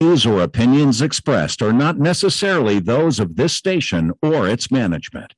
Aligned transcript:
Views 0.00 0.24
or 0.24 0.42
opinions 0.42 1.02
expressed 1.02 1.60
are 1.60 1.72
not 1.72 1.98
necessarily 1.98 2.78
those 2.78 3.18
of 3.18 3.34
this 3.34 3.52
station 3.52 4.12
or 4.22 4.48
its 4.48 4.70
management. 4.70 5.34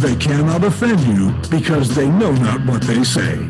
They 0.00 0.16
cannot 0.16 0.64
offend 0.64 1.00
you 1.00 1.32
because 1.50 1.94
they 1.94 2.08
know 2.08 2.32
not 2.32 2.64
what 2.64 2.80
they 2.80 3.04
say. 3.04 3.46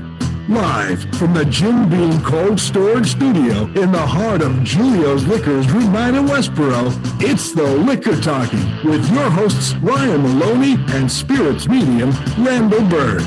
Live 0.49 1.03
from 1.15 1.35
the 1.35 1.45
Jim 1.45 1.89
Beam 1.89 2.21
Cold 2.23 2.59
Storage 2.59 3.13
Studio 3.13 3.67
in 3.81 3.93
the 3.93 4.05
heart 4.05 4.43
of 4.43 4.65
Julio's 4.65 5.25
Liquors 5.25 5.71
Route 5.71 5.93
9 5.93 6.15
in 6.17 6.27
Westboro, 6.27 6.91
it's 7.23 7.53
the 7.53 7.63
Liquor 7.63 8.21
Talking 8.21 8.67
with 8.85 9.09
your 9.13 9.31
hosts 9.31 9.77
Ryan 9.77 10.23
Maloney 10.23 10.75
and 10.89 11.11
Spirits 11.11 11.69
Medium 11.69 12.11
Randall 12.39 12.83
Bird. 12.89 13.23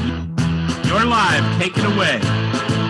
You're 0.86 1.06
live. 1.06 1.58
Take 1.58 1.78
it 1.78 1.86
away. 1.86 2.85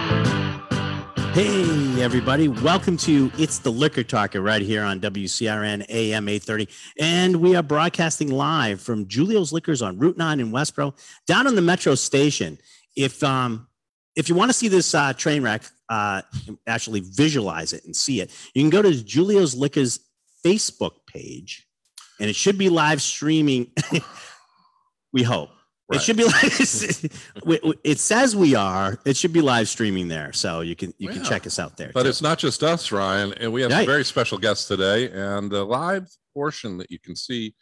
Hey, 1.35 2.01
everybody. 2.01 2.47
Welcome 2.47 2.95
to 2.99 3.29
It's 3.37 3.59
the 3.59 3.69
Liquor 3.69 4.03
Talker 4.03 4.39
right 4.39 4.61
here 4.61 4.85
on 4.85 5.01
WCRN 5.01 5.85
AM 5.89 6.29
830. 6.29 6.69
And 6.97 7.35
we 7.41 7.57
are 7.57 7.61
broadcasting 7.61 8.31
live 8.31 8.79
from 8.79 9.05
Julio's 9.09 9.51
Liquors 9.51 9.81
on 9.81 9.99
Route 9.99 10.15
9 10.15 10.39
in 10.39 10.53
Westboro, 10.53 10.97
down 11.27 11.45
on 11.45 11.55
the 11.55 11.61
metro 11.61 11.93
station. 11.95 12.57
If 12.95 13.21
um 13.21 13.67
if 14.15 14.29
you 14.29 14.35
want 14.35 14.47
to 14.47 14.53
see 14.53 14.69
this 14.69 14.95
uh, 14.95 15.11
train 15.11 15.43
wreck, 15.43 15.63
uh, 15.89 16.21
actually 16.67 17.01
visualize 17.01 17.73
it 17.73 17.83
and 17.83 17.93
see 17.93 18.21
it, 18.21 18.31
you 18.53 18.63
can 18.63 18.69
go 18.69 18.81
to 18.81 18.93
Julio's 19.03 19.53
Liquors 19.53 19.99
Facebook 20.41 20.93
page, 21.05 21.67
and 22.17 22.29
it 22.29 22.35
should 22.37 22.57
be 22.57 22.69
live 22.69 23.01
streaming. 23.01 23.73
we 25.11 25.23
hope. 25.23 25.49
It 25.93 26.01
should 26.01 26.17
be 26.17 26.23
like 26.23 26.43
it 27.83 27.99
says 27.99 28.35
we 28.35 28.55
are. 28.55 28.97
It 29.05 29.15
should 29.15 29.33
be 29.33 29.41
live 29.41 29.67
streaming 29.69 30.07
there, 30.07 30.33
so 30.33 30.61
you 30.61 30.75
can 30.75 30.93
you 30.97 31.09
can 31.09 31.23
check 31.23 31.45
us 31.45 31.59
out 31.59 31.77
there. 31.77 31.91
But 31.93 32.03
too. 32.03 32.09
it's 32.09 32.21
not 32.23 32.39
just 32.39 32.63
us, 32.63 32.91
Ryan, 32.91 33.33
and 33.33 33.53
we 33.53 33.61
have 33.61 33.71
Right. 33.71 33.79
some 33.79 33.85
very 33.85 34.03
special 34.05 34.37
guests 34.39 34.67
today. 34.67 35.11
And 35.11 35.51
the 35.51 35.63
live 35.63 36.07
portion 36.33 36.77
that 36.79 36.89
you 36.89 36.97
can 36.99 37.15
see 37.15 37.53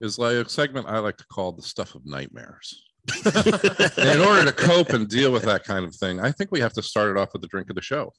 is 0.00 0.18
like 0.18 0.34
a 0.34 0.48
segment 0.48 0.88
I 0.88 0.98
like 0.98 1.16
to 1.18 1.26
call 1.26 1.52
the 1.52 1.62
stuff 1.62 1.94
of 1.94 2.04
nightmares. 2.04 2.82
In 3.24 4.20
order 4.20 4.44
to 4.44 4.52
cope 4.52 4.90
and 4.90 5.08
deal 5.08 5.30
with 5.32 5.44
that 5.44 5.64
kind 5.64 5.84
of 5.84 5.94
thing, 5.94 6.20
I 6.20 6.32
think 6.32 6.50
we 6.50 6.60
have 6.60 6.72
to 6.74 6.82
start 6.82 7.10
it 7.10 7.16
off 7.20 7.32
with 7.32 7.42
the 7.42 7.48
drink 7.48 7.70
of 7.70 7.76
the 7.76 7.82
show. 7.82 8.12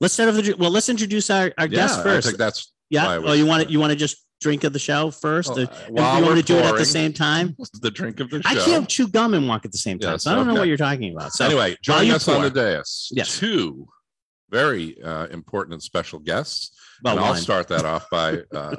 let's 0.00 0.14
start 0.14 0.28
off 0.30 0.34
the 0.34 0.54
well. 0.58 0.70
Let's 0.70 0.88
introduce 0.88 1.30
our, 1.30 1.52
our 1.58 1.68
guest 1.68 2.00
I 2.00 2.02
first. 2.02 2.26
think 2.26 2.38
that's 2.38 2.72
Yeah. 2.90 3.06
I 3.08 3.16
Oh, 3.16 3.32
you 3.34 3.46
want 3.46 3.64
to 3.64 3.70
you 3.70 3.78
want 3.80 3.92
to 3.92 3.96
just 3.96 4.25
drink 4.40 4.64
of 4.64 4.72
the 4.72 4.78
show 4.78 5.10
first? 5.10 5.50
Well, 5.50 5.68
uh, 5.98 6.18
you 6.18 6.24
want 6.24 6.38
to 6.38 6.44
do 6.44 6.56
it 6.56 6.64
at 6.64 6.76
the 6.76 6.84
same 6.84 7.12
time? 7.12 7.56
the 7.80 7.90
drink 7.90 8.20
of 8.20 8.30
the 8.30 8.42
show. 8.42 8.48
I 8.48 8.64
can't 8.64 8.88
chew 8.88 9.08
gum 9.08 9.34
and 9.34 9.48
walk 9.48 9.64
at 9.64 9.72
the 9.72 9.78
same 9.78 9.98
time, 9.98 10.12
Yes, 10.12 10.24
so 10.24 10.32
I 10.32 10.34
don't 10.34 10.46
know 10.46 10.54
what 10.54 10.68
you're 10.68 10.76
talking 10.76 11.14
about. 11.14 11.32
So 11.32 11.46
anyway, 11.46 11.76
you 11.86 12.14
us 12.14 12.28
on 12.28 12.42
the 12.42 12.50
dais, 12.50 13.10
Yes. 13.12 13.38
two 13.38 13.88
very 14.50 15.00
uh, 15.02 15.26
important 15.26 15.74
and 15.74 15.82
special 15.82 16.18
guests. 16.18 16.72
Well, 17.02 17.16
and 17.16 17.24
I'll 17.24 17.34
start 17.34 17.68
that 17.68 17.84
off 17.84 18.08
by 18.10 18.38
uh, 18.52 18.76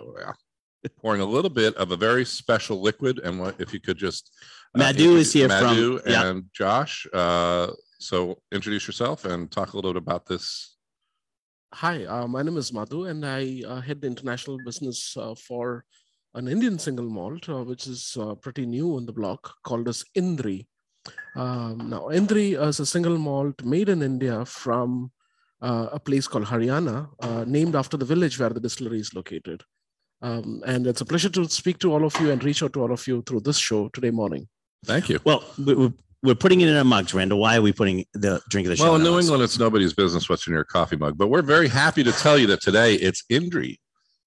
pouring 0.99 1.21
a 1.21 1.25
little 1.25 1.49
bit 1.49 1.75
of 1.75 1.91
a 1.91 1.97
very 1.97 2.25
special 2.25 2.81
liquid. 2.81 3.19
And 3.23 3.39
what 3.39 3.59
if 3.59 3.73
you 3.73 3.79
could 3.79 3.97
just 3.97 4.31
uh, 4.75 4.79
Madhu 4.79 5.17
is 5.17 5.33
here 5.33 5.49
from- 5.49 5.63
Madhu 5.63 5.99
yeah. 6.05 6.27
and 6.27 6.45
Josh. 6.53 7.05
Uh, 7.13 7.71
so 7.99 8.37
introduce 8.51 8.87
yourself 8.87 9.25
and 9.25 9.51
talk 9.51 9.73
a 9.73 9.75
little 9.75 9.93
bit 9.93 10.01
about 10.01 10.25
this. 10.25 10.76
Hi, 11.73 12.05
uh, 12.05 12.27
my 12.27 12.41
name 12.43 12.55
is 12.55 12.71
Madhu, 12.71 13.05
and 13.05 13.25
I 13.25 13.61
uh, 13.67 13.81
head 13.81 13.99
the 13.99 14.07
international 14.07 14.57
business 14.65 15.15
uh, 15.17 15.35
for 15.35 15.83
an 16.33 16.47
Indian 16.47 16.79
single 16.79 17.09
malt, 17.09 17.49
uh, 17.49 17.61
which 17.63 17.87
is 17.87 18.15
uh, 18.19 18.35
pretty 18.35 18.65
new 18.65 18.95
on 18.95 19.05
the 19.05 19.11
block, 19.11 19.53
called 19.63 19.89
as 19.89 20.05
Indri. 20.15 20.65
Um, 21.35 21.89
now, 21.89 22.07
Indri 22.07 22.57
is 22.67 22.79
a 22.79 22.85
single 22.85 23.17
malt 23.17 23.63
made 23.65 23.89
in 23.89 24.01
India 24.01 24.45
from 24.45 25.11
uh, 25.61 25.89
a 25.91 25.99
place 25.99 26.25
called 26.25 26.45
Haryana, 26.45 27.09
uh, 27.21 27.43
named 27.45 27.75
after 27.75 27.97
the 27.97 28.05
village 28.05 28.39
where 28.39 28.49
the 28.49 28.61
distillery 28.61 29.01
is 29.01 29.13
located. 29.13 29.61
Um, 30.21 30.63
and 30.65 30.87
it's 30.87 31.01
a 31.01 31.05
pleasure 31.05 31.29
to 31.29 31.49
speak 31.49 31.79
to 31.79 31.91
all 31.91 32.05
of 32.05 32.19
you 32.21 32.31
and 32.31 32.41
reach 32.43 32.63
out 32.63 32.73
to 32.73 32.81
all 32.81 32.93
of 32.93 33.05
you 33.07 33.21
through 33.23 33.41
this 33.41 33.57
show 33.57 33.89
today 33.89 34.09
morning. 34.11 34.47
Thank 34.85 35.09
you. 35.09 35.19
Well, 35.25 35.43
we- 35.57 35.91
we're, 36.23 36.29
we're 36.31 36.35
putting 36.35 36.61
it 36.61 36.67
in 36.69 36.75
our 36.75 36.83
mugs, 36.83 37.13
Randall. 37.13 37.39
Why 37.39 37.57
are 37.57 37.61
we 37.61 37.73
putting 37.73 38.05
the 38.13 38.41
drink 38.49 38.67
of 38.67 38.69
the 38.69 38.75
show? 38.77 38.83
Well, 38.85 38.95
in 38.95 39.01
in 39.01 39.07
New 39.07 39.15
ours? 39.15 39.25
England, 39.25 39.43
it's 39.43 39.59
nobody's 39.59 39.93
business 39.93 40.29
what's 40.29 40.47
in 40.47 40.53
your 40.53 40.63
coffee 40.63 40.95
mug, 40.95 41.17
but 41.17 41.27
we're 41.27 41.41
very 41.41 41.67
happy 41.67 42.03
to 42.03 42.11
tell 42.11 42.37
you 42.37 42.47
that 42.47 42.61
today 42.61 42.95
it's 42.95 43.23
Indri. 43.31 43.77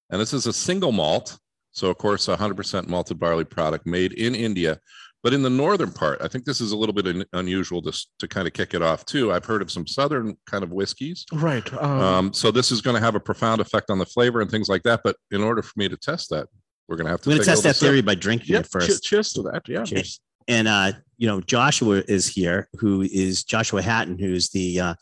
And 0.09 0.19
this 0.19 0.33
is 0.33 0.45
a 0.45 0.53
single 0.53 0.91
malt. 0.91 1.37
So, 1.71 1.89
of 1.89 1.97
course, 1.97 2.27
a 2.27 2.35
100% 2.35 2.87
malted 2.89 3.17
barley 3.17 3.45
product 3.45 3.85
made 3.85 4.11
in 4.13 4.35
India. 4.35 4.77
But 5.23 5.33
in 5.33 5.41
the 5.41 5.49
northern 5.49 5.91
part, 5.91 6.19
I 6.21 6.27
think 6.27 6.43
this 6.43 6.59
is 6.59 6.71
a 6.73 6.75
little 6.75 6.93
bit 6.93 7.27
unusual 7.31 7.81
to, 7.83 8.05
to 8.19 8.27
kind 8.27 8.45
of 8.47 8.53
kick 8.53 8.73
it 8.73 8.81
off, 8.81 9.05
too. 9.05 9.31
I've 9.31 9.45
heard 9.45 9.61
of 9.61 9.71
some 9.71 9.87
southern 9.87 10.35
kind 10.47 10.63
of 10.63 10.71
whiskeys. 10.71 11.25
Right. 11.31 11.71
Um, 11.73 12.01
Um, 12.01 12.33
so, 12.33 12.51
this 12.51 12.71
is 12.71 12.81
going 12.81 12.95
to 12.95 12.99
have 13.01 13.15
a 13.15 13.19
profound 13.21 13.61
effect 13.61 13.89
on 13.89 13.99
the 13.99 14.05
flavor 14.05 14.41
and 14.41 14.51
things 14.51 14.67
like 14.67 14.83
that. 14.83 15.01
But 15.03 15.15
in 15.29 15.41
order 15.41 15.61
for 15.61 15.73
me 15.77 15.87
to 15.87 15.95
test 15.95 16.29
that, 16.31 16.47
we're 16.89 16.97
going 16.97 17.05
to 17.05 17.11
have 17.11 17.21
to 17.21 17.29
We're 17.29 17.35
going 17.35 17.45
take 17.45 17.55
to 17.55 17.61
test 17.61 17.61
a 17.61 17.67
that 17.67 17.85
little 17.85 17.93
theory 17.93 18.01
by 18.01 18.15
drinking 18.15 18.53
yeah, 18.53 18.59
it 18.61 18.67
first. 18.69 18.87
che- 19.03 19.09
cheers 19.09 19.31
to 19.33 19.43
that. 19.43 19.61
Yeah. 19.67 19.83
Cheers. 19.83 20.19
And 20.51 20.67
uh, 20.67 20.91
you 21.17 21.27
know, 21.27 21.39
Joshua 21.39 22.03
is 22.09 22.27
here, 22.27 22.67
who 22.77 23.03
is 23.03 23.45
Joshua 23.45 23.81
Hatton, 23.81 24.19
who's 24.19 24.49
the 24.49 24.81
uh, 24.81 24.93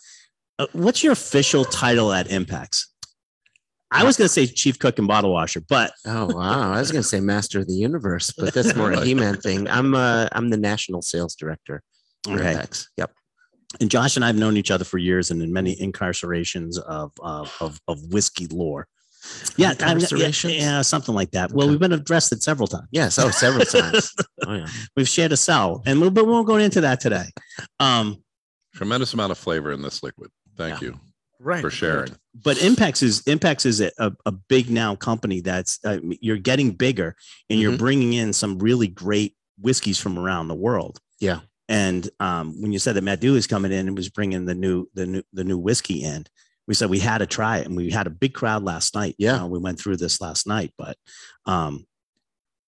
uh, 0.60 0.68
what's 0.74 1.04
your 1.04 1.14
official 1.14 1.66
title 1.66 2.14
at 2.14 2.28
Impex? 2.28 2.86
I 3.92 4.04
was 4.04 4.16
going 4.16 4.28
to 4.28 4.34
say 4.34 4.46
chief 4.46 4.78
cook 4.78 5.00
and 5.00 5.08
bottle 5.08 5.34
washer, 5.34 5.62
but 5.68 5.92
Oh 6.06 6.28
wow! 6.28 6.72
I 6.72 6.80
was 6.80 6.92
going 6.92 7.02
to 7.02 7.08
say 7.08 7.20
master 7.20 7.60
of 7.60 7.68
the 7.68 7.74
universe, 7.74 8.32
but 8.38 8.54
that's 8.54 8.76
more 8.76 8.92
a 8.92 9.02
He-Man 9.04 9.38
thing. 9.38 9.68
I'm 9.68 9.96
uh, 9.96 10.28
I'm 10.34 10.52
the 10.52 10.58
national 10.58 11.02
sales 11.02 11.34
director. 11.34 11.82
okay. 12.28 12.52
Apex. 12.52 12.88
Yep. 12.98 13.12
And 13.82 13.90
Josh 13.90 14.18
and 14.18 14.24
I 14.24 14.28
have 14.28 14.36
known 14.36 14.56
each 14.56 14.70
other 14.70 14.86
for 14.86 15.00
years, 15.00 15.32
and 15.32 15.42
in 15.42 15.52
many 15.52 15.76
incarcerations 15.78 16.78
of 16.78 17.12
of 17.24 17.58
of, 17.60 17.82
of 17.88 18.14
whiskey 18.14 18.46
lore. 18.52 18.88
Yeah, 19.58 19.74
I- 19.82 19.96
yeah, 20.16 20.30
yeah, 20.44 20.82
something 20.82 21.14
like 21.16 21.32
that. 21.32 21.52
Well, 21.52 21.68
we've 21.70 21.80
been 21.80 21.92
addressed 21.94 22.32
it 22.32 22.42
several 22.44 22.68
times. 22.68 22.88
Yes. 22.92 23.18
Oh, 23.20 23.30
several 23.30 23.66
times. 23.66 24.14
Oh 24.46 24.54
yeah. 24.54 24.68
We've 24.96 25.08
shared 25.08 25.32
a 25.32 25.38
cell, 25.38 25.82
and 25.86 26.00
we'll, 26.00 26.12
but 26.12 26.26
we 26.26 26.32
won't 26.32 26.48
go 26.48 26.56
into 26.58 26.82
that 26.82 27.00
today. 27.00 27.26
Um, 27.80 28.24
Tremendous 28.76 29.14
amount 29.14 29.32
of 29.32 29.38
flavor 29.38 29.72
in 29.72 29.82
this 29.82 30.02
liquid. 30.04 30.30
Thank 30.56 30.82
you 30.82 31.00
Right. 31.42 31.62
for 31.62 31.70
sharing. 31.70 32.16
but 32.44 32.58
Impex 32.58 33.02
is 33.02 33.22
Impex 33.24 33.66
is 33.66 33.80
a, 33.82 33.92
a, 33.98 34.12
a 34.26 34.32
big 34.32 34.70
now 34.70 34.96
company 34.96 35.40
that's 35.42 35.80
uh, 35.86 35.98
you're 36.22 36.38
getting 36.38 36.72
bigger 36.72 37.16
and 37.50 37.60
you're 37.60 37.72
Mhm. 37.74 37.78
bringing 37.80 38.14
in 38.14 38.34
some 38.34 38.60
really 38.60 38.88
great 38.88 39.36
whiskeys 39.58 40.00
from 40.00 40.18
around 40.20 40.48
the 40.50 40.56
world. 40.56 41.00
Yeah. 41.20 41.40
And 41.70 42.10
um, 42.20 42.62
when 42.62 42.72
you 42.74 42.80
said 42.80 42.96
that 42.96 43.04
Madhu 43.04 43.36
is 43.36 43.48
coming 43.48 43.72
in 43.72 43.88
and 43.88 43.96
was 43.96 44.10
bringing 44.10 44.46
the 44.46 44.56
new 44.56 44.88
the 44.96 45.06
new 45.06 45.24
the 45.34 45.44
new 45.44 45.58
whiskey 45.58 46.04
in, 46.04 46.26
we 46.70 46.76
said 46.76 46.92
we 46.92 47.00
had 47.00 47.18
to 47.18 47.26
try 47.26 47.58
it, 47.58 47.66
and 47.66 47.76
we 47.76 47.90
had 47.90 48.06
a 48.06 48.12
big 48.12 48.36
crowd 48.36 48.64
last 48.64 48.94
night. 48.94 49.16
Yeah. 49.18 49.44
Uh, 49.44 49.48
we 49.48 49.58
went 49.58 49.80
through 49.80 49.98
this 49.98 50.22
last 50.22 50.46
night, 50.46 50.72
but 50.78 50.98
um, 51.48 51.88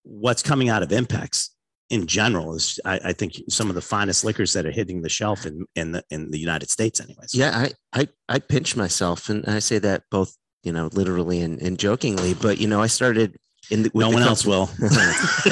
what's 0.01 0.41
coming 0.41 0.69
out 0.69 0.81
of 0.81 0.89
Impex 0.89 1.49
in 1.91 2.07
general 2.07 2.55
is, 2.55 2.79
I, 2.83 2.99
I 3.05 3.13
think, 3.13 3.35
some 3.47 3.69
of 3.69 3.75
the 3.75 3.81
finest 3.81 4.25
liquors 4.25 4.53
that 4.53 4.65
are 4.65 4.71
hitting 4.71 5.03
the 5.03 5.09
shelf 5.09 5.45
in 5.45 5.67
in 5.75 5.91
the 5.91 6.03
in 6.09 6.31
the 6.31 6.39
United 6.39 6.71
States, 6.71 6.99
anyways. 6.99 7.35
Yeah. 7.35 7.51
I 7.55 7.71
I 7.93 8.07
I 8.27 8.39
pinch 8.39 8.75
myself, 8.75 9.29
and 9.29 9.45
I 9.45 9.59
say 9.59 9.77
that 9.77 10.01
both 10.09 10.35
you 10.63 10.71
know 10.71 10.89
literally 10.91 11.41
and, 11.41 11.61
and 11.61 11.77
jokingly. 11.77 12.33
But 12.33 12.57
you 12.57 12.67
know, 12.67 12.81
I 12.81 12.87
started 12.87 13.37
in 13.69 13.83
the, 13.83 13.91
with 13.93 14.03
no 14.03 14.09
one 14.09 14.23
else 14.23 14.47
will. 14.47 14.71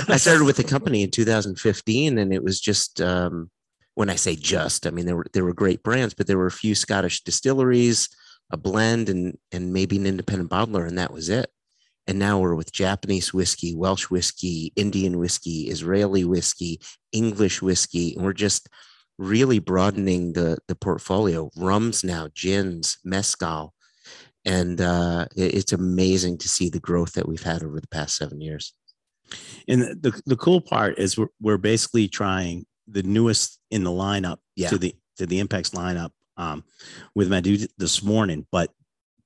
I 0.10 0.18
started 0.18 0.46
with 0.46 0.58
the 0.58 0.64
company 0.64 1.04
in 1.04 1.12
2015, 1.12 2.18
and 2.18 2.34
it 2.34 2.44
was 2.44 2.60
just 2.60 3.00
um, 3.00 3.52
when 3.94 4.10
I 4.10 4.16
say 4.16 4.36
just, 4.36 4.88
I 4.88 4.90
mean 4.90 5.06
there 5.06 5.18
were 5.18 5.28
there 5.34 5.46
were 5.46 5.54
great 5.54 5.84
brands, 5.84 6.16
but 6.16 6.26
there 6.26 6.40
were 6.40 6.48
a 6.48 6.52
few 6.52 6.74
Scottish 6.74 7.22
distilleries, 7.24 8.10
a 8.52 8.58
blend, 8.58 9.10
and 9.10 9.38
and 9.52 9.74
maybe 9.74 9.98
an 9.98 10.06
independent 10.06 10.50
bottler, 10.50 10.88
and 10.88 10.98
that 10.98 11.14
was 11.14 11.30
it. 11.30 11.50
And 12.08 12.18
now 12.18 12.40
we're 12.40 12.56
with 12.56 12.72
Japanese 12.72 13.34
whiskey, 13.34 13.76
Welsh 13.76 14.10
whiskey, 14.10 14.74
Indian 14.76 15.20
whiskey, 15.20 15.70
Israeli 15.70 16.26
whiskey, 16.26 16.80
English 17.12 17.62
whiskey, 17.62 18.16
and 18.16 18.24
we're 18.26 18.34
just 18.34 18.68
really 19.18 19.60
broadening 19.60 20.34
the 20.34 20.58
the 20.68 20.76
portfolio. 20.76 21.50
Rums 21.58 22.04
now, 22.04 22.30
gins, 22.34 22.98
mezcal, 23.04 23.74
and 24.46 24.82
uh, 24.82 25.28
it- 25.36 25.54
it's 25.56 25.74
amazing 25.74 26.38
to 26.40 26.50
see 26.50 26.70
the 26.70 26.80
growth 26.80 27.14
that 27.14 27.28
we've 27.28 27.44
had 27.44 27.64
over 27.64 27.80
the 27.80 27.88
past 27.90 28.16
seven 28.18 28.42
years. 28.42 28.74
And 29.68 29.82
the, 29.84 29.96
the, 30.12 30.22
the 30.26 30.38
cool 30.38 30.60
part 30.62 30.98
is 30.98 31.16
we're, 31.18 31.28
we're 31.40 31.58
basically 31.60 32.08
trying 32.08 32.66
the 32.88 33.04
newest 33.04 33.60
in 33.70 33.84
the 33.84 33.92
lineup 33.92 34.38
Yeah. 34.56 34.70
to 34.70 34.78
the 34.80 34.96
to 35.18 35.28
the 35.28 35.44
Impex 35.44 35.72
lineup 35.76 36.10
um, 36.40 36.64
with 37.14 37.30
dude 37.44 37.68
this 37.78 38.02
morning. 38.02 38.48
But 38.52 38.72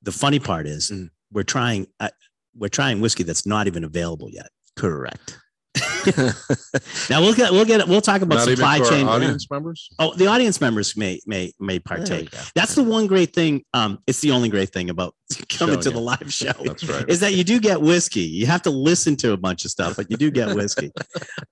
the 0.01 0.11
funny 0.11 0.39
part 0.39 0.67
is 0.67 0.91
Mm. 0.91 1.09
we're 1.31 1.43
trying 1.43 1.87
uh, 2.01 2.09
we're 2.55 2.67
trying 2.67 2.99
whiskey 2.99 3.23
that's 3.23 3.45
not 3.45 3.67
even 3.67 3.83
available 3.85 4.29
yet. 4.29 4.49
Correct. 4.75 5.39
Now 7.09 7.21
we'll 7.21 7.33
get 7.33 7.51
we'll 7.51 7.65
get 7.65 7.87
we'll 7.87 8.01
talk 8.01 8.21
about 8.21 8.35
Not 8.35 8.47
supply 8.47 8.79
chain. 8.79 9.07
audience 9.07 9.49
members. 9.49 9.89
Oh, 9.99 10.13
the 10.15 10.27
audience 10.27 10.59
members 10.61 10.95
may 10.97 11.19
may 11.25 11.51
may 11.59 11.79
partake. 11.79 12.33
That's 12.55 12.75
the 12.75 12.83
one 12.83 13.07
great 13.07 13.33
thing. 13.33 13.63
Um, 13.73 13.99
it's 14.07 14.21
the 14.21 14.31
only 14.31 14.49
great 14.49 14.69
thing 14.69 14.89
about 14.89 15.15
coming 15.49 15.75
Showing 15.75 15.81
to 15.81 15.91
the 15.91 15.99
live 15.99 16.33
show 16.33 16.51
That's 16.63 16.83
right. 16.83 17.07
is 17.09 17.19
that 17.21 17.33
you 17.33 17.43
do 17.43 17.59
get 17.59 17.81
whiskey. 17.81 18.21
You 18.21 18.45
have 18.47 18.61
to 18.63 18.69
listen 18.69 19.15
to 19.17 19.31
a 19.33 19.37
bunch 19.37 19.65
of 19.65 19.71
stuff, 19.71 19.95
but 19.95 20.09
you 20.11 20.17
do 20.17 20.31
get 20.31 20.55
whiskey. 20.55 20.91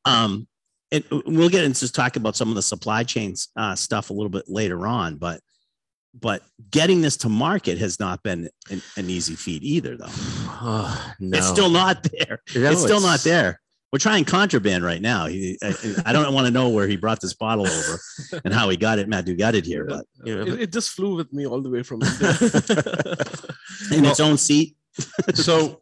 um, 0.05 0.47
and 0.91 1.03
we'll 1.25 1.49
get 1.49 1.63
into 1.63 1.79
just 1.79 1.95
talk 1.95 2.15
about 2.15 2.35
some 2.35 2.49
of 2.49 2.55
the 2.55 2.61
supply 2.61 3.03
chains 3.03 3.49
uh, 3.55 3.75
stuff 3.75 4.09
a 4.09 4.13
little 4.13 4.29
bit 4.29 4.45
later 4.47 4.85
on. 4.87 5.15
But 5.15 5.41
but 6.13 6.43
getting 6.69 7.01
this 7.01 7.17
to 7.17 7.29
market 7.29 7.77
has 7.77 7.99
not 7.99 8.21
been 8.23 8.49
an, 8.69 8.81
an 8.97 9.09
easy 9.09 9.35
feat 9.35 9.63
either, 9.63 9.95
though. 9.95 10.05
Oh, 10.09 11.13
no. 11.19 11.37
It's 11.37 11.47
still 11.47 11.69
not 11.69 12.03
there. 12.03 12.39
No, 12.55 12.71
it's 12.71 12.81
still 12.81 13.01
not 13.01 13.21
there. 13.21 13.59
We're 13.91 13.99
trying 13.99 14.23
contraband 14.23 14.85
right 14.85 15.01
now. 15.01 15.25
He, 15.27 15.57
I, 15.61 15.75
I 16.05 16.13
don't 16.13 16.33
want 16.33 16.47
to 16.47 16.51
know 16.51 16.69
where 16.69 16.87
he 16.87 16.95
brought 16.95 17.19
this 17.19 17.33
bottle 17.33 17.67
over 17.67 17.99
and 18.45 18.53
how 18.53 18.69
he 18.69 18.77
got 18.77 18.99
it. 18.99 19.09
Matt, 19.09 19.25
Madhu 19.25 19.35
got 19.35 19.53
it 19.53 19.65
here, 19.65 19.85
but 19.85 20.05
you 20.23 20.35
know, 20.35 20.53
It, 20.53 20.61
it 20.61 20.71
just 20.71 20.91
flew 20.91 21.15
with 21.15 21.31
me 21.33 21.45
all 21.45 21.61
the 21.61 21.69
way 21.69 21.83
from 21.83 22.01
India. 22.03 22.37
in 23.91 24.05
its 24.05 24.21
own 24.21 24.37
seat. 24.37 24.77
so 25.33 25.81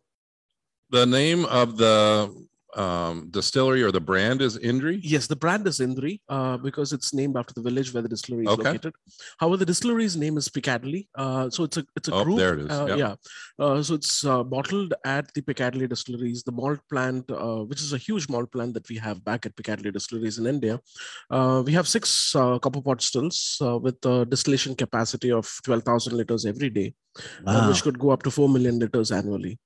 the 0.90 1.06
name 1.06 1.46
of 1.46 1.78
the 1.78 2.34
um, 2.76 3.28
distillery 3.32 3.82
or 3.82 3.92
the 3.92 4.00
brand 4.00 4.42
is 4.42 4.58
Indri. 4.60 5.00
Yes, 5.02 5.28
the 5.28 5.36
brand 5.36 5.66
is 5.68 5.80
Indri 5.80 6.22
uh, 6.30 6.58
because 6.58 6.94
it's 6.94 7.14
named 7.14 7.36
after 7.38 7.54
the 7.54 7.62
village 7.62 7.94
where 7.94 8.04
the 8.04 8.10
distillery 8.10 8.46
is 8.46 8.52
Okay. 8.52 8.64
located. 8.64 8.94
However, 9.40 9.58
the 9.58 9.66
distillery's 9.66 10.16
name 10.16 10.38
is 10.38 10.48
Piccadilly. 10.50 11.10
Uh, 11.16 11.50
so 11.50 11.64
it's 11.64 11.78
a 11.78 11.86
it's 11.96 12.10
a 12.10 12.14
Oh, 12.14 12.24
group. 12.24 12.38
there 12.38 12.54
it 12.54 12.60
is. 12.66 12.70
Uh, 12.72 12.86
Yep. 12.90 12.98
Yeah. 13.00 13.16
Uh, 13.58 13.82
so 13.82 13.96
it's 13.96 14.24
uh, 14.26 14.44
bottled 14.44 14.94
at 15.04 15.34
the 15.34 15.42
Piccadilly 15.42 15.88
distilleries, 15.88 16.44
the 16.44 16.52
malt 16.52 16.80
plant, 16.90 17.30
uh, 17.32 17.64
which 17.64 17.82
is 17.82 17.94
a 17.94 17.98
huge 17.98 18.30
malt 18.30 18.52
plant 18.52 18.74
that 18.76 18.88
we 18.90 18.98
have 18.98 19.24
back 19.26 19.46
at 19.46 19.56
Piccadilly 19.56 19.92
distilleries 19.92 20.38
in 20.38 20.46
India. 20.46 20.80
Uh, 21.32 21.64
we 21.66 21.74
have 21.74 21.88
six 21.88 22.36
uh, 22.36 22.60
copper 22.60 22.82
pot 22.82 23.02
stills 23.02 23.58
uh, 23.62 23.78
with 23.78 23.98
a 24.06 24.26
distillation 24.26 24.76
capacity 24.76 25.32
of 25.32 25.50
12,000 25.64 26.14
liters 26.16 26.46
every 26.46 26.70
day, 26.70 26.94
uh, 27.18 27.22
Wow. 27.46 27.68
which 27.70 27.82
could 27.84 27.98
go 27.98 28.12
up 28.12 28.24
to 28.24 28.32
4 28.32 28.48
million 28.48 28.78
liters 28.80 29.12
annually. 29.12 29.58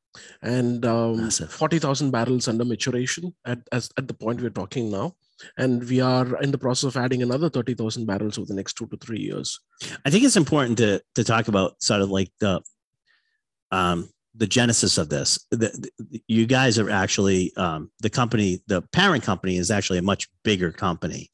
And 0.41 0.85
um, 0.85 1.29
40,000 1.29 2.11
barrels 2.11 2.47
under 2.47 2.65
maturation 2.65 3.33
at, 3.45 3.59
as, 3.71 3.89
at 3.97 4.07
the 4.07 4.13
point 4.13 4.41
we're 4.41 4.49
talking 4.49 4.91
now. 4.91 5.15
And 5.57 5.83
we 5.89 5.99
are 5.99 6.41
in 6.41 6.51
the 6.51 6.57
process 6.57 6.95
of 6.95 6.97
adding 6.97 7.21
another 7.21 7.49
30,000 7.49 8.05
barrels 8.05 8.37
over 8.37 8.45
the 8.47 8.53
next 8.53 8.73
two 8.73 8.87
to 8.87 8.97
three 8.97 9.19
years. 9.19 9.59
I 10.05 10.09
think 10.09 10.23
it's 10.23 10.37
important 10.37 10.77
to 10.77 11.01
to 11.15 11.23
talk 11.23 11.47
about 11.47 11.81
sort 11.81 12.01
of 12.01 12.09
like 12.09 12.31
the 12.39 12.61
um 13.71 14.09
the 14.35 14.47
genesis 14.47 14.97
of 14.97 15.09
this. 15.09 15.39
The, 15.51 15.89
the- 15.99 16.21
you 16.27 16.45
guys 16.45 16.79
are 16.79 16.89
actually 16.89 17.53
um, 17.55 17.91
the 17.99 18.09
company, 18.09 18.61
the 18.67 18.81
parent 18.81 19.23
company 19.23 19.57
is 19.57 19.69
actually 19.69 19.99
a 19.99 20.03
much 20.03 20.27
bigger 20.43 20.71
company. 20.71 21.29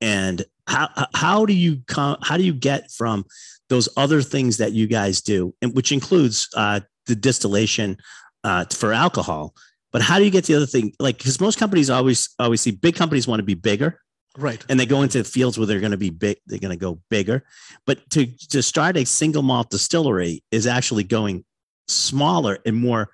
And 0.00 0.44
how 0.66 0.88
how 1.14 1.44
do 1.46 1.52
you 1.52 1.82
come? 1.88 2.16
How 2.22 2.36
do 2.36 2.44
you 2.44 2.52
get 2.54 2.90
from 2.92 3.24
those 3.68 3.88
other 3.96 4.22
things 4.22 4.58
that 4.58 4.72
you 4.72 4.86
guys 4.86 5.20
do, 5.20 5.54
and 5.60 5.74
which 5.74 5.90
includes 5.92 6.48
uh, 6.54 6.80
the 7.08 7.16
distillation 7.16 7.96
uh, 8.44 8.64
for 8.70 8.92
alcohol? 8.92 9.54
But 9.90 10.02
how 10.02 10.18
do 10.18 10.24
you 10.24 10.30
get 10.30 10.44
the 10.44 10.54
other 10.54 10.66
thing? 10.66 10.92
Like, 11.00 11.18
because 11.18 11.40
most 11.40 11.58
companies 11.58 11.90
always 11.90 12.28
always 12.38 12.60
see 12.60 12.70
big 12.70 12.94
companies 12.94 13.26
want 13.26 13.40
to 13.40 13.44
be 13.44 13.54
bigger, 13.54 14.00
Right. 14.36 14.64
and 14.68 14.78
they 14.78 14.86
go 14.86 15.02
into 15.02 15.24
fields 15.24 15.58
where 15.58 15.66
they're 15.66 15.80
going 15.80 15.90
to 15.90 15.96
be 15.96 16.10
big 16.10 16.36
they're 16.46 16.60
going 16.60 16.78
to 16.78 16.84
go 16.84 17.00
bigger 17.10 17.42
but 17.86 17.98
to 18.10 18.26
to 18.50 18.62
start 18.62 18.96
a 18.96 19.04
single 19.04 19.42
malt 19.42 19.70
distillery 19.70 20.44
is 20.52 20.66
actually 20.66 21.02
going 21.02 21.44
smaller 21.88 22.58
and 22.64 22.76
more 22.76 23.08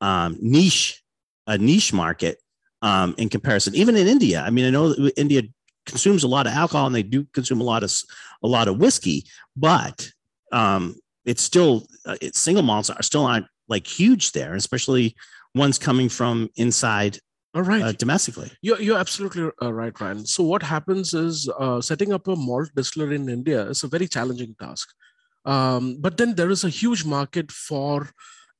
um, 0.00 0.36
niche 0.40 1.02
a 1.46 1.56
niche 1.58 1.92
market 1.92 2.38
um, 2.82 3.14
in 3.18 3.28
comparison 3.28 3.74
even 3.76 3.94
in 3.96 4.08
india 4.08 4.42
i 4.42 4.50
mean 4.50 4.64
i 4.64 4.70
know 4.70 4.92
india 5.16 5.42
consumes 5.86 6.24
a 6.24 6.28
lot 6.28 6.46
of 6.46 6.52
alcohol 6.54 6.86
and 6.86 6.94
they 6.94 7.02
do 7.04 7.24
consume 7.34 7.60
a 7.60 7.64
lot 7.64 7.84
of 7.84 7.92
a 8.42 8.48
lot 8.48 8.66
of 8.66 8.78
whiskey 8.78 9.24
but 9.54 10.10
um, 10.50 10.96
it's 11.24 11.42
still 11.42 11.86
uh, 12.06 12.16
it's 12.20 12.38
single 12.38 12.62
malts 12.62 12.90
are 12.90 13.02
still 13.02 13.26
aren't 13.26 13.46
like 13.68 13.86
huge 13.86 14.32
there 14.32 14.54
especially 14.54 15.14
ones 15.54 15.78
coming 15.78 16.08
from 16.08 16.50
inside 16.56 17.18
All 17.54 17.62
right. 17.62 17.82
uh, 17.82 17.92
domestically 17.92 18.50
You're, 18.62 18.80
you're 18.80 18.98
absolutely 18.98 19.50
uh, 19.62 19.72
right, 19.72 19.98
Ryan. 20.00 20.26
So 20.26 20.42
what 20.42 20.62
happens 20.62 21.14
is 21.14 21.48
uh, 21.58 21.80
setting 21.80 22.12
up 22.12 22.26
a 22.26 22.34
malt 22.34 22.70
distillery 22.74 23.16
in 23.16 23.28
India 23.28 23.62
is 23.68 23.84
a 23.84 23.88
very 23.88 24.08
challenging 24.08 24.56
task. 24.60 24.88
Um, 25.44 25.98
but 26.00 26.16
then 26.16 26.34
there 26.34 26.50
is 26.50 26.64
a 26.64 26.68
huge 26.68 27.04
market 27.04 27.52
for 27.52 28.10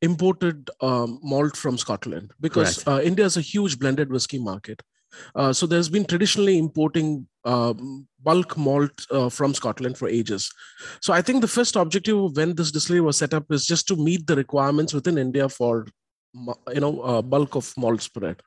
imported 0.03 0.71
um, 0.81 1.19
malt 1.23 1.57
from 1.57 1.79
Scotland 1.79 2.33
because 2.41 2.87
uh, 2.87 3.01
India 3.03 3.25
is 3.25 3.37
a 3.37 3.41
huge 3.41 3.79
blended 3.79 4.11
whiskey 4.11 4.39
market. 4.39 4.83
Uh, 5.35 5.53
so 5.53 5.67
there's 5.67 5.89
been 5.89 6.05
traditionally 6.05 6.59
importing 6.59 7.27
um, 7.45 8.07
bulk 8.23 8.57
malt 8.57 9.07
uh, 9.11 9.29
from 9.29 9.55
Scotland 9.55 9.97
for 9.99 10.09
ages. 10.09 10.53
So 11.01 11.13
I 11.13 11.23
think 11.23 11.41
the 11.41 11.49
first 11.49 11.77
objective 11.77 12.37
when 12.37 12.55
this 12.55 12.71
distillery 12.71 13.01
was 13.01 13.19
set 13.19 13.35
up 13.35 13.51
is 13.51 13.67
just 13.67 13.87
to 13.89 13.97
meet 13.97 14.27
the 14.27 14.37
requirements 14.37 14.95
within 14.95 15.19
India 15.19 15.49
for 15.49 15.87
you 16.73 16.81
know 16.81 17.01
uh, 17.01 17.23
bulk 17.23 17.55
of 17.55 17.73
malt 17.77 18.03
spirit. 18.03 18.41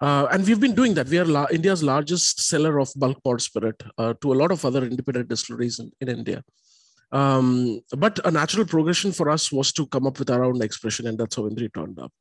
Uh, 0.00 0.26
and 0.30 0.46
we've 0.46 0.60
been 0.60 0.74
doing 0.74 0.94
that. 0.94 1.08
We 1.08 1.18
are 1.18 1.24
la- 1.24 1.46
india's 1.50 1.82
largest 1.82 2.40
seller 2.40 2.78
of 2.78 2.90
bulk 2.96 3.18
malt 3.24 3.42
spirit 3.42 3.82
uh, 3.98 4.14
to 4.22 4.32
a 4.32 4.38
lot 4.42 4.50
of 4.50 4.64
other 4.64 4.84
independent 4.84 5.28
distilleries 5.28 5.78
in, 5.78 5.90
in 6.00 6.08
india. 6.08 6.42
Um, 7.10 7.80
but 7.96 8.18
a 8.26 8.30
natural 8.30 8.66
progression 8.66 9.12
for 9.12 9.30
us 9.30 9.50
was 9.50 9.72
to 9.72 9.86
come 9.86 10.06
up 10.06 10.18
with 10.18 10.30
our 10.30 10.44
own 10.44 10.60
expression 10.62 11.06
and 11.06 11.18
that's 11.18 11.36
how 11.36 11.42
indri 11.42 11.72
turned 11.72 11.98
up 11.98 12.12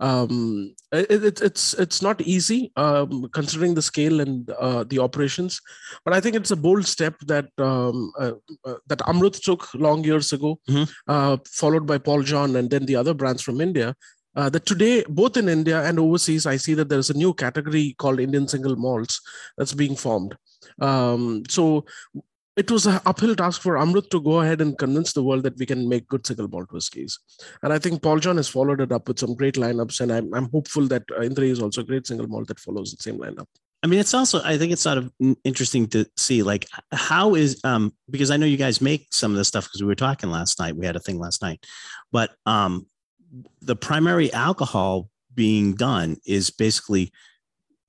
um, 0.00 0.74
it, 0.92 1.24
it, 1.24 1.40
it's 1.40 1.74
it's 1.74 2.02
not 2.02 2.20
easy 2.20 2.72
um, 2.76 3.28
considering 3.32 3.74
the 3.74 3.82
scale 3.82 4.20
and 4.20 4.50
uh, 4.50 4.84
the 4.84 4.98
operations 4.98 5.60
but 6.04 6.14
i 6.14 6.20
think 6.20 6.36
it's 6.36 6.50
a 6.50 6.56
bold 6.56 6.86
step 6.86 7.14
that 7.26 7.46
um, 7.58 8.12
uh, 8.18 8.32
uh, 8.64 8.74
that 8.86 8.98
amrut 9.00 9.40
took 9.42 9.72
long 9.74 10.04
years 10.04 10.32
ago 10.32 10.58
Mhm. 10.68 10.88
uh, 11.08 11.36
followed 11.50 11.86
by 11.86 11.98
paul 11.98 12.22
john 12.22 12.56
and 12.56 12.70
then 12.70 12.86
the 12.86 12.96
other 12.96 13.14
brands 13.14 13.42
from 13.42 13.60
india 13.60 13.94
uh, 14.36 14.50
that 14.50 14.66
today, 14.66 15.02
both 15.08 15.38
in 15.38 15.48
India 15.48 15.82
and 15.82 15.98
overseas, 15.98 16.44
I 16.44 16.58
see 16.58 16.74
that 16.74 16.90
there's 16.90 17.08
a 17.08 17.14
new 17.16 17.32
category 17.32 17.94
called 17.96 18.20
Indian 18.20 18.46
single 18.46 18.76
malts 18.76 19.18
that's 19.56 19.72
being 19.72 19.96
formed. 19.96 20.36
Um, 20.78 21.44
so 21.48 21.86
it 22.56 22.70
was 22.70 22.86
an 22.86 23.00
uphill 23.04 23.36
task 23.36 23.60
for 23.60 23.74
Amrut 23.74 24.08
to 24.10 24.20
go 24.20 24.40
ahead 24.40 24.62
and 24.62 24.78
convince 24.78 25.12
the 25.12 25.22
world 25.22 25.42
that 25.42 25.58
we 25.58 25.66
can 25.66 25.88
make 25.88 26.08
good 26.08 26.26
single 26.26 26.48
malt 26.48 26.72
whiskies. 26.72 27.18
And 27.62 27.72
I 27.72 27.78
think 27.78 28.02
Paul 28.02 28.18
John 28.18 28.38
has 28.38 28.48
followed 28.48 28.80
it 28.80 28.92
up 28.92 29.08
with 29.08 29.18
some 29.18 29.34
great 29.34 29.56
lineups. 29.56 30.00
And 30.00 30.10
I'm, 30.10 30.32
I'm 30.32 30.50
hopeful 30.50 30.88
that 30.88 31.02
uh, 31.14 31.20
Indri 31.20 31.50
is 31.50 31.60
also 31.60 31.82
a 31.82 31.84
great 31.84 32.06
single 32.06 32.26
malt 32.26 32.48
that 32.48 32.58
follows 32.58 32.92
the 32.92 33.02
same 33.02 33.18
lineup. 33.18 33.46
I 33.82 33.88
mean, 33.88 34.00
it's 34.00 34.14
also 34.14 34.42
I 34.42 34.56
think 34.56 34.72
it's 34.72 34.82
sort 34.82 34.98
of 34.98 35.12
interesting 35.44 35.86
to 35.88 36.06
see 36.16 36.42
like 36.42 36.66
how 36.92 37.34
is 37.34 37.60
um 37.62 37.92
because 38.10 38.30
I 38.30 38.38
know 38.38 38.46
you 38.46 38.56
guys 38.56 38.80
make 38.80 39.08
some 39.12 39.30
of 39.30 39.36
this 39.36 39.48
stuff 39.48 39.64
because 39.64 39.82
we 39.82 39.86
were 39.86 39.94
talking 39.94 40.30
last 40.30 40.58
night. 40.58 40.76
We 40.76 40.86
had 40.86 40.96
a 40.96 41.00
thing 41.00 41.18
last 41.18 41.42
night, 41.42 41.64
but 42.10 42.30
um 42.46 42.86
the 43.60 43.76
primary 43.76 44.32
alcohol 44.32 45.10
being 45.34 45.74
done 45.74 46.16
is 46.24 46.50
basically 46.50 47.12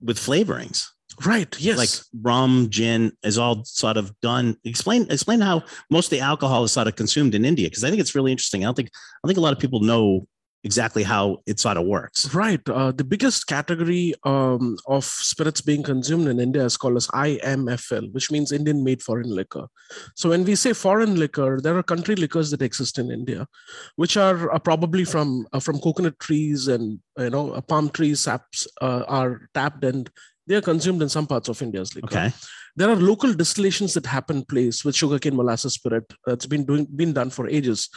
with 0.01 0.19
flavorings 0.19 0.87
Right. 1.25 1.55
Yes. 1.59 1.77
like 1.77 1.89
rum, 2.23 2.67
gin 2.69 3.11
is 3.23 3.37
all 3.37 3.63
sort 3.65 3.97
of 3.97 4.13
done. 4.21 4.57
Explain 4.63 5.07
explain 5.09 5.41
how 5.41 5.63
most 5.89 6.07
of 6.07 6.11
the 6.11 6.19
alcohol 6.19 6.63
is 6.63 6.71
sort 6.71 6.87
of 6.87 6.95
consumed 6.95 7.33
in 7.33 7.45
India 7.45 7.67
because 7.67 7.83
I 7.83 7.89
think 7.89 7.99
it's 7.99 8.15
really 8.15 8.31
interesting. 8.31 8.63
I 8.63 8.67
don't 8.67 8.75
think 8.75 8.91
I 9.23 9.27
think 9.27 9.37
a 9.37 9.41
lot 9.41 9.53
of 9.53 9.59
people 9.59 9.79
know 9.79 10.27
exactly 10.63 11.03
how 11.03 11.37
it 11.45 11.59
sort 11.59 11.77
of 11.77 11.85
works. 11.85 12.33
Right. 12.33 12.61
Uh, 12.67 12.91
the 12.91 13.03
biggest 13.03 13.47
category 13.47 14.13
um, 14.25 14.77
of 14.87 15.05
spirits 15.05 15.61
being 15.61 15.83
consumed 15.83 16.27
in 16.27 16.39
India 16.39 16.65
is 16.65 16.77
called 16.77 16.97
as 16.97 17.07
IMFL, 17.07 18.11
which 18.11 18.31
means 18.31 18.51
Indian 18.51 18.83
made 18.83 19.01
foreign 19.01 19.29
liquor. 19.29 19.67
So 20.15 20.29
when 20.29 20.43
we 20.43 20.55
say 20.55 20.73
foreign 20.73 21.15
liquor, 21.15 21.59
there 21.61 21.77
are 21.77 21.83
country 21.83 22.15
liquors 22.15 22.51
that 22.51 22.61
exist 22.61 22.99
in 22.99 23.11
India, 23.11 23.47
which 23.95 24.17
are 24.17 24.53
uh, 24.53 24.59
probably 24.59 25.05
from 25.05 25.47
uh, 25.53 25.59
from 25.59 25.79
coconut 25.79 26.19
trees 26.19 26.67
and 26.67 26.99
you 27.17 27.29
know 27.29 27.59
palm 27.61 27.89
tree 27.89 28.15
saps 28.15 28.67
uh, 28.81 29.03
are 29.07 29.49
tapped 29.53 29.83
and 29.83 30.09
they 30.47 30.55
are 30.55 30.61
consumed 30.61 31.01
in 31.01 31.09
some 31.09 31.27
parts 31.27 31.49
of 31.49 31.61
India's 31.61 31.93
liquor 31.95 32.07
Okay. 32.07 32.31
there 32.75 32.89
are 32.89 32.95
local 32.95 33.33
distillations 33.33 33.93
that 33.93 34.05
happen 34.05 34.43
place 34.45 34.85
with 34.85 34.95
sugarcane 34.95 35.35
molasses 35.35 35.73
spirit. 35.73 36.05
That's 36.25 36.45
been 36.45 36.65
doing 36.65 36.85
been 37.01 37.13
done 37.13 37.29
for 37.29 37.47
ages. 37.47 37.89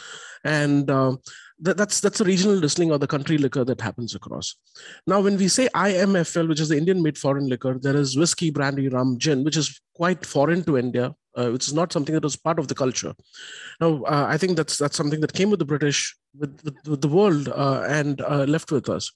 And 0.43 0.89
uh, 0.89 1.15
that, 1.61 1.77
that's 1.77 1.99
that's 1.99 2.21
a 2.21 2.23
regional 2.23 2.59
distilling 2.59 2.91
or 2.91 2.97
the 2.97 3.07
country 3.07 3.37
liquor 3.37 3.63
that 3.63 3.79
happens 3.79 4.15
across 4.15 4.55
now 5.07 5.21
when 5.21 5.37
we 5.37 5.47
say 5.47 5.67
imfl 5.75 6.47
which 6.47 6.59
is 6.59 6.69
the 6.69 6.77
indian 6.77 7.01
made 7.01 7.17
foreign 7.17 7.47
liquor 7.47 7.77
there 7.79 7.95
is 7.95 8.17
whiskey 8.17 8.49
brandy 8.49 8.87
rum 8.89 9.17
gin 9.17 9.43
which 9.43 9.57
is 9.57 9.79
quite 9.93 10.25
foreign 10.25 10.63
to 10.63 10.77
india 10.77 11.13
uh, 11.37 11.49
which 11.49 11.67
is 11.67 11.73
not 11.73 11.93
something 11.93 12.13
that 12.13 12.23
was 12.23 12.35
part 12.35 12.59
of 12.59 12.67
the 12.67 12.75
culture 12.75 13.13
now 13.79 14.03
uh, 14.03 14.25
i 14.27 14.37
think 14.37 14.57
that's 14.57 14.77
that's 14.77 14.97
something 14.97 15.21
that 15.21 15.33
came 15.33 15.49
with 15.49 15.59
the 15.59 15.71
british 15.73 16.15
with, 16.37 16.61
with, 16.63 16.77
with 16.87 17.01
the 17.01 17.07
world 17.07 17.49
uh, 17.49 17.81
and 17.87 18.21
uh, 18.21 18.45
left 18.55 18.71
with 18.71 18.89
us 18.89 19.11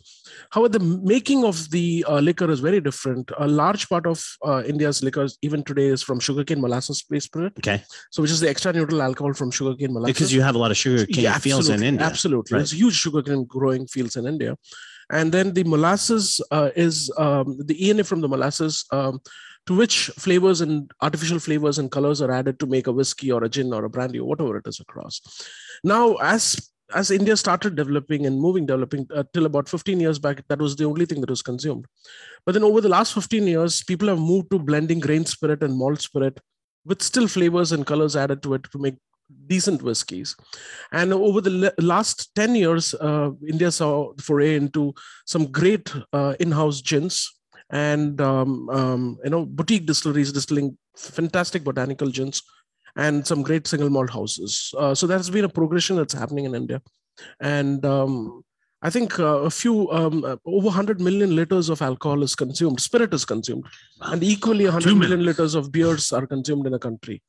However, 0.51 0.69
the 0.69 0.79
making 0.79 1.43
of 1.43 1.69
the 1.71 2.05
uh, 2.07 2.19
liquor 2.19 2.49
is 2.49 2.59
very 2.59 2.81
different. 2.81 3.31
A 3.37 3.47
large 3.47 3.87
part 3.89 4.05
of 4.05 4.23
uh, 4.45 4.63
India's 4.65 5.03
liquors, 5.03 5.37
even 5.41 5.63
today, 5.63 5.87
is 5.87 6.03
from 6.03 6.19
sugarcane 6.19 6.61
molasses 6.61 7.03
based 7.09 7.27
spirit. 7.27 7.53
Okay. 7.59 7.83
So, 8.11 8.21
which 8.21 8.31
is 8.31 8.39
the 8.39 8.49
extra 8.49 8.73
neutral 8.73 9.01
alcohol 9.01 9.33
from 9.33 9.51
sugarcane 9.51 9.93
molasses. 9.93 10.15
Because 10.15 10.33
you 10.33 10.41
have 10.41 10.55
a 10.55 10.57
lot 10.57 10.71
of 10.71 10.77
sugar 10.77 11.05
cane 11.05 11.23
Yeah, 11.23 11.37
fields 11.37 11.69
in 11.69 11.83
India. 11.83 12.05
Absolutely. 12.05 12.34
Right. 12.37 12.59
There's 12.59 12.73
huge 12.73 12.95
sugarcane 12.95 13.45
growing 13.45 13.87
fields 13.87 14.15
in 14.15 14.25
India. 14.25 14.57
And 15.11 15.31
then 15.31 15.53
the 15.53 15.63
molasses 15.63 16.41
uh, 16.51 16.71
is 16.75 17.11
um, 17.17 17.59
the 17.63 17.89
ENA 17.89 18.03
from 18.03 18.21
the 18.21 18.27
molasses. 18.27 18.85
Um, 18.91 19.21
to 19.67 19.75
which 19.75 20.11
flavors 20.15 20.61
and 20.61 20.91
artificial 21.01 21.39
flavors 21.39 21.79
and 21.79 21.91
colors 21.91 22.21
are 22.21 22.31
added 22.31 22.59
to 22.59 22.67
make 22.67 22.87
a 22.87 22.91
whiskey 22.91 23.31
or 23.31 23.43
a 23.43 23.49
gin 23.49 23.73
or 23.73 23.83
a 23.85 23.89
brandy 23.89 24.19
or 24.19 24.27
whatever 24.27 24.57
it 24.57 24.67
is 24.67 24.79
across. 24.79 25.21
Now, 25.83 26.15
as 26.15 26.71
as 26.93 27.09
India 27.09 27.35
started 27.35 27.75
developing 27.75 28.27
and 28.27 28.39
moving, 28.39 28.67
developing 28.67 29.07
uh, 29.13 29.23
till 29.33 29.47
about 29.47 29.67
15 29.67 29.99
years 29.99 30.19
back, 30.19 30.47
that 30.49 30.59
was 30.59 30.75
the 30.75 30.85
only 30.85 31.05
thing 31.07 31.19
that 31.21 31.29
was 31.31 31.41
consumed. 31.41 31.85
But 32.45 32.51
then 32.51 32.63
over 32.63 32.79
the 32.79 32.89
last 32.89 33.15
15 33.15 33.47
years, 33.47 33.83
people 33.83 34.07
have 34.07 34.19
moved 34.19 34.51
to 34.51 34.59
blending 34.59 34.99
grain 34.99 35.25
spirit 35.25 35.63
and 35.63 35.75
malt 35.75 36.01
spirit 36.01 36.39
with 36.85 37.01
still 37.01 37.27
flavors 37.27 37.71
and 37.71 37.87
colors 37.87 38.15
added 38.15 38.43
to 38.43 38.53
it 38.53 38.63
to 38.71 38.77
make 38.77 38.95
decent 39.47 39.81
whiskies. 39.81 40.35
And 40.91 41.13
over 41.13 41.41
the 41.41 41.73
last 41.79 42.33
10 42.35 42.55
years, 42.55 42.93
uh, 42.95 43.31
India 43.47 43.71
saw 43.71 44.13
foray 44.19 44.55
into 44.55 44.93
some 45.25 45.51
great 45.51 45.93
uh, 46.13 46.35
in-house 46.39 46.81
gins 46.81 47.31
and 47.71 48.21
um, 48.21 48.69
um, 48.69 49.17
you 49.23 49.31
know 49.31 49.43
boutique 49.45 49.87
distilleries 49.87 50.31
distilling 50.31 50.77
fantastic 50.95 51.63
botanical 51.63 52.09
gins 52.09 52.43
and 52.95 53.25
some 53.25 53.41
great 53.41 53.67
single 53.67 53.89
malt 53.89 54.09
houses. 54.09 54.73
Uh, 54.77 54.93
so 54.95 55.07
that's 55.07 55.29
been 55.29 55.45
a 55.45 55.49
progression 55.49 55.97
that's 55.97 56.13
happening 56.13 56.45
in 56.45 56.55
India. 56.55 56.81
And 57.39 57.85
um, 57.85 58.43
I 58.81 58.89
think 58.89 59.19
uh, 59.19 59.39
a 59.39 59.49
few 59.49 59.89
um, 59.91 60.23
uh, 60.23 60.37
over 60.45 60.67
100 60.67 61.01
million 61.01 61.35
liters 61.35 61.69
of 61.69 61.81
alcohol 61.81 62.23
is 62.23 62.35
consumed, 62.35 62.79
spirit 62.79 63.13
is 63.13 63.25
consumed, 63.25 63.65
and 64.01 64.23
equally 64.23 64.65
100 64.65 64.95
million 64.95 65.25
liters 65.25 65.55
of 65.55 65.71
beers 65.71 66.11
are 66.11 66.27
consumed 66.27 66.65
in 66.67 66.71
the 66.71 66.79
country. 66.79 67.21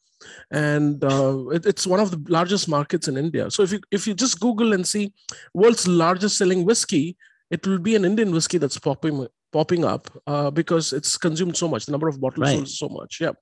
And 0.51 1.03
uh, 1.05 1.49
it, 1.49 1.67
it's 1.67 1.87
one 1.87 2.01
of 2.01 2.11
the 2.11 2.21
largest 2.33 2.69
markets 2.69 3.09
in 3.09 3.17
India. 3.17 3.51
So 3.51 3.63
if 3.63 3.73
you 3.73 3.81
if 3.91 4.07
you 4.07 4.15
just 4.15 4.41
Google 4.41 4.73
and 4.73 4.87
see 4.87 5.13
world's 5.55 5.87
largest 5.87 6.39
selling 6.39 6.65
whiskey, 6.65 7.17
it 7.51 7.67
will 7.67 7.79
be 7.79 7.95
an 7.97 8.05
Indian 8.05 8.31
whiskey 8.33 8.59
that's 8.59 8.79
popping 8.79 9.27
popping 9.53 9.85
up 9.85 10.11
uh, 10.27 10.51
because 10.51 10.93
it's 10.93 11.17
consumed 11.17 11.57
so 11.57 11.69
much. 11.69 11.87
The 11.87 11.93
number 11.93 12.09
of 12.09 12.21
bottles 12.21 12.43
Right. 12.47 12.57
sold 12.57 12.69
so 12.69 12.89
much. 12.89 13.21
Yeah. 13.21 13.33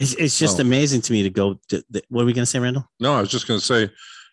It's, 0.00 0.14
it's 0.14 0.38
just 0.38 0.58
Oh. 0.58 0.62
amazing 0.62 1.00
to 1.02 1.12
me 1.12 1.22
to 1.22 1.30
go. 1.30 1.60
To, 1.68 1.82
the, 1.90 2.02
what 2.08 2.22
are 2.22 2.26
we 2.26 2.32
going 2.32 2.42
to 2.42 2.50
say, 2.50 2.58
Randall? 2.58 2.84
No, 3.00 3.14
I 3.14 3.20
was 3.20 3.30
just 3.30 3.46
going 3.46 3.60
to 3.60 3.64
say 3.64 3.90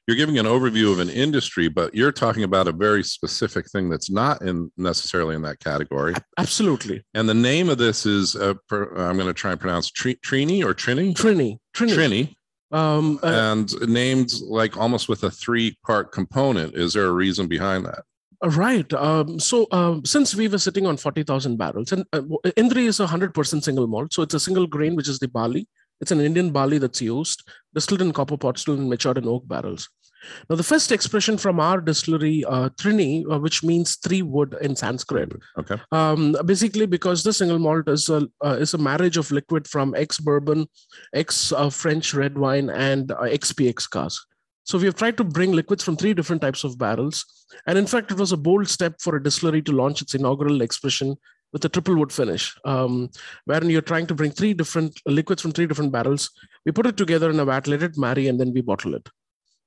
you're 0.07 0.17
giving 0.17 0.39
an 0.39 0.45
overview 0.45 0.91
of 0.91 0.99
an 0.99 1.09
industry, 1.09 1.67
but 1.67 1.93
you're 1.93 2.11
talking 2.11 2.43
about 2.43 2.67
a 2.67 2.71
very 2.71 3.03
specific 3.03 3.69
thing 3.69 3.89
that's 3.89 4.09
not 4.09 4.41
in 4.41 4.71
necessarily 4.77 5.35
in 5.35 5.41
that 5.43 5.59
category. 5.59 6.13
Absolutely. 6.37 7.03
And 7.13 7.29
the 7.29 7.33
name 7.33 7.69
of 7.69 7.77
this 7.77 8.05
is 8.05 8.35
uh, 8.35 8.55
per, 8.67 8.93
I'm 8.95 9.15
going 9.15 9.27
to 9.27 9.33
try 9.33 9.51
and 9.51 9.59
pronounce 9.59 9.89
Tri- 9.91 10.17
Trini 10.25 10.63
or 10.63 10.73
Trini. 10.73 11.13
Trini. 11.13 11.57
Trini. 11.75 11.93
Trini, 12.71 12.75
Um, 12.75 13.19
uh, 13.23 13.27
and 13.27 13.73
named 13.87 14.33
like 14.41 14.75
almost 14.75 15.07
with 15.07 15.23
a 15.23 15.31
three 15.31 15.77
part 15.85 16.11
component. 16.11 16.75
Is 16.75 16.93
there 16.93 17.05
a 17.05 17.11
reason 17.11 17.47
behind 17.47 17.85
that? 17.85 18.03
Uh, 18.43 18.49
Right. 18.49 18.91
Um, 18.93 19.39
so 19.39 19.67
um, 19.71 20.03
since 20.03 20.33
we 20.33 20.47
were 20.47 20.57
sitting 20.57 20.87
on 20.87 20.97
40,000 20.97 21.57
barrels, 21.57 21.91
and 21.91 22.05
uh, 22.11 22.21
Indri 22.57 22.87
is 22.87 22.99
a 22.99 23.05
100% 23.05 23.63
single 23.63 23.85
malt. 23.85 24.13
So 24.13 24.23
it's 24.23 24.33
a 24.33 24.39
single 24.39 24.65
grain, 24.65 24.95
which 24.95 25.07
is 25.07 25.19
the 25.19 25.27
barley. 25.27 25.67
It's 26.01 26.11
an 26.11 26.19
Indian 26.19 26.51
barley 26.51 26.79
that's 26.79 27.01
used, 27.01 27.47
distilled 27.73 28.01
in 28.01 28.11
copper 28.11 28.37
pot, 28.37 28.57
still 28.57 28.75
matured 28.75 29.19
in 29.19 29.27
oak 29.27 29.47
barrels. 29.47 29.87
Now, 30.49 30.55
the 30.55 30.63
first 30.63 30.91
expression 30.91 31.37
from 31.37 31.59
our 31.59 31.81
distillery, 31.81 32.43
uh, 32.45 32.69
Trini, 32.69 33.23
uh, 33.31 33.39
which 33.39 33.63
means 33.63 33.95
three 33.95 34.21
wood 34.21 34.55
in 34.61 34.75
Sanskrit, 34.75 35.31
Okay. 35.57 35.77
um, 35.91 36.35
basically 36.45 36.85
because 36.85 37.23
the 37.23 37.33
single 37.33 37.57
malt 37.57 37.87
is 37.87 38.09
a, 38.09 38.27
uh, 38.45 38.57
is 38.59 38.73
a 38.73 38.77
marriage 38.77 39.17
of 39.17 39.31
liquid 39.31 39.67
from 39.67 39.95
ex 39.95 40.19
bourbon, 40.19 40.67
ex 41.13 41.53
French 41.71 42.13
red 42.13 42.37
wine, 42.37 42.69
and 42.69 43.11
uh, 43.11 43.21
ex 43.21 43.51
PX 43.51 43.89
cask. 43.89 44.21
So 44.63 44.77
we 44.77 44.85
have 44.85 44.95
tried 44.95 45.17
to 45.17 45.23
bring 45.23 45.53
liquids 45.53 45.83
from 45.83 45.97
three 45.97 46.13
different 46.13 46.41
types 46.41 46.63
of 46.63 46.77
barrels. 46.77 47.25
And 47.65 47.77
in 47.77 47.87
fact, 47.87 48.11
it 48.11 48.17
was 48.17 48.31
a 48.31 48.37
bold 48.37 48.67
step 48.69 49.01
for 49.01 49.15
a 49.15 49.23
distillery 49.23 49.63
to 49.63 49.71
launch 49.71 50.01
its 50.01 50.13
inaugural 50.13 50.61
expression 50.61 51.15
with 51.53 51.65
a 51.65 51.69
triple 51.69 51.95
wood 51.95 52.11
finish, 52.11 52.55
um, 52.65 53.09
wherein 53.45 53.69
you're 53.69 53.81
trying 53.81 54.07
to 54.07 54.15
bring 54.15 54.31
three 54.31 54.53
different 54.53 54.99
liquids 55.05 55.41
from 55.41 55.51
three 55.51 55.67
different 55.67 55.91
barrels. 55.91 56.29
We 56.65 56.71
put 56.71 56.85
it 56.85 56.97
together 56.97 57.29
in 57.29 57.39
a 57.39 57.45
vat, 57.45 57.67
let 57.67 57.83
it 57.83 57.97
marry, 57.97 58.27
and 58.27 58.39
then 58.39 58.53
we 58.53 58.61
bottle 58.61 58.95
it. 58.95 59.09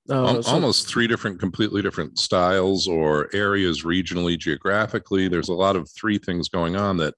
Uh, 0.09 0.27
Al- 0.27 0.43
so- 0.43 0.53
almost 0.53 0.87
three 0.89 1.07
different, 1.07 1.41
completely 1.41 1.83
different 1.83 2.19
styles 2.19 2.87
or 2.89 3.29
areas 3.35 3.85
regionally, 3.85 4.39
geographically. 4.39 5.29
There's 5.29 5.49
a 5.49 5.55
lot 5.55 5.77
of 5.77 5.91
three 5.91 6.19
things 6.19 6.49
going 6.49 6.77
on 6.77 6.97
that 6.99 7.15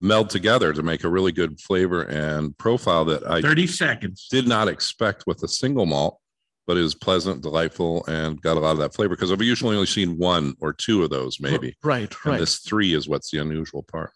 meld 0.00 0.30
together 0.30 0.72
to 0.72 0.82
make 0.82 1.04
a 1.04 1.08
really 1.08 1.32
good 1.32 1.58
flavor 1.60 2.02
and 2.02 2.56
profile 2.58 3.04
that 3.06 3.26
I 3.28 3.40
30 3.40 3.66
seconds. 3.66 4.28
did 4.30 4.46
not 4.46 4.68
expect 4.68 5.24
with 5.26 5.42
a 5.42 5.48
single 5.48 5.86
malt, 5.86 6.18
but 6.66 6.76
is 6.76 6.94
pleasant, 6.94 7.42
delightful, 7.42 8.04
and 8.06 8.40
got 8.42 8.56
a 8.56 8.60
lot 8.60 8.72
of 8.72 8.78
that 8.78 8.94
flavor. 8.94 9.14
Because 9.14 9.32
I've 9.32 9.42
usually 9.42 9.76
only 9.76 9.86
seen 9.86 10.18
one 10.18 10.54
or 10.60 10.72
two 10.72 11.02
of 11.04 11.10
those, 11.10 11.40
maybe. 11.40 11.76
Right, 11.82 12.12
And 12.24 12.32
right. 12.32 12.40
this 12.40 12.58
three 12.58 12.94
is 12.94 13.08
what's 13.08 13.30
the 13.30 13.38
unusual 13.38 13.82
part. 13.84 14.10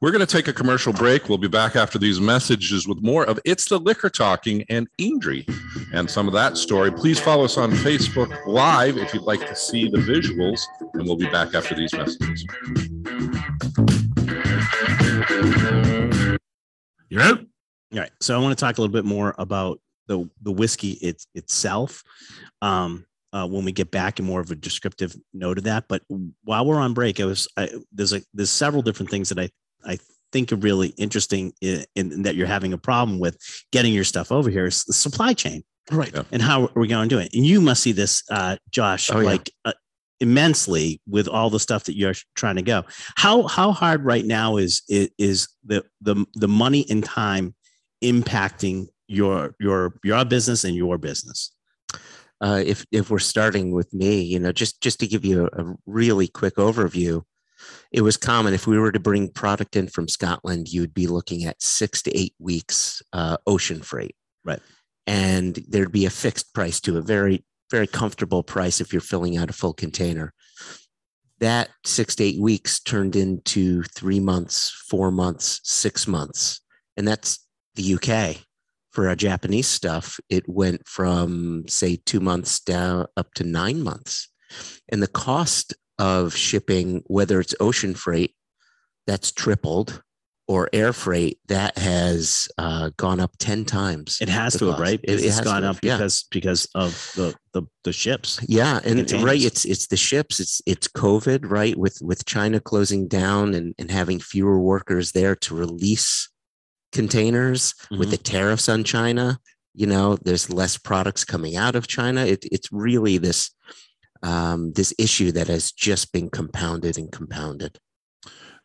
We're 0.00 0.12
going 0.12 0.24
to 0.24 0.32
take 0.32 0.46
a 0.46 0.52
commercial 0.52 0.92
break. 0.92 1.28
We'll 1.28 1.38
be 1.38 1.48
back 1.48 1.74
after 1.74 1.98
these 1.98 2.20
messages 2.20 2.86
with 2.86 3.02
more 3.02 3.24
of 3.24 3.40
It's 3.44 3.68
the 3.68 3.78
Liquor 3.78 4.08
Talking 4.08 4.64
and 4.68 4.88
Indri 5.00 5.44
and 5.92 6.08
some 6.08 6.28
of 6.28 6.32
that 6.34 6.56
story. 6.56 6.92
Please 6.92 7.18
follow 7.18 7.44
us 7.44 7.58
on 7.58 7.72
Facebook 7.72 8.32
Live 8.46 8.96
if 8.96 9.12
you'd 9.12 9.24
like 9.24 9.40
to 9.48 9.56
see 9.56 9.88
the 9.90 9.98
visuals, 9.98 10.60
and 10.94 11.04
we'll 11.04 11.16
be 11.16 11.28
back 11.30 11.54
after 11.54 11.74
these 11.74 11.92
messages. 11.92 12.46
You're 17.08 17.22
out. 17.22 17.40
All 17.92 17.98
right. 17.98 18.10
So 18.20 18.36
I 18.36 18.38
want 18.40 18.56
to 18.56 18.64
talk 18.64 18.78
a 18.78 18.80
little 18.80 18.92
bit 18.92 19.04
more 19.04 19.34
about 19.36 19.80
the 20.10 20.28
the 20.42 20.52
whiskey 20.52 20.92
it, 21.08 21.24
itself. 21.34 22.02
Um, 22.60 23.06
uh, 23.32 23.46
when 23.46 23.64
we 23.64 23.70
get 23.70 23.92
back 23.92 24.18
and 24.18 24.26
more 24.26 24.40
of 24.40 24.50
a 24.50 24.56
descriptive 24.56 25.14
note 25.32 25.56
of 25.56 25.62
that. 25.62 25.84
But 25.88 26.02
while 26.42 26.66
we're 26.66 26.80
on 26.80 26.94
break, 26.94 27.20
I 27.20 27.24
was 27.26 27.46
I, 27.56 27.68
there's 27.92 28.12
a 28.12 28.22
there's 28.34 28.50
several 28.50 28.82
different 28.82 29.08
things 29.08 29.28
that 29.28 29.38
I 29.38 29.48
I 29.84 29.98
think 30.32 30.52
are 30.52 30.56
really 30.56 30.88
interesting 30.98 31.52
in, 31.60 31.84
in 31.94 32.22
that 32.22 32.34
you're 32.34 32.48
having 32.48 32.72
a 32.72 32.78
problem 32.78 33.20
with 33.20 33.38
getting 33.70 33.92
your 33.94 34.02
stuff 34.04 34.32
over 34.32 34.50
here 34.50 34.66
is 34.66 34.84
the 34.84 34.92
supply 34.92 35.32
chain 35.32 35.62
Right. 35.92 36.12
Yeah. 36.12 36.24
and 36.32 36.42
how 36.42 36.62
we're 36.74 36.82
we 36.82 36.88
going 36.88 37.08
to 37.08 37.14
do 37.14 37.20
it. 37.20 37.30
And 37.34 37.46
you 37.46 37.60
must 37.60 37.82
see 37.82 37.92
this, 37.92 38.22
uh, 38.30 38.56
Josh, 38.70 39.10
Oh, 39.12 39.20
yeah. 39.20 39.26
like 39.26 39.50
uh, 39.64 39.72
immensely 40.20 41.00
with 41.06 41.28
all 41.28 41.50
the 41.50 41.60
stuff 41.60 41.84
that 41.84 41.96
you're 41.96 42.14
trying 42.34 42.56
to 42.56 42.62
go. 42.62 42.82
How 43.16 43.46
how 43.46 43.70
hard 43.72 44.04
right 44.04 44.24
now 44.24 44.56
is 44.56 44.82
is, 44.88 45.08
is 45.18 45.48
the 45.64 45.84
the 46.00 46.26
the 46.34 46.48
money 46.48 46.84
and 46.90 47.04
time 47.04 47.54
impacting 48.02 48.88
your 49.10 49.54
your 49.58 49.94
your 50.04 50.24
business 50.24 50.64
and 50.64 50.74
your 50.74 50.98
business? 50.98 51.52
uh, 52.40 52.62
if 52.64 52.86
if 52.90 53.10
we're 53.10 53.18
starting 53.18 53.70
with 53.72 53.92
me, 53.92 54.22
you 54.22 54.38
know, 54.38 54.52
just 54.52 54.80
just 54.80 55.00
to 55.00 55.06
give 55.06 55.24
you 55.24 55.48
a, 55.52 55.62
a 55.62 55.74
really 55.86 56.26
quick 56.26 56.56
overview, 56.56 57.22
it 57.92 58.00
was 58.00 58.16
common 58.16 58.54
if 58.54 58.66
we 58.66 58.78
were 58.78 58.92
to 58.92 59.00
bring 59.00 59.30
product 59.30 59.76
in 59.76 59.88
from 59.88 60.08
Scotland, 60.08 60.72
you'd 60.72 60.94
be 60.94 61.06
looking 61.06 61.44
at 61.44 61.62
six 61.62 62.02
to 62.02 62.18
eight 62.18 62.34
weeks 62.38 63.02
uh, 63.12 63.36
ocean 63.46 63.82
freight, 63.82 64.16
Right. 64.44 64.60
And 65.06 65.56
there'd 65.68 65.92
be 65.92 66.06
a 66.06 66.10
fixed 66.10 66.54
price 66.54 66.80
to 66.82 66.98
a 66.98 67.02
very 67.02 67.44
very 67.70 67.86
comfortable 67.86 68.42
price 68.42 68.80
if 68.80 68.92
you're 68.92 69.00
filling 69.00 69.36
out 69.36 69.50
a 69.50 69.54
full 69.54 69.74
container. 69.74 70.32
That 71.40 71.68
six 71.84 72.16
to 72.16 72.24
eight 72.24 72.40
weeks 72.40 72.80
turned 72.80 73.16
into 73.16 73.82
three 73.82 74.20
months, 74.20 74.70
four 74.88 75.10
months, 75.10 75.60
six 75.62 76.06
months, 76.06 76.60
and 76.96 77.06
that's 77.06 77.46
the 77.74 77.94
UK 77.94 78.44
for 78.90 79.08
our 79.08 79.14
Japanese 79.16 79.68
stuff, 79.68 80.18
it 80.28 80.48
went 80.48 80.86
from 80.86 81.64
say 81.68 81.96
two 82.04 82.20
months 82.20 82.60
down 82.60 83.06
up 83.16 83.32
to 83.34 83.44
nine 83.44 83.82
months. 83.82 84.28
And 84.88 85.02
the 85.02 85.06
cost 85.08 85.74
of 85.98 86.34
shipping, 86.34 87.02
whether 87.06 87.40
it's 87.40 87.54
ocean 87.60 87.94
freight, 87.94 88.34
that's 89.06 89.30
tripled, 89.30 90.02
or 90.48 90.68
air 90.72 90.92
freight, 90.92 91.38
that 91.46 91.78
has 91.78 92.48
uh, 92.58 92.90
gone 92.96 93.20
up 93.20 93.30
10 93.38 93.64
times. 93.64 94.18
It 94.20 94.28
has 94.28 94.54
to 94.54 94.66
have, 94.66 94.72
cost. 94.74 94.82
right? 94.82 95.00
It- 95.04 95.20
it 95.20 95.30
has 95.30 95.40
gone 95.42 95.62
up 95.62 95.76
yeah. 95.82 95.96
because 95.96 96.24
because 96.30 96.66
of 96.74 97.12
the 97.14 97.34
the, 97.52 97.62
the 97.84 97.92
ships. 97.92 98.40
Yeah, 98.48 98.80
and 98.84 98.96
containers. 98.96 99.24
right, 99.24 99.40
it's 99.42 99.64
it's 99.64 99.86
the 99.86 99.96
ships, 99.96 100.40
it's 100.40 100.60
it's 100.66 100.88
COVID, 100.88 101.48
right? 101.48 101.76
With 101.76 101.98
with 102.02 102.24
China 102.24 102.58
closing 102.60 103.06
down 103.06 103.54
and, 103.54 103.74
and 103.78 103.90
having 103.90 104.18
fewer 104.18 104.58
workers 104.58 105.12
there 105.12 105.36
to 105.36 105.54
release 105.54 106.28
containers 106.92 107.74
with 107.90 108.08
Mhm. 108.08 108.10
the 108.10 108.16
tariffs 108.18 108.68
on 108.68 108.84
China, 108.84 109.38
you 109.74 109.86
know, 109.86 110.16
there's 110.22 110.50
less 110.50 110.76
products 110.76 111.24
coming 111.24 111.56
out 111.56 111.74
of 111.76 111.86
China. 111.86 112.24
It, 112.26 112.44
it's 112.50 112.70
really 112.72 113.18
this 113.18 113.50
um, 114.22 114.72
this 114.74 114.92
issue 114.98 115.32
that 115.32 115.48
has 115.48 115.72
just 115.72 116.12
been 116.12 116.28
compounded 116.28 116.98
and 116.98 117.10
compounded. 117.10 117.78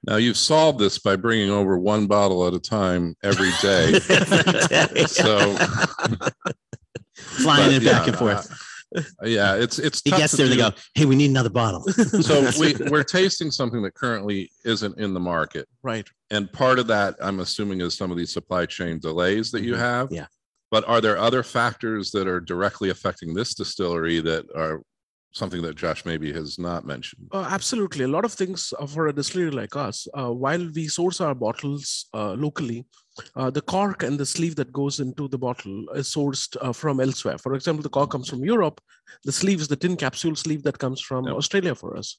Now, 0.03 0.17
you've 0.17 0.35
solved 0.35 0.79
this 0.79 0.99
by 0.99 1.15
bringing 1.15 1.49
over 1.49 1.79
one 1.79 2.07
bottle 2.07 2.45
at 2.45 2.53
a 2.53 2.59
time 2.59 3.15
every 3.23 3.51
day. 3.61 3.99
So, 5.07 5.55
flying 7.15 7.69
But, 7.69 7.73
it 7.73 7.83
back 7.85 8.03
yeah, 8.03 8.07
and 8.07 8.17
forth. 8.17 8.59
Yeah, 9.23 9.55
it's 9.55 9.79
it's 9.79 10.01
he 10.03 10.11
gets 10.11 10.31
to 10.31 10.37
there. 10.37 10.47
They 10.47 10.55
do. 10.55 10.61
go, 10.61 10.71
"Hey, 10.93 11.05
we 11.05 11.15
need 11.15 11.29
another 11.29 11.49
bottle." 11.49 11.83
So 11.83 12.49
we 12.59 12.75
we're 12.89 13.03
tasting 13.03 13.51
something 13.51 13.81
that 13.83 13.93
currently 13.93 14.51
isn't 14.63 14.99
in 14.99 15.13
the 15.13 15.19
market. 15.19 15.67
Right. 15.83 16.07
And 16.31 16.51
part 16.51 16.79
of 16.79 16.87
that, 16.87 17.15
I'm 17.21 17.39
assuming, 17.39 17.81
is 17.81 17.95
some 17.95 18.11
of 18.11 18.17
these 18.17 18.31
supply 18.33 18.65
chain 18.65 18.99
delays 18.99 19.51
that 19.51 19.63
you 19.63 19.73
Mhm. 19.73 19.79
have. 19.79 20.07
Yeah. 20.11 20.27
But 20.71 20.87
are 20.87 20.99
there 21.01 21.17
other 21.17 21.43
factors 21.43 22.11
that 22.11 22.27
are 22.27 22.39
directly 22.41 22.89
affecting 22.89 23.33
this 23.33 23.53
distillery 23.53 24.19
that 24.21 24.45
are 24.55 24.81
something 25.31 25.61
that 25.61 25.75
Josh 25.75 26.05
maybe 26.05 26.33
has 26.33 26.57
not 26.57 26.85
mentioned? 26.85 27.27
Uh, 27.31 27.47
absolutely. 27.49 28.03
A 28.05 28.07
lot 28.07 28.25
of 28.25 28.33
things 28.33 28.73
for 28.87 29.07
a 29.07 29.13
distillery 29.13 29.51
like 29.51 29.75
us, 29.75 30.07
uh, 30.17 30.31
while 30.31 30.67
we 30.73 30.87
source 30.87 31.21
our 31.21 31.35
bottles 31.35 32.05
uh, 32.13 32.33
locally, 32.33 32.85
uh, 33.35 33.49
the 33.49 33.61
cork 33.61 34.03
and 34.03 34.19
the 34.19 34.25
sleeve 34.25 34.55
that 34.55 34.71
goes 34.73 34.99
into 34.99 35.27
the 35.27 35.37
bottle 35.37 35.85
is 35.95 36.07
sourced 36.13 36.55
uh, 36.61 36.73
from 36.73 36.99
elsewhere. 36.99 37.37
For 37.37 37.53
example, 37.55 37.83
the 37.83 37.89
cork 37.89 38.11
comes 38.11 38.29
from 38.29 38.43
Europe. 38.43 38.81
The 39.23 39.31
sleeve 39.31 39.61
is 39.61 39.67
the 39.67 39.75
tin 39.75 39.95
capsule 39.95 40.35
sleeve 40.35 40.63
that 40.63 40.79
comes 40.79 40.99
from 41.01 41.25
Yep. 41.25 41.35
Australia 41.35 41.75
for 41.75 41.95
us. 41.97 42.17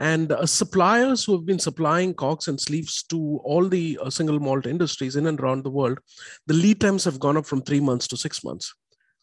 And 0.00 0.32
uh, 0.32 0.46
suppliers 0.46 1.24
who 1.24 1.32
have 1.32 1.46
been 1.46 1.58
supplying 1.58 2.14
corks 2.14 2.48
and 2.48 2.60
sleeves 2.60 3.02
to 3.04 3.40
all 3.44 3.68
the 3.68 3.98
uh, 4.02 4.10
single 4.10 4.40
malt 4.40 4.66
industries 4.66 5.16
in 5.16 5.26
and 5.26 5.40
around 5.40 5.64
the 5.64 5.70
world, 5.70 5.98
the 6.46 6.54
lead 6.54 6.80
times 6.80 7.04
have 7.04 7.20
gone 7.20 7.36
up 7.36 7.46
from 7.46 7.62
three 7.62 7.80
months 7.80 8.06
to 8.08 8.16
six 8.16 8.42
months. 8.44 8.74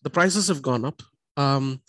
the 0.03 0.09
prices 0.09 0.47
have 0.47 0.61
gone 0.61 0.85
up. 0.85 1.01
Um, 1.35 1.81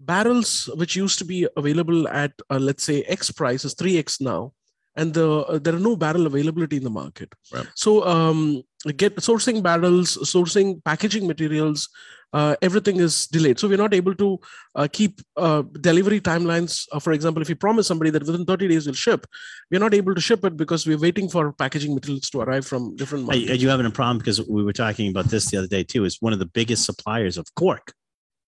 barrels 0.00 0.68
which 0.74 0.96
used 0.96 1.18
to 1.20 1.24
be 1.24 1.46
available 1.56 2.06
at 2.08 2.32
uh, 2.50 2.58
let's 2.58 2.84
say 2.84 3.02
X 3.04 3.30
price 3.30 3.64
is 3.64 3.74
3X 3.74 4.20
now. 4.20 4.52
And 4.96 5.12
the, 5.12 5.28
uh, 5.40 5.58
there 5.58 5.74
are 5.74 5.80
no 5.80 5.96
barrel 5.96 6.26
availability 6.26 6.76
in 6.76 6.84
the 6.84 6.90
market. 6.90 7.34
Right. 7.52 7.66
So 7.74 8.06
um, 8.06 8.62
get 8.96 9.16
sourcing 9.16 9.62
barrels, 9.62 10.16
sourcing 10.18 10.82
packaging 10.84 11.26
materials, 11.26 11.88
uh, 12.34 12.56
everything 12.60 12.96
is 12.96 13.28
delayed. 13.28 13.60
So 13.60 13.68
we're 13.68 13.78
not 13.78 13.94
able 13.94 14.14
to 14.16 14.40
uh, 14.74 14.88
keep 14.92 15.20
uh, 15.36 15.62
delivery 15.80 16.20
timelines. 16.20 16.86
Uh, 16.90 16.98
for 16.98 17.12
example, 17.12 17.40
if 17.40 17.48
you 17.48 17.54
promise 17.54 17.86
somebody 17.86 18.10
that 18.10 18.26
within 18.26 18.44
30 18.44 18.68
days 18.68 18.86
we'll 18.86 18.94
ship, 18.94 19.24
we're 19.70 19.80
not 19.80 19.94
able 19.94 20.16
to 20.16 20.20
ship 20.20 20.44
it 20.44 20.56
because 20.56 20.84
we're 20.84 20.98
waiting 20.98 21.28
for 21.28 21.52
packaging 21.52 21.94
materials 21.94 22.28
to 22.30 22.40
arrive 22.40 22.66
from 22.66 22.96
different 22.96 23.26
markets. 23.26 23.50
are 23.52 23.54
you 23.54 23.68
having 23.68 23.86
a 23.86 23.90
problem? 23.90 24.18
Because 24.18 24.44
we 24.48 24.64
were 24.64 24.72
talking 24.72 25.08
about 25.08 25.26
this 25.26 25.48
the 25.50 25.58
other 25.58 25.68
day 25.68 25.84
too. 25.84 26.04
Is 26.04 26.20
one 26.20 26.32
of 26.32 26.40
the 26.40 26.46
biggest 26.46 26.84
suppliers 26.84 27.38
of 27.38 27.46
cork. 27.54 27.92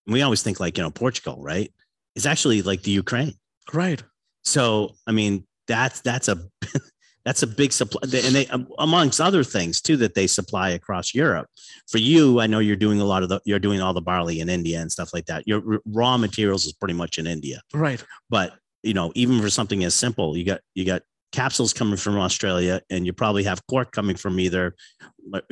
And 0.05 0.13
we 0.13 0.21
always 0.21 0.43
think 0.43 0.59
like 0.59 0.77
you 0.77 0.83
know 0.83 0.91
Portugal, 0.91 1.37
right? 1.39 1.71
It's 2.13 2.25
actually 2.25 2.61
like 2.63 2.83
the 2.83 2.91
Ukraine. 2.91 3.35
right. 3.73 4.03
So 4.43 4.95
I 5.05 5.13
mean 5.13 5.46
that's 5.67 6.01
that's 6.01 6.27
a 6.27 6.37
that's 7.25 7.43
a 7.43 7.47
big 7.47 7.73
supply, 7.73 7.99
and 8.03 8.35
they 8.35 8.47
um, 8.47 8.67
amongst 8.79 9.19
other 9.19 9.43
things 9.43 9.81
too 9.81 9.97
that 9.97 10.15
they 10.15 10.27
supply 10.27 10.69
across 10.69 11.13
Europe. 11.13 11.47
For 11.89 11.97
you, 11.97 12.39
I 12.39 12.47
know 12.47 12.59
you're 12.59 12.75
doing 12.75 13.01
a 13.01 13.05
lot 13.05 13.23
of 13.23 13.29
the 13.29 13.41
you're 13.45 13.59
doing 13.59 13.81
all 13.81 13.93
the 13.93 14.01
barley 14.01 14.39
in 14.39 14.49
India 14.49 14.79
and 14.79 14.91
stuff 14.91 15.13
like 15.13 15.25
that. 15.25 15.47
Your 15.47 15.81
raw 15.85 16.17
materials 16.17 16.65
is 16.65 16.73
pretty 16.73 16.93
much 16.93 17.17
in 17.17 17.27
India, 17.27 17.61
Right. 17.73 18.03
but 18.29 18.55
you 18.83 18.93
know 18.93 19.11
even 19.15 19.41
for 19.41 19.49
something 19.49 19.83
as 19.83 19.93
simple, 19.93 20.37
you 20.37 20.45
got 20.45 20.61
you 20.73 20.85
got 20.85 21.01
capsules 21.33 21.73
coming 21.73 21.97
from 21.97 22.17
Australia, 22.17 22.81
and 22.89 23.05
you 23.05 23.11
probably 23.13 23.43
have 23.43 23.61
cork 23.67 23.91
coming 23.91 24.15
from 24.15 24.39
either 24.39 24.75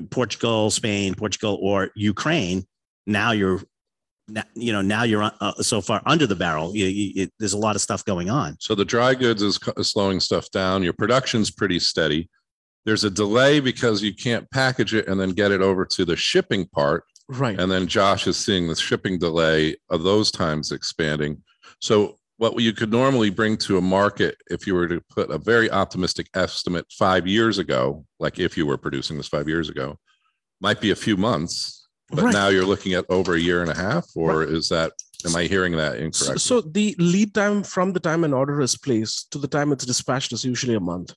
Portugal, 0.10 0.72
Spain, 0.72 1.14
Portugal, 1.16 1.60
or 1.62 1.90
Ukraine. 1.96 2.66
Now 3.06 3.32
you're 3.32 3.62
you 4.56 4.74
know 4.74 4.82
now 4.82 5.04
you're 5.04 5.24
uh, 5.24 5.54
so 5.62 5.82
far 5.82 6.02
under 6.06 6.26
the 6.26 6.36
barrel. 6.36 6.76
You, 6.76 6.86
you, 6.86 7.24
it, 7.24 7.34
there's 7.40 7.54
a 7.54 7.58
lot 7.58 7.76
of 7.76 7.82
stuff 7.82 8.04
going 8.06 8.30
on. 8.30 8.58
So 8.60 8.76
the 8.76 8.86
dry 8.86 9.14
goods 9.14 9.42
is 9.42 9.58
co- 9.58 9.74
is 9.78 9.92
slowing 9.92 10.20
stuff 10.20 10.50
down. 10.52 10.84
Your 10.84 10.94
production's 10.94 11.52
pretty 11.52 11.80
steady. 11.80 12.30
There's 12.86 13.04
a 13.04 13.10
delay 13.10 13.60
because 13.60 14.04
you 14.04 14.14
can't 14.14 14.50
package 14.52 14.94
it 14.94 15.08
and 15.08 15.20
then 15.20 15.32
get 15.32 15.52
it 15.52 15.62
over 15.62 15.86
to 15.86 16.06
the 16.06 16.16
shipping 16.16 16.68
part. 16.68 17.04
Right. 17.28 17.60
And 17.60 17.72
then 17.72 17.88
Josh 17.88 18.28
is 18.28 18.38
seeing 18.38 18.68
the 18.68 18.76
shipping 18.76 19.18
delay 19.18 19.76
of 19.90 20.04
those 20.04 20.32
times 20.32 20.72
expanding. 20.72 21.42
So 21.80 22.18
what 22.38 22.60
you 22.60 22.74
could 22.74 22.92
normally 22.92 23.30
bring 23.30 23.58
to 23.58 23.78
a 23.78 23.82
market 23.82 24.38
if 24.52 24.68
you 24.68 24.76
were 24.76 24.88
to 24.88 25.02
put 25.10 25.32
a 25.32 25.38
very 25.38 25.72
optimistic 25.72 26.30
estimate 26.36 26.86
five 26.92 27.26
years 27.26 27.58
ago, 27.58 28.06
like 28.20 28.40
if 28.40 28.58
you 28.58 28.66
were 28.66 28.78
producing 28.78 29.18
this 29.18 29.28
five 29.28 29.48
years 29.48 29.70
ago, 29.70 29.98
might 30.62 30.82
be 30.82 30.92
a 30.92 30.96
few 30.96 31.18
months. 31.18 31.85
But 32.12 32.24
Right. 32.26 32.34
now 32.34 32.50
you're 32.50 32.66
looking 32.66 32.94
at 32.94 33.06
over 33.10 33.34
a 33.34 33.40
year 33.40 33.62
and 33.62 33.72
a 33.72 33.76
half, 33.76 34.06
or 34.16 34.44
is 34.44 34.70
that, 34.70 34.94
am 35.26 35.36
I 35.36 35.44
hearing 35.46 35.76
that 35.78 35.94
So, 35.94 35.98
incorrectly? 36.00 36.38
so 36.40 36.62
the 36.62 36.96
lead 37.00 37.34
time 37.34 37.64
from 37.64 37.94
the 37.94 38.00
time 38.00 38.24
an 38.24 38.34
order 38.34 38.62
is 38.62 38.78
placed 38.78 39.32
to 39.32 39.38
the 39.40 39.48
time 39.48 39.72
it's 39.72 39.86
dispatched 39.86 40.32
is 40.32 40.46
usually 40.46 40.76
a 40.76 40.80
month. 40.80 41.14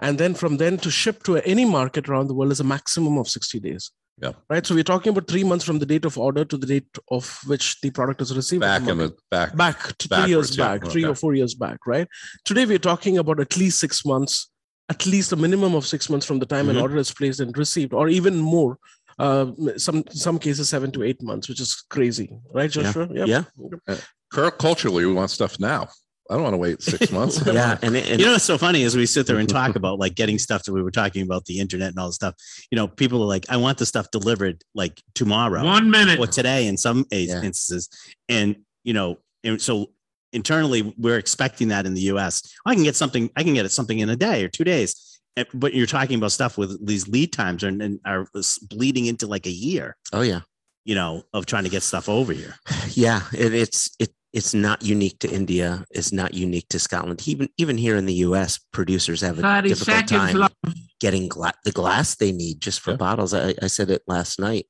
And 0.00 0.18
then 0.18 0.34
from 0.34 0.56
then 0.56 0.78
to 0.78 0.90
ship 0.90 1.22
to 1.24 1.36
any 1.48 1.64
market 1.64 2.08
around 2.08 2.26
the 2.26 2.34
world 2.34 2.50
is 2.50 2.58
a 2.58 2.64
maximum 2.64 3.18
of 3.18 3.28
60 3.28 3.60
days. 3.60 3.92
Yeah. 4.20 4.32
Right. 4.50 4.66
So 4.66 4.74
we're 4.74 4.82
talking 4.82 5.10
about 5.10 5.28
three 5.28 5.44
months 5.44 5.64
from 5.64 5.78
the 5.78 5.86
date 5.86 6.04
of 6.06 6.18
order 6.18 6.44
to 6.44 6.56
the 6.56 6.66
date 6.66 6.88
of 7.10 7.38
which 7.46 7.80
the 7.82 7.90
product 7.90 8.20
is 8.22 8.34
received. 8.34 8.62
Back 8.62 8.88
in 8.88 8.98
the 8.98 9.14
back. 9.30 9.54
back 9.54 9.96
to 9.98 10.08
three 10.08 10.30
years 10.30 10.56
yeah, 10.56 10.78
back, 10.78 10.90
three 10.90 11.04
or 11.04 11.14
four 11.14 11.34
years 11.34 11.54
back, 11.54 11.86
right? 11.86 12.08
Today 12.44 12.64
we're 12.64 12.78
talking 12.78 13.18
about 13.18 13.38
at 13.40 13.56
least 13.58 13.78
six 13.78 14.04
months, 14.06 14.48
at 14.88 15.04
least 15.06 15.32
a 15.32 15.36
minimum 15.36 15.74
of 15.74 15.86
six 15.86 16.08
months 16.08 16.24
from 16.26 16.38
the 16.38 16.46
time 16.46 16.66
Mhm. 16.66 16.70
an 16.70 16.76
order 16.78 16.96
is 16.96 17.12
placed 17.12 17.40
and 17.40 17.56
received, 17.56 17.92
or 17.92 18.08
even 18.08 18.38
more. 18.38 18.78
Uh, 19.18 19.46
some 19.78 20.04
some 20.10 20.38
cases 20.38 20.68
seven 20.68 20.90
to 20.92 21.02
eight 21.02 21.22
months, 21.22 21.48
which 21.48 21.60
is 21.60 21.74
crazy, 21.88 22.38
right, 22.52 22.70
Joshua? 22.70 23.08
Yeah. 23.12 23.44
Yeah. 23.88 23.96
Cur- 24.32 24.50
Culturally, 24.50 25.06
we 25.06 25.12
want 25.12 25.30
stuff 25.30 25.58
now. 25.58 25.88
I 26.28 26.34
don't 26.34 26.42
want 26.42 26.54
to 26.54 26.58
wait 26.58 26.82
six 26.82 27.10
months. 27.18 27.40
Yeah, 27.46 27.78
and, 27.82 27.96
and 27.96 28.18
you 28.20 28.26
know 28.26 28.32
what's 28.32 28.44
so 28.44 28.58
funny 28.58 28.82
is 28.82 28.96
we 28.96 29.06
sit 29.06 29.26
there 29.28 29.38
and 29.38 29.48
talk 29.48 29.76
about 29.76 29.98
like 30.00 30.16
getting 30.16 30.38
stuff 30.38 30.64
that 30.64 30.72
we 30.72 30.82
were 30.82 30.90
talking 30.90 31.22
about 31.22 31.44
the 31.44 31.60
internet 31.60 31.90
and 31.90 31.98
all 31.98 32.08
this 32.08 32.16
stuff. 32.16 32.34
You 32.70 32.76
know, 32.76 32.88
people 32.88 33.22
are 33.22 33.26
like, 33.26 33.46
I 33.48 33.56
want 33.58 33.78
the 33.78 33.86
stuff 33.86 34.10
delivered 34.10 34.62
like 34.74 35.00
tomorrow 35.14 35.64
One 35.64 35.88
minute. 35.90 36.18
or 36.18 36.26
today 36.26 36.66
in 36.66 36.76
some 36.76 37.06
Yeah. 37.12 37.42
instances. 37.42 37.88
And 38.28 38.56
you 38.84 38.92
know, 38.92 39.18
and 39.44 39.62
so 39.62 39.92
internally 40.32 40.92
we're 40.98 41.16
expecting 41.18 41.68
that 41.68 41.86
in 41.86 41.94
the 41.94 42.02
US. 42.12 42.42
I 42.66 42.74
can 42.74 42.82
get 42.82 42.96
something, 42.96 43.30
I 43.36 43.44
can 43.44 43.54
get 43.54 43.64
it 43.64 43.70
something 43.72 43.98
in 44.00 44.10
a 44.10 44.16
day 44.16 44.44
or 44.44 44.48
two 44.48 44.64
days. 44.64 45.15
And- 45.36 45.46
But 45.54 45.74
you're 45.74 45.86
talking 45.86 46.16
about 46.18 46.32
stuff 46.32 46.56
with 46.58 46.84
these 46.86 47.08
lead 47.08 47.32
times 47.32 47.62
and, 47.62 47.82
and 47.82 48.00
are 48.04 48.26
bleeding 48.70 49.06
into 49.06 49.26
like 49.26 49.46
a 49.46 49.50
year, 49.50 49.96
oh 50.12 50.22
yeah, 50.22 50.40
you 50.84 50.94
know, 50.94 51.22
of 51.32 51.46
trying 51.46 51.64
to 51.64 51.70
get 51.70 51.82
stuff 51.82 52.08
over 52.08 52.32
here. 52.32 52.54
yeah. 52.90 53.22
It, 53.32 53.52
it's 53.54 53.90
it 53.98 54.10
it's 54.32 54.52
not 54.52 54.82
unique 54.82 55.18
to 55.20 55.30
India. 55.30 55.84
It's 55.90 56.12
not 56.12 56.34
unique 56.34 56.68
to 56.70 56.78
Scotland. 56.78 57.26
Even 57.26 57.48
even 57.58 57.78
here 57.78 57.96
in 57.96 58.06
the 58.06 58.14
U.S., 58.28 58.58
producers 58.72 59.20
have 59.22 59.38
a 59.38 59.42
30 59.42 59.68
difficult 59.68 59.96
seconds 59.96 60.10
time 60.10 60.36
left. 60.36 60.54
getting 61.00 61.28
gla- 61.28 61.54
the 61.64 61.72
glass 61.72 62.16
they 62.16 62.32
need 62.32 62.60
just 62.60 62.80
for 62.80 62.90
Yeah. 62.92 62.96
bottles. 62.98 63.32
I, 63.34 63.54
I 63.62 63.66
said 63.68 63.90
it 63.90 64.02
last 64.06 64.38
night. 64.38 64.66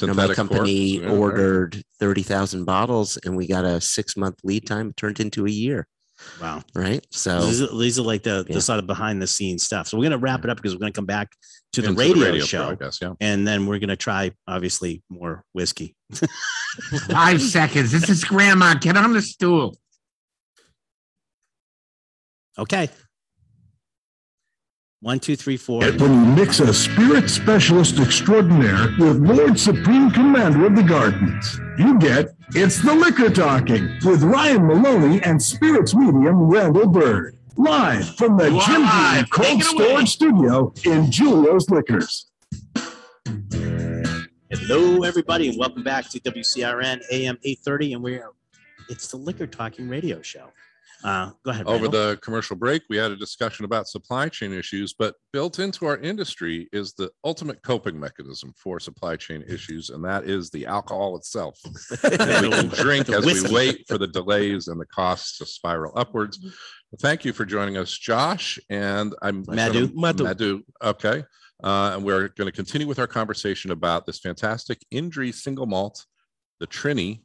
You 0.00 0.06
know, 0.06 0.14
my 0.14 0.32
company 0.32 1.00
yeah, 1.00 1.06
right. 1.06 1.18
ordered 1.18 1.82
thirty 2.00 2.22
thousand 2.22 2.64
bottles, 2.64 3.18
and 3.18 3.36
we 3.36 3.46
got 3.46 3.66
a 3.66 3.78
six 3.78 4.16
month 4.16 4.36
lead 4.42 4.66
time. 4.66 4.94
Turned 4.96 5.20
into 5.20 5.44
a 5.46 5.50
year. 5.50 5.86
Wow. 6.40 6.62
Right. 6.74 7.06
So 7.10 7.40
These 7.46 7.62
are, 7.62 7.76
these 7.78 7.98
are 7.98 8.02
like 8.02 8.22
the, 8.22 8.44
Yeah. 8.48 8.54
the 8.54 8.60
sort 8.60 8.78
of 8.78 8.86
behind 8.86 9.20
the 9.22 9.26
scenes 9.26 9.64
stuff. 9.64 9.86
So 9.88 9.96
we're 9.96 10.02
going 10.04 10.12
to 10.12 10.18
wrap 10.18 10.44
it 10.44 10.50
up 10.50 10.56
because 10.56 10.74
we're 10.74 10.80
going 10.80 10.92
to 10.92 10.96
come 10.96 11.06
back 11.06 11.30
to 11.74 11.82
the 11.82 11.88
Into 11.88 12.00
radio, 12.00 12.38
show. 12.44 12.66
broadcast, 12.66 13.00
yeah. 13.02 13.12
And 13.20 13.46
then 13.46 13.66
we're 13.66 13.78
going 13.78 13.88
to 13.88 13.96
try, 13.96 14.32
obviously, 14.48 15.02
more 15.08 15.44
whiskey. 15.52 15.94
Five 17.10 17.40
seconds. 17.40 17.92
This 17.92 18.08
is 18.08 18.24
grandma. 18.24 18.74
Get 18.74 18.96
on 18.96 19.12
the 19.12 19.22
stool. 19.22 19.76
Okay. 22.58 22.88
One, 25.02 25.18
two, 25.18 25.34
three, 25.34 25.56
four. 25.56 25.82
And 25.82 26.00
when 26.00 26.12
you 26.12 26.32
mix 26.32 26.60
a 26.60 26.72
spirit 26.72 27.28
specialist 27.28 27.98
extraordinaire 27.98 28.86
with 29.00 29.16
Lord 29.16 29.58
Supreme 29.58 30.12
Commander 30.12 30.66
of 30.66 30.76
the 30.76 30.84
Gardens, 30.84 31.58
you 31.76 31.98
get 31.98 32.36
It's 32.54 32.80
the 32.80 32.94
Liquor 32.94 33.28
Talking 33.28 33.98
with 34.04 34.22
Ryan 34.22 34.64
Maloney 34.64 35.20
and 35.22 35.42
spirits 35.42 35.92
medium 35.92 36.42
Randall 36.42 36.86
Bird. 36.86 37.36
Live 37.56 38.14
from 38.14 38.36
the 38.36 38.48
You 38.48 38.60
are 38.60 38.64
Jim 38.64 38.82
Beam. 38.82 39.26
Cold 39.32 39.46
Take 39.48 39.60
it 39.60 39.74
away. 39.74 39.88
Storage 39.88 40.08
Studio 40.10 40.72
in 40.84 41.10
Julio's 41.10 41.68
Liquors. 41.68 42.26
Hello, 44.50 45.02
everybody, 45.02 45.48
and 45.48 45.58
welcome 45.58 45.82
back 45.82 46.10
to 46.10 46.20
WCRN 46.20 47.02
AM 47.10 47.38
830. 47.42 47.94
And 47.94 48.02
we're, 48.04 48.30
it's 48.88 49.08
the 49.08 49.16
Liquor 49.16 49.48
Talking 49.48 49.88
Radio 49.88 50.22
Show. 50.22 50.52
Uh, 51.04 51.30
go 51.44 51.50
ahead. 51.50 51.66
Over 51.66 51.84
Randall. 51.84 51.90
the 51.90 52.16
commercial 52.22 52.56
break, 52.56 52.82
we 52.88 52.96
had 52.96 53.10
a 53.10 53.16
discussion 53.16 53.64
about 53.64 53.88
supply 53.88 54.28
chain 54.28 54.52
issues, 54.52 54.92
but 54.92 55.14
built 55.32 55.58
into 55.58 55.86
our 55.86 55.98
industry 55.98 56.68
is 56.72 56.92
the 56.94 57.10
ultimate 57.24 57.62
coping 57.62 57.98
mechanism 57.98 58.52
for 58.56 58.78
supply 58.78 59.16
chain 59.16 59.44
issues, 59.48 59.90
and 59.90 60.04
that 60.04 60.24
is 60.24 60.50
the 60.50 60.66
alcohol 60.66 61.16
itself. 61.16 61.58
that 62.02 62.42
we 62.42 62.50
can 62.50 62.68
drink 62.68 63.08
as 63.08 63.24
whiskey. 63.24 63.48
we 63.48 63.54
wait 63.54 63.84
for 63.88 63.98
the 63.98 64.06
delays 64.06 64.68
and 64.68 64.80
the 64.80 64.86
costs 64.86 65.38
to 65.38 65.46
spiral 65.46 65.92
upwards. 65.96 66.38
Thank 67.00 67.24
you 67.24 67.32
for 67.32 67.44
joining 67.44 67.76
us, 67.76 67.90
Josh. 67.90 68.58
And 68.68 69.14
I'm 69.22 69.44
Madhu. 69.48 69.90
Madhu. 69.94 70.24
Madhu. 70.24 70.62
Okay. 70.82 71.24
Uh, 71.62 71.92
and 71.94 72.04
we're 72.04 72.28
going 72.28 72.46
to 72.46 72.52
continue 72.52 72.86
with 72.86 72.98
our 72.98 73.06
conversation 73.06 73.70
about 73.70 74.04
this 74.04 74.18
fantastic 74.18 74.84
Indri 74.92 75.32
single 75.32 75.66
malt, 75.66 76.04
the 76.58 76.66
Trini 76.66 77.22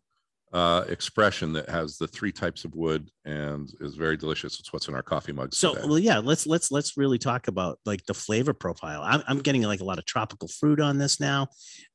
uh, 0.54 0.86
expression 0.88 1.52
that 1.54 1.68
has 1.70 1.98
the 1.98 2.08
three 2.08 2.32
types 2.32 2.64
of 2.64 2.74
wood 2.74 3.10
and 3.26 3.70
is 3.82 3.96
very 3.96 4.16
delicious. 4.16 4.60
It's 4.60 4.72
what's 4.72 4.88
in 4.88 4.96
our 4.96 5.04
coffee 5.04 5.34
mugs. 5.34 5.58
So 5.58 5.74
today. 5.74 5.88
well, 5.88 6.00
yeah, 6.00 6.20
let's 6.20 6.48
let's 6.48 6.72
let's 6.72 6.96
really 6.96 7.18
talk 7.18 7.48
about 7.50 7.80
like 7.86 8.06
the 8.06 8.14
flavor 8.14 8.54
profile. 8.54 9.02
I'm, 9.04 9.22
I'm 9.28 9.40
getting 9.40 9.62
like 9.64 9.82
a 9.82 9.84
lot 9.84 9.98
of 10.00 10.06
tropical 10.06 10.48
fruit 10.48 10.80
on 10.80 10.98
this 10.98 11.20
now, 11.20 11.48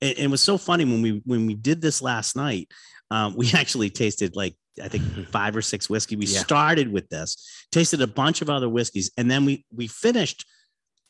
and, 0.03 0.11
and 0.17 0.27
it 0.27 0.31
was 0.31 0.43
so 0.43 0.59
funny 0.59 0.85
when 0.85 1.01
we 1.01 1.23
when 1.25 1.47
we 1.47 1.55
did 1.55 1.81
this 1.81 2.03
last 2.03 2.37
night. 2.37 2.69
Um, 3.11 3.35
we 3.37 3.51
actually 3.55 3.89
tasted 3.89 4.37
like 4.37 4.55
I 4.83 4.89
think 4.89 5.05
five 5.31 5.57
or 5.57 5.63
six 5.63 5.89
whiskey. 5.89 6.17
We 6.17 6.27
Yeah. 6.27 6.41
started 6.41 6.93
with 6.93 7.09
this, 7.09 7.67
tasted 7.71 8.03
a 8.03 8.07
bunch 8.07 8.43
of 8.43 8.51
other 8.51 8.69
whiskeys, 8.69 9.11
and 9.17 9.31
then 9.31 9.47
we 9.47 9.65
we 9.75 9.87
finished 9.87 10.45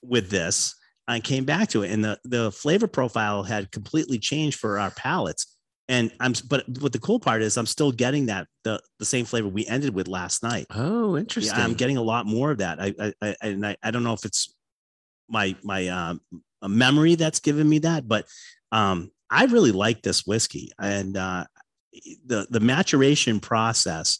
with 0.00 0.30
this 0.30 0.76
and 1.08 1.24
came 1.24 1.44
back 1.44 1.68
to 1.70 1.82
it, 1.82 1.90
and 1.90 2.04
the 2.04 2.20
the 2.24 2.52
flavor 2.52 2.86
profile 2.86 3.42
had 3.42 3.72
completely 3.72 4.20
changed 4.20 4.60
for 4.60 4.78
our 4.78 4.92
palates. 4.92 5.51
And 5.92 6.10
I'm 6.20 6.32
but 6.48 6.64
but 6.80 6.90
the 6.90 6.98
cool 6.98 7.20
part 7.20 7.42
is 7.42 7.58
I'm 7.58 7.66
still 7.66 7.92
getting 7.92 8.26
that 8.26 8.46
the 8.64 8.80
the 8.98 9.04
same 9.04 9.26
flavor 9.26 9.48
we 9.48 9.66
ended 9.66 9.94
with 9.94 10.08
last 10.08 10.42
night. 10.42 10.66
oh, 10.70 11.18
interesting. 11.18 11.58
Yeah, 11.58 11.62
I'm 11.62 11.74
getting 11.74 11.98
a 11.98 12.02
lot 12.02 12.24
more 12.24 12.50
of 12.50 12.58
that. 12.58 12.80
I, 12.80 12.94
I, 12.98 13.14
I 13.20 13.36
and 13.42 13.66
I, 13.66 13.76
I 13.82 13.90
don't 13.90 14.02
know 14.02 14.14
if 14.14 14.24
it's 14.24 14.54
my 15.28 15.54
my 15.62 15.88
um, 15.88 16.22
memory 16.66 17.14
that's 17.16 17.40
given 17.40 17.68
me 17.68 17.78
that, 17.80 18.08
but 18.08 18.26
um, 18.72 19.10
I 19.28 19.44
really 19.44 19.70
like 19.70 20.00
this 20.00 20.26
whiskey, 20.26 20.72
and 20.80 21.14
uh, 21.14 21.44
the 22.24 22.46
the 22.48 22.60
maturation 22.60 23.38
process 23.38 24.18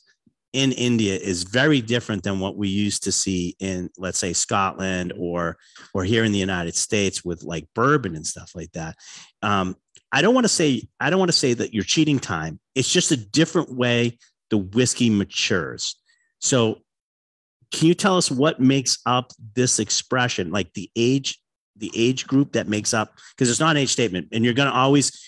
in 0.52 0.72
India 0.72 1.16
is 1.16 1.44
very 1.44 1.80
different 1.80 2.22
than 2.22 2.38
what 2.38 2.56
we 2.56 2.68
used 2.68 3.04
to 3.04 3.12
see 3.12 3.56
in, 3.58 3.88
let's 3.96 4.18
say, 4.18 4.34
Scotland 4.34 5.12
or 5.16 5.56
or 5.94 6.04
here 6.04 6.24
in 6.24 6.32
the 6.32 6.38
United 6.38 6.76
States 6.76 7.24
with 7.24 7.42
like 7.42 7.66
bourbon 7.74 8.14
and 8.14 8.26
stuff 8.26 8.52
like 8.54 8.72
that. 8.72 8.96
Um, 9.40 9.76
I 10.12 10.22
don't 10.22 10.34
want 10.34 10.44
to 10.44 10.48
say 10.48 10.82
I 11.00 11.10
don't 11.10 11.18
want 11.18 11.30
to 11.30 11.36
say 11.36 11.54
that 11.54 11.72
you're 11.72 11.84
cheating 11.84 12.18
time. 12.18 12.60
It's 12.74 12.92
just 12.92 13.10
a 13.10 13.16
different 13.16 13.74
way 13.74 14.18
the 14.50 14.58
whiskey 14.58 15.08
matures. 15.08 15.96
So 16.40 16.82
can 17.72 17.88
you 17.88 17.94
tell 17.94 18.18
us 18.18 18.30
what 18.30 18.60
makes 18.60 18.98
up 19.06 19.32
this 19.54 19.78
expression, 19.78 20.50
like 20.50 20.72
the 20.74 20.90
age, 20.94 21.40
the 21.76 21.90
age 21.96 22.26
group 22.26 22.52
that 22.52 22.68
makes 22.68 22.92
up? 22.92 23.14
Because 23.34 23.50
it's 23.50 23.60
not 23.60 23.70
an 23.70 23.78
age 23.78 23.90
statement, 23.90 24.28
and 24.32 24.44
you're 24.44 24.54
going 24.54 24.70
to 24.70 24.74
always. 24.74 25.18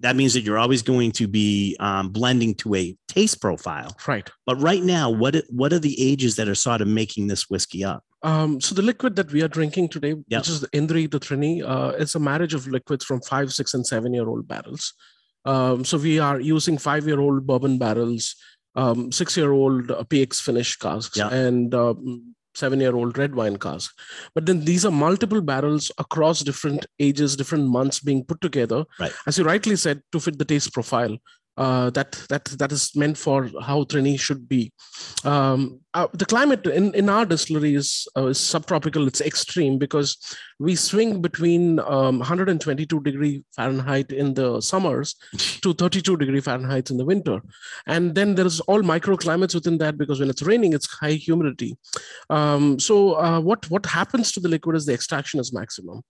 That 0.00 0.16
means 0.16 0.34
that 0.34 0.40
you're 0.40 0.58
always 0.58 0.82
going 0.82 1.12
to 1.12 1.28
be 1.28 1.76
um, 1.78 2.08
blending 2.08 2.56
to 2.56 2.74
a 2.74 2.96
taste 3.06 3.40
profile. 3.40 3.96
Right. 4.08 4.28
But 4.44 4.60
right 4.60 4.82
now, 4.82 5.08
what 5.08 5.36
what 5.50 5.72
are 5.72 5.78
the 5.78 5.94
ages 6.00 6.34
that 6.36 6.48
are 6.48 6.54
sort 6.56 6.80
of 6.80 6.88
making 6.88 7.28
this 7.28 7.48
whiskey 7.48 7.84
up? 7.84 8.02
Um, 8.24 8.58
so 8.60 8.74
the 8.74 8.82
liquid 8.82 9.16
that 9.16 9.30
we 9.30 9.42
are 9.42 9.48
drinking 9.48 9.90
today, 9.90 10.12
which 10.14 10.48
is 10.48 10.60
the 10.62 10.68
Indri 10.68 11.10
to 11.10 11.20
Trini, 11.20 11.62
uh, 11.62 11.92
it's 11.98 12.14
a 12.14 12.18
marriage 12.18 12.54
of 12.54 12.66
liquids 12.66 13.04
from 13.04 13.20
five, 13.20 13.52
six, 13.52 13.74
and 13.74 13.86
seven-year-old 13.86 14.48
barrels. 14.48 14.94
Um, 15.44 15.84
so 15.84 15.98
we 15.98 16.18
are 16.18 16.40
using 16.40 16.78
five-year-old 16.78 17.46
bourbon 17.46 17.76
barrels, 17.78 18.34
um, 18.76 19.12
six-year-old 19.12 19.90
uh, 19.90 20.02
PX 20.04 20.40
finish 20.40 20.74
casks, 20.76 21.18
Yeah. 21.18 21.28
and 21.28 21.74
um, 21.74 22.34
seven-year-old 22.54 23.18
red 23.18 23.34
wine 23.34 23.58
casks. 23.58 23.92
But 24.34 24.46
then 24.46 24.64
these 24.64 24.86
are 24.86 24.90
multiple 24.90 25.42
barrels 25.42 25.92
across 25.98 26.40
different 26.40 26.86
ages, 26.98 27.36
different 27.36 27.68
months 27.68 28.00
being 28.00 28.24
put 28.24 28.40
together, 28.40 28.84
Right. 28.98 29.12
as 29.26 29.36
you 29.36 29.44
rightly 29.44 29.76
said, 29.76 30.00
to 30.12 30.18
fit 30.20 30.38
the 30.38 30.46
taste 30.46 30.72
profile. 30.72 31.18
Uh, 31.56 31.88
that 31.90 32.12
that 32.28 32.44
that 32.46 32.72
is 32.72 32.96
meant 32.96 33.16
for 33.16 33.48
how 33.62 33.84
Trini 33.84 34.18
should 34.18 34.48
be. 34.48 34.72
Um, 35.24 35.80
uh, 35.94 36.08
the 36.12 36.26
climate 36.26 36.66
in, 36.66 36.92
in 36.94 37.08
our 37.08 37.24
distillery 37.24 37.76
is, 37.76 38.08
uh, 38.16 38.26
is 38.26 38.40
subtropical. 38.40 39.06
It's 39.06 39.20
extreme 39.20 39.78
because 39.78 40.16
we 40.58 40.74
swing 40.74 41.22
between 41.22 41.78
um, 41.78 42.18
122 42.18 43.00
degree 43.02 43.44
Fahrenheit 43.54 44.10
in 44.10 44.34
the 44.34 44.60
summers 44.60 45.14
to 45.62 45.72
32 45.72 46.16
degree 46.16 46.40
Fahrenheit 46.40 46.90
in 46.90 46.96
the 46.96 47.04
winter, 47.04 47.40
and 47.86 48.16
then 48.16 48.34
there's 48.34 48.58
all 48.60 48.82
microclimates 48.82 49.54
within 49.54 49.78
that 49.78 49.96
because 49.96 50.18
when 50.18 50.30
it's 50.30 50.42
raining, 50.42 50.72
it's 50.72 50.90
high 50.90 51.12
humidity. 51.12 51.76
Um, 52.30 52.80
so 52.80 53.14
uh, 53.14 53.40
what 53.40 53.70
what 53.70 53.86
happens 53.86 54.32
to 54.32 54.40
the 54.40 54.48
liquid 54.48 54.74
is 54.74 54.86
the 54.86 54.94
extraction 54.94 55.38
is 55.38 55.52
maximum. 55.52 56.02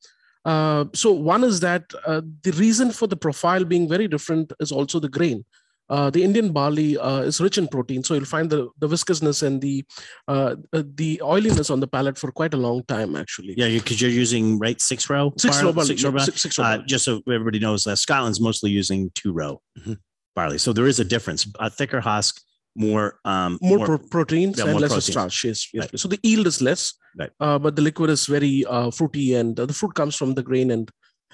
Uh, 0.45 0.85
so 0.93 1.11
one 1.13 1.43
is 1.45 1.61
that 1.61 1.85
uh, 2.07 2.21
the 2.43 2.53
reason 2.53 2.91
for 2.91 3.07
the 3.07 3.17
profile 3.17 3.65
being 3.65 3.89
very 3.89 4.07
different 4.09 4.53
is 4.61 4.71
also 4.73 5.01
the 5.01 5.09
grain. 5.09 5.45
Uh, 5.91 6.09
the 6.09 6.23
Indian 6.25 6.51
barley 6.51 6.97
uh, 6.97 7.21
is 7.21 7.41
rich 7.43 7.59
in 7.59 7.69
protein, 7.69 8.03
so 8.03 8.15
you'll 8.15 8.25
find 8.25 8.49
the, 8.49 8.69
the 8.79 8.89
viscousness 8.89 9.43
and 9.43 9.61
the 9.61 9.85
uh, 10.29 10.57
the 10.73 11.21
oiliness 11.23 11.69
on 11.69 11.79
the 11.79 11.87
palate 11.87 12.17
for 12.17 12.33
quite 12.33 12.55
a 12.55 12.57
long 12.57 12.83
time, 12.85 13.15
actually. 13.17 13.55
Yeah, 13.57 13.69
because 13.69 14.01
you're 14.01 14.11
using 14.11 14.59
right 14.59 14.81
six 14.81 15.11
row, 15.11 15.33
Six 15.37 15.57
barley- 15.57 15.67
row 15.67 15.73
barley. 15.75 15.89
six 15.89 16.05
row 16.05 16.11
barley? 16.11 16.25
six- 16.25 16.43
six 16.43 16.59
row 16.59 16.65
Uh, 16.65 16.69
barley. 16.77 16.85
just 16.87 17.05
so 17.05 17.21
everybody 17.31 17.59
knows, 17.59 17.87
uh, 17.87 17.95
Scotland's 17.95 18.41
mostly 18.41 18.71
using 18.71 19.11
two 19.15 19.33
row 19.33 19.61
Mhm. 19.79 19.99
barley, 20.35 20.57
so 20.57 20.73
there 20.73 20.87
is 20.87 21.01
a 21.01 21.05
difference. 21.05 21.47
A 21.61 21.69
thicker 21.69 22.01
husk, 22.01 22.41
more 22.75 23.19
um, 23.25 23.59
more, 23.63 23.87
pro- 23.87 23.99
proteins 23.99 24.59
yeah, 24.59 24.65
and 24.65 24.73
more 24.73 24.81
less 24.81 24.91
proteins. 24.91 25.13
starch. 25.13 25.45
Yes, 25.45 25.69
yes. 25.73 25.83
Right. 25.93 25.99
So 26.01 26.09
the 26.09 26.19
yield 26.23 26.47
is 26.47 26.61
less, 26.61 26.95
Right. 27.17 27.31
uh, 27.41 27.59
but 27.59 27.77
the 27.77 27.83
liquid 27.83 28.11
is 28.11 28.27
very 28.27 28.65
uh, 28.67 28.91
fruity, 28.91 29.35
and 29.35 29.59
uh, 29.59 29.67
the 29.67 29.73
fruit 29.75 29.95
comes 29.95 30.17
from 30.17 30.35
the 30.35 30.43
grain. 30.43 30.71
And 30.71 30.91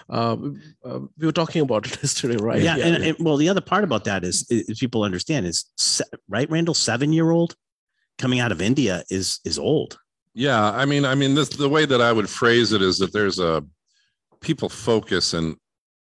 uh, 0.08 0.36
uh, 0.84 1.00
we 1.18 1.26
were 1.26 1.32
talking 1.32 1.62
about 1.62 1.86
it 1.86 1.96
yesterday, 2.02 2.36
right? 2.36 2.60
yeah, 2.62 2.76
and, 2.76 3.02
and 3.02 3.16
well, 3.20 3.36
the 3.36 3.48
other 3.48 3.60
part 3.62 3.84
about 3.84 4.04
that 4.04 4.24
is, 4.24 4.46
is 4.50 4.78
people 4.78 5.02
understand 5.02 5.46
is 5.46 5.64
se- 5.76 6.04
right, 6.28 6.50
Randall, 6.50 6.74
seven 6.74 7.12
year 7.12 7.30
old 7.30 7.54
coming 8.18 8.40
out 8.40 8.52
of 8.52 8.60
India 8.60 9.02
is 9.10 9.40
is 9.44 9.58
old. 9.58 9.98
Yeah, 10.34 10.70
I 10.70 10.84
mean, 10.84 11.04
I 11.04 11.14
mean, 11.14 11.34
this 11.34 11.48
the 11.48 11.68
way 11.68 11.86
that 11.86 12.00
I 12.00 12.12
would 12.12 12.28
phrase 12.28 12.72
it 12.72 12.82
is 12.82 12.98
that 12.98 13.12
there's 13.12 13.38
a 13.38 13.64
people 14.40 14.68
focus 14.68 15.34
and 15.34 15.56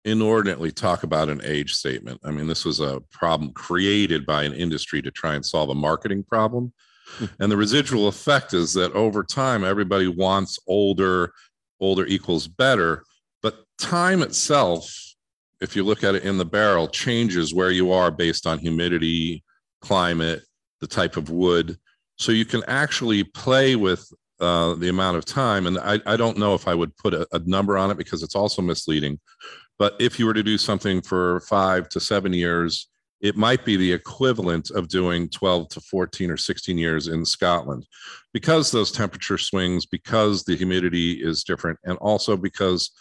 inordinately 0.05 0.71
talk 0.71 1.03
about 1.03 1.29
an 1.29 1.41
age 1.43 1.73
statement. 1.73 2.19
I 2.23 2.31
mean, 2.31 2.47
this 2.47 2.65
was 2.65 2.79
a 2.79 3.01
problem 3.11 3.51
created 3.53 4.25
by 4.25 4.43
an 4.43 4.53
industry 4.53 5.01
to 5.01 5.11
try 5.11 5.35
and 5.35 5.45
solve 5.45 5.69
a 5.69 5.75
marketing 5.75 6.23
problem. 6.23 6.73
and 7.39 7.51
the 7.51 7.57
residual 7.57 8.07
effect 8.07 8.53
is 8.53 8.73
that 8.73 8.93
over 8.93 9.23
time, 9.23 9.63
everybody 9.63 10.07
wants 10.07 10.57
older, 10.67 11.33
older 11.79 12.05
equals 12.07 12.47
better. 12.47 13.03
But 13.41 13.63
time 13.77 14.21
itself, 14.21 14.91
if 15.61 15.75
you 15.75 15.83
look 15.83 16.03
at 16.03 16.15
it 16.15 16.23
in 16.23 16.37
the 16.37 16.45
barrel, 16.45 16.87
changes 16.87 17.53
where 17.53 17.71
you 17.71 17.91
are 17.91 18.09
based 18.09 18.47
on 18.47 18.57
humidity, 18.59 19.43
climate, 19.81 20.41
the 20.79 20.87
type 20.87 21.17
of 21.17 21.29
wood. 21.29 21.77
So 22.17 22.31
you 22.31 22.45
can 22.45 22.63
actually 22.67 23.23
play 23.23 23.75
with 23.75 24.07
uh, 24.39 24.73
the 24.75 24.89
amount 24.89 25.17
of 25.17 25.25
time. 25.25 25.67
And 25.67 25.77
I, 25.77 25.99
I 26.05 26.17
don't 26.17 26.37
know 26.37 26.55
if 26.55 26.67
I 26.67 26.73
would 26.73 26.95
put 26.97 27.13
a, 27.13 27.27
a 27.31 27.39
number 27.45 27.77
on 27.77 27.91
it 27.91 27.97
because 27.97 28.23
it's 28.23 28.35
also 28.35 28.61
misleading. 28.61 29.19
But 29.81 29.95
if 29.97 30.19
you 30.19 30.27
were 30.27 30.35
to 30.35 30.43
do 30.43 30.59
something 30.59 31.01
for 31.01 31.39
five 31.39 31.89
to 31.89 31.99
seven 31.99 32.33
years, 32.33 32.87
it 33.19 33.35
might 33.35 33.65
be 33.65 33.77
the 33.77 33.91
equivalent 33.91 34.69
of 34.69 34.87
doing 34.87 35.27
12 35.27 35.69
to 35.69 35.81
14 35.81 36.29
or 36.29 36.37
16 36.37 36.77
years 36.77 37.07
in 37.07 37.25
Scotland. 37.25 37.87
Because 38.31 38.69
those 38.69 38.91
temperature 38.91 39.39
swings, 39.39 39.87
because 39.87 40.43
the 40.43 40.55
humidity 40.55 41.13
is 41.13 41.43
different, 41.43 41.79
and 41.83 41.97
also 41.97 42.37
because 42.37 42.91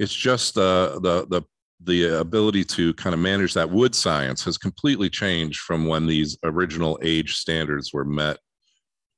it's 0.00 0.12
just 0.12 0.58
uh, 0.58 0.98
the 0.98 1.24
the 1.30 1.42
the 1.84 2.18
ability 2.18 2.64
to 2.64 2.92
kind 2.94 3.14
of 3.14 3.20
manage 3.20 3.54
that 3.54 3.70
wood 3.70 3.94
science 3.94 4.42
has 4.44 4.58
completely 4.58 5.08
changed 5.08 5.60
from 5.60 5.86
when 5.86 6.04
these 6.04 6.36
original 6.42 6.98
age 7.00 7.36
standards 7.36 7.92
were 7.92 8.04
met 8.04 8.38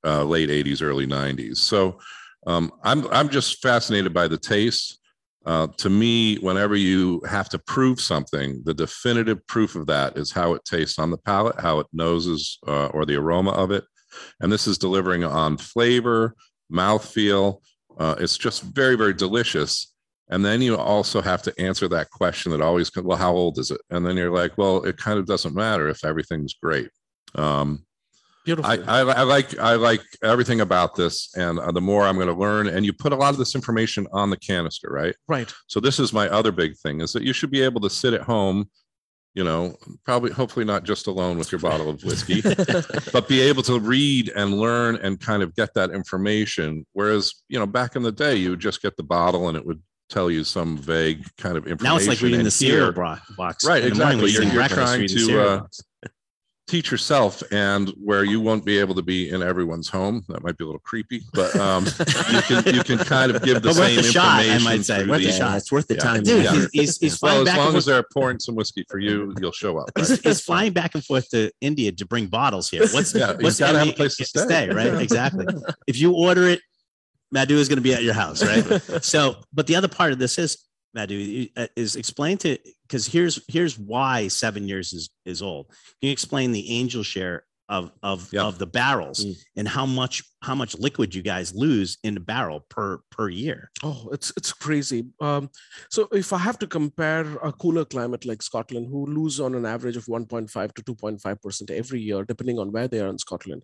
uh, 0.05 0.23
late 0.23 0.49
80s 0.49 0.83
early 0.83 1.07
90s 1.07 1.59
so 1.59 1.99
um, 2.47 2.73
I'm, 2.83 3.07
I'm 3.13 3.29
just 3.29 3.63
fascinated 3.63 4.13
by 4.15 4.27
the 4.27 4.39
taste 4.39 4.99
uh, 5.47 5.69
to 5.79 5.89
me 5.89 6.37
whenever 6.37 6.77
you 6.77 7.21
have 7.29 7.49
to 7.49 7.59
prove 7.59 8.01
something 8.01 8.61
the 8.65 8.75
definitive 8.75 9.47
proof 9.47 9.75
of 9.75 9.87
that 9.87 10.17
is 10.17 10.33
how 10.33 10.55
it 10.55 10.65
tastes 10.65 10.99
on 10.99 11.11
the 11.11 11.19
palate 11.19 11.59
how 11.61 11.79
it 11.79 11.87
noses 11.93 12.59
uh, 12.67 12.87
or 12.87 13.07
the 13.07 13.17
aroma 13.17 13.53
of 13.53 13.71
it 13.71 13.85
and 14.41 14.53
this 14.53 14.67
is 14.67 14.79
delivering 14.79 15.25
on 15.25 15.57
flavor 15.57 16.35
mouthfeel 16.73 17.61
uh, 17.99 18.15
it's 18.19 18.37
just 18.37 18.63
very 18.63 18.97
very 18.97 19.15
delicious 19.15 19.95
and 20.29 20.45
then 20.45 20.61
you 20.61 20.77
also 20.77 21.23
have 21.23 21.43
to 21.43 21.55
answer 21.61 21.87
that 21.89 22.11
question 22.11 22.51
that 22.51 22.61
always 22.61 22.91
comes, 22.91 23.07
well, 23.07 23.17
how 23.17 23.33
old 23.33 23.59
is 23.59 23.71
it? 23.71 23.81
And 23.91 24.05
then 24.05 24.17
you're 24.17 24.33
like, 24.33 24.59
well, 24.59 24.83
it 24.85 24.97
kind 24.97 25.19
of 25.19 25.27
doesn't 25.27 25.55
matter 25.55 25.89
if 25.89 26.05
everything's 26.05 26.55
great. 26.55 26.91
Um, 27.37 27.86
Beautiful. 28.47 28.71
I, 28.71 28.77
I, 28.77 29.01
I 29.01 29.23
like 29.25 29.59
I 29.59 29.75
like 29.75 30.03
everything 30.23 30.61
about 30.61 30.95
this, 30.95 31.35
and 31.37 31.59
uh, 31.59 31.73
the 31.73 31.81
more 31.81 32.05
I'm 32.07 32.15
going 32.15 32.29
to 32.29 32.33
learn, 32.33 32.69
and 32.69 32.87
you 32.87 32.93
put 32.93 33.13
a 33.13 33.17
lot 33.17 33.31
of 33.31 33.39
this 33.39 33.57
information 33.57 34.07
on 34.13 34.31
the 34.31 34.37
canister, 34.37 34.89
right? 34.89 35.17
right. 35.27 35.53
So 35.67 35.81
this 35.81 35.99
is 35.99 36.13
my 36.13 36.29
other 36.29 36.53
big 36.53 36.77
thing: 36.79 37.01
is 37.01 37.13
that 37.13 37.25
you 37.25 37.33
should 37.33 37.51
be 37.51 37.61
able 37.61 37.81
to 37.81 37.91
sit 37.91 38.15
at 38.15 38.23
home, 38.23 38.71
you 39.35 39.43
know, 39.43 39.75
probably 40.05 40.31
hopefully 40.31 40.65
not 40.65 40.85
just 40.85 41.09
alone 41.09 41.39
with 41.39 41.51
your 41.51 41.61
bottle 41.61 41.91
of 41.91 42.03
whiskey, 42.05 42.41
but 43.13 43.27
be 43.29 43.41
able 43.41 43.65
to 43.65 43.81
read 43.81 44.31
and 44.37 44.59
learn 44.61 44.95
and 44.97 45.21
kind 45.21 45.43
of 45.43 45.53
get 45.57 45.75
that 45.75 45.91
information. 45.91 46.87
Whereas, 46.93 47.35
you 47.49 47.59
know, 47.59 47.67
back 47.67 47.97
in 47.97 48.03
the 48.05 48.13
day, 48.13 48.37
you 48.37 48.51
would 48.51 48.61
just 48.61 48.81
get 48.81 48.97
the 48.97 49.03
bottle 49.03 49.49
and 49.49 49.59
it 49.59 49.67
would 49.67 49.83
tell 50.09 50.31
you 50.31 50.45
some 50.45 50.79
vague 50.79 51.27
kind 51.37 51.57
of 51.57 51.67
information. 51.67 51.93
Now 51.93 51.97
it's 51.97 52.07
like 52.07 52.21
reading 52.21 52.39
And 52.39 52.47
the 52.47 52.51
cereal 52.53 52.93
here, 52.93 53.15
box. 53.37 53.65
Right, 53.67 53.83
in 53.83 53.95
the 53.95 54.05
morning 54.05 54.21
exactly. 54.21 54.47
You're- 54.47 54.55
you're 54.55 54.69
trying 54.69 55.09
to, 55.09 55.41
uh. 55.43 56.09
Teach 56.67 56.91
yourself 56.91 57.43
and 57.53 57.91
where 57.91 58.25
you 58.25 58.41
won't 58.41 58.65
be 58.65 58.77
able 58.79 58.95
to 58.95 59.03
be 59.03 59.31
in 59.31 59.41
everyone's 59.41 59.89
home 59.89 60.25
that 60.29 60.43
might 60.43 60.59
be 60.59 60.65
a 60.65 60.67
little 60.67 60.81
creepy 60.81 61.23
but 61.33 61.55
um, 61.57 61.85
you 61.87 62.43
can 62.43 62.75
you 62.75 62.83
can 62.83 62.99
kind 62.99 63.31
of 63.35 63.41
give 63.43 63.63
the 63.63 63.69
But 63.69 63.77
worth 63.77 63.87
same 63.87 63.97
the 63.97 64.03
shot, 64.03 64.27
I 64.41 64.41
information 64.55 64.65
might 64.65 64.85
say. 64.85 65.07
Worth 65.07 65.21
the 65.21 65.27
the- 65.27 65.33
shot. 65.33 65.57
it's 65.59 65.71
worth 65.71 65.87
the 65.87 65.95
Yeah. 65.95 66.01
time. 66.01 66.23
Dude, 66.25 66.43
Yeah. 66.45 66.53
he's, 66.55 66.69
he's, 66.73 66.99
he's 66.99 67.23
well 67.23 67.45
flying 67.45 67.49
as 67.49 67.57
long 67.65 67.77
as 67.77 67.85
they're 67.85 68.05
pouring 68.13 68.41
some 68.41 68.57
whiskey 68.57 68.85
for 68.91 68.99
you 68.99 69.33
you'll 69.41 69.53
show 69.53 69.79
up 69.79 69.91
He's, 69.97 70.11
right? 70.11 70.21
he's 70.25 70.41
flying 70.41 70.73
back 70.73 70.95
and 70.97 71.05
forth 71.05 71.29
to 71.31 71.51
India 71.61 71.93
to 71.93 72.05
bring 72.05 72.27
bottles 72.27 72.69
here. 72.69 72.87
What's 72.89 73.15
Yeah, 73.15 73.35
what's 73.41 73.61
gotta 73.61 73.79
have 73.79 73.89
a 73.89 73.93
place 73.93 74.17
to 74.17 74.25
stay. 74.25 74.69
right? 74.69 74.95
Exactly. 75.01 75.47
If 75.87 75.99
you 76.01 76.13
order 76.15 76.49
it, 76.49 76.61
Madhu 77.31 77.57
is 77.59 77.69
going 77.69 77.77
to 77.79 77.83
be 77.83 77.93
at 77.95 78.03
your 78.03 78.15
house, 78.15 78.43
right? 78.45 78.81
so, 79.05 79.37
but 79.53 79.67
the 79.67 79.75
other 79.77 79.89
part 79.89 80.13
of 80.13 80.19
this 80.19 80.39
is 80.39 80.59
Madhu 80.95 81.47
uh, 81.57 81.67
is 81.77 81.95
explain 81.97 82.39
to 82.39 82.57
because 82.87 83.07
here's 83.07 83.41
here's 83.49 83.79
why 83.79 84.29
seven 84.29 84.69
years 84.69 84.93
is 84.93 85.11
is 85.25 85.43
old. 85.43 85.67
Can 86.01 86.09
you 86.09 86.13
explain 86.13 86.53
the 86.53 86.71
angel 86.71 87.03
share 87.03 87.45
of 87.69 87.91
of 88.03 88.19
Yeah. 88.33 88.45
of 88.49 88.59
the 88.59 88.67
barrels 88.67 89.25
Mm. 89.25 89.35
and 89.59 89.69
how 89.69 89.87
much 89.87 90.23
how 90.49 90.55
much 90.55 90.73
liquid 90.87 91.15
you 91.17 91.23
guys 91.23 91.53
lose 91.55 91.99
in 92.05 92.17
a 92.17 92.21
barrel 92.21 92.61
per 92.75 93.01
per 93.11 93.29
year? 93.29 93.71
Oh, 93.83 94.09
it's 94.13 94.33
it's 94.37 94.53
crazy. 94.53 95.01
Um, 95.21 95.51
so 95.91 96.01
if 96.13 96.33
I 96.33 96.39
have 96.39 96.59
to 96.61 96.67
compare 96.79 97.27
a 97.43 97.53
cooler 97.53 97.85
climate 97.85 98.25
like 98.25 98.43
Scotland, 98.43 98.87
who 98.93 99.01
lose 99.07 99.41
on 99.41 99.55
an 99.57 99.67
average 99.67 99.97
of 99.97 100.07
1.5 100.07 100.73
to 100.75 100.83
2.5 100.83 101.43
percent 101.43 101.71
every 101.71 102.01
year, 102.01 102.23
depending 102.25 102.59
on 102.61 102.71
where 102.71 102.89
they 102.89 103.01
are 103.01 103.09
in 103.09 103.19
Scotland, 103.19 103.63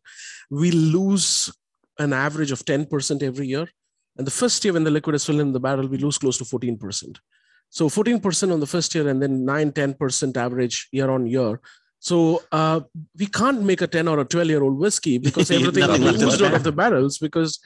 we 0.50 0.70
lose 0.72 1.52
an 1.98 2.12
average 2.12 2.50
of 2.50 2.64
10 2.64 2.86
percent 2.86 3.22
every 3.22 3.46
year. 3.46 3.68
And 4.16 4.26
the 4.26 4.30
first 4.42 4.62
year 4.64 4.74
when 4.74 4.84
the 4.84 4.90
liquid 4.90 5.14
is 5.14 5.24
filled 5.24 5.40
in 5.40 5.52
the 5.52 5.60
barrel, 5.60 5.86
we 5.88 5.96
lose 5.98 6.18
close 6.18 6.38
to 6.38 6.44
14 6.44 6.76
percent. 6.76 7.20
So 7.72 7.88
14 7.88 8.20
percent 8.20 8.52
on 8.52 8.60
the 8.60 8.66
first 8.66 8.94
year, 8.94 9.08
and 9.08 9.20
then 9.22 9.46
9 9.46 9.72
10 9.72 9.94
percent 9.94 10.36
average 10.36 10.88
year 10.92 11.10
on 11.10 11.26
year. 11.26 11.58
So 12.00 12.42
uh, 12.52 12.80
we 13.18 13.26
can't 13.26 13.62
make 13.62 13.80
a 13.80 13.86
10 13.86 14.08
or 14.08 14.20
a 14.20 14.24
12 14.24 14.48
year 14.48 14.62
old 14.62 14.78
whiskey 14.78 15.16
because 15.26 15.50
everything 15.50 15.84
is 15.84 16.00
left 16.00 16.20
in 16.20 16.28
oozed 16.28 16.42
out 16.42 16.54
of 16.54 16.64
the 16.64 16.72
barrels 16.72 17.16
because 17.16 17.58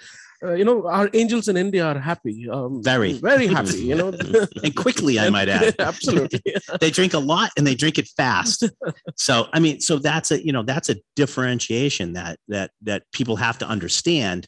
uh, 0.45 0.53
you 0.53 0.64
know, 0.64 0.87
our 0.87 1.09
angels 1.14 1.49
in 1.49 1.57
India 1.57 1.85
are 1.85 1.99
happy. 1.99 2.49
Um, 2.49 2.83
Very. 2.83 3.14
very 3.14 3.47
happy. 3.47 3.79
You 3.79 3.95
know, 3.95 4.09
and 4.62 4.77
quickly, 4.77 5.19
I 5.19 5.31
might 5.31 5.49
add. 5.49 5.75
Absolutely. 5.79 6.40
they 6.81 6.90
drink 6.90 7.14
a 7.14 7.19
lot 7.19 7.51
and 7.57 7.66
they 7.66 7.75
drink 7.75 7.99
it 7.99 8.09
fast. 8.16 8.69
So 9.16 9.49
I 9.53 9.61
mean, 9.61 9.81
so 9.81 9.99
that's 9.99 10.31
a 10.31 10.45
you 10.45 10.53
know 10.53 10.62
that's 10.62 10.90
a 10.90 10.97
differentiation 11.14 12.12
that 12.12 12.38
that 12.49 12.71
that 12.83 13.05
people 13.12 13.37
have 13.37 13.59
to 13.59 13.66
understand. 13.66 14.47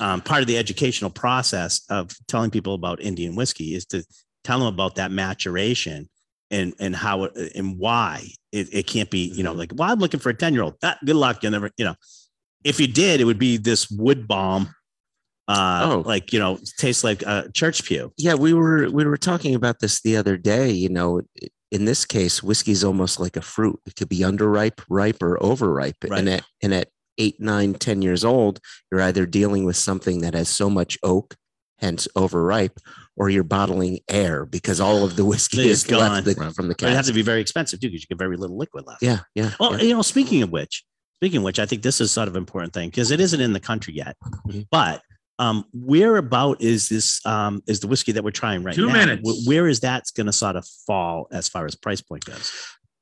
Um, 0.00 0.20
part 0.20 0.40
of 0.42 0.46
the 0.46 0.56
educational 0.56 1.10
process 1.10 1.82
of 1.90 2.12
telling 2.28 2.50
people 2.50 2.74
about 2.74 3.02
Indian 3.02 3.34
whiskey 3.34 3.74
is 3.74 3.84
to 3.86 4.04
tell 4.48 4.58
them 4.60 4.68
about 4.68 4.94
that 4.94 5.10
maturation 5.10 6.08
and 6.50 6.72
and 6.80 6.96
how 6.96 7.24
it, 7.24 7.52
and 7.54 7.78
why 7.78 8.26
it, 8.52 8.68
it 8.72 8.86
can't 8.86 9.10
be 9.10 9.26
you 9.36 9.42
know 9.42 9.52
like 9.52 9.72
well 9.74 9.90
I'm 9.92 9.98
looking 9.98 10.20
for 10.20 10.30
a 10.30 10.34
ten 10.34 10.54
year 10.54 10.62
old. 10.62 10.76
Ah, 10.82 10.96
good 11.04 11.16
luck, 11.16 11.42
you'll 11.42 11.52
never 11.52 11.70
you 11.76 11.84
know. 11.84 11.94
If 12.64 12.80
you 12.80 12.88
did, 12.88 13.20
it 13.20 13.24
would 13.24 13.38
be 13.38 13.56
this 13.58 13.90
wood 13.90 14.26
bomb. 14.26 14.74
Uh, 15.46 15.80
Oh. 15.90 16.02
like 16.04 16.32
you 16.32 16.38
know, 16.38 16.58
tastes 16.76 17.04
like 17.04 17.22
a 17.22 17.50
church 17.54 17.84
pew. 17.84 18.12
Yeah, 18.18 18.34
we 18.34 18.52
were 18.52 18.90
we 18.90 19.04
were 19.04 19.16
talking 19.16 19.54
about 19.54 19.78
this 19.80 20.00
the 20.02 20.16
other 20.16 20.36
day. 20.36 20.70
You 20.70 20.88
know, 20.90 21.22
in 21.70 21.84
this 21.84 22.04
case, 22.04 22.42
whiskey 22.42 22.72
is 22.72 22.84
almost 22.84 23.20
like 23.20 23.36
a 23.36 23.40
fruit. 23.42 23.78
It 23.86 23.96
could 23.96 24.08
be 24.08 24.20
underripe, 24.20 24.82
ripe, 24.90 25.22
or 25.22 25.42
overripe. 25.42 25.96
Right. 26.04 26.18
And 26.18 26.28
at 26.28 26.44
and 26.62 26.74
at 26.74 26.88
eight, 27.18 27.40
nine, 27.40 27.74
ten 27.74 28.02
years 28.02 28.24
old, 28.24 28.60
you're 28.90 29.00
either 29.02 29.24
dealing 29.26 29.64
with 29.64 29.76
something 29.76 30.20
that 30.22 30.34
has 30.34 30.48
so 30.48 30.68
much 30.68 30.98
oak, 31.02 31.34
hence 31.78 32.08
overripe, 32.16 32.78
or 33.16 33.30
you're 33.30 33.44
bottling 33.44 34.00
air 34.08 34.44
because 34.46 34.80
all 34.80 35.04
of 35.04 35.16
the 35.16 35.24
whiskey 35.24 35.62
It's 35.68 35.84
is 35.84 35.90
left 35.90 36.24
gone. 36.26 36.46
the, 36.48 36.52
from 36.54 36.68
the 36.68 36.74
But 36.78 36.90
it 36.90 36.96
has 36.96 37.06
to 37.06 37.12
be 37.12 37.22
very 37.22 37.40
expensive 37.40 37.80
too, 37.80 37.88
because 37.88 38.02
you 38.02 38.06
get 38.08 38.18
very 38.18 38.36
little 38.36 38.56
liquid 38.56 38.86
left. 38.86 39.02
Yeah, 39.02 39.20
yeah. 39.34 39.52
Well, 39.58 39.76
yeah. 39.76 39.84
you 39.84 39.94
know, 39.94 40.02
speaking 40.02 40.42
of 40.42 40.50
which, 40.50 40.84
speaking 41.16 41.38
of 41.38 41.42
which, 41.44 41.58
I 41.58 41.66
think 41.66 41.82
this 41.82 42.00
is 42.00 42.10
sort 42.10 42.28
of 42.28 42.36
important 42.36 42.72
thing 42.72 42.88
because 42.90 43.10
it 43.10 43.20
isn't 43.20 43.40
in 43.40 43.52
the 43.52 43.60
country 43.60 43.94
yet. 43.94 44.16
Mhm. 44.46 44.66
But 44.70 45.02
um, 45.40 45.64
where 45.72 46.16
about 46.16 46.60
is 46.60 46.88
this 46.88 47.24
um, 47.24 47.62
is 47.68 47.78
the 47.80 47.86
whiskey 47.86 48.10
that 48.12 48.24
we're 48.24 48.32
trying 48.32 48.64
right 48.64 48.74
Two 48.74 48.86
now? 48.88 48.92
minutes. 48.94 49.22
Wh- 49.44 49.46
Where 49.46 49.68
is 49.68 49.80
that 49.80 50.04
going 50.16 50.26
to 50.26 50.32
sort 50.32 50.56
of 50.56 50.66
fall 50.86 51.28
as 51.30 51.48
far 51.48 51.64
as 51.64 51.76
price 51.76 52.00
point 52.00 52.24
goes? 52.24 52.50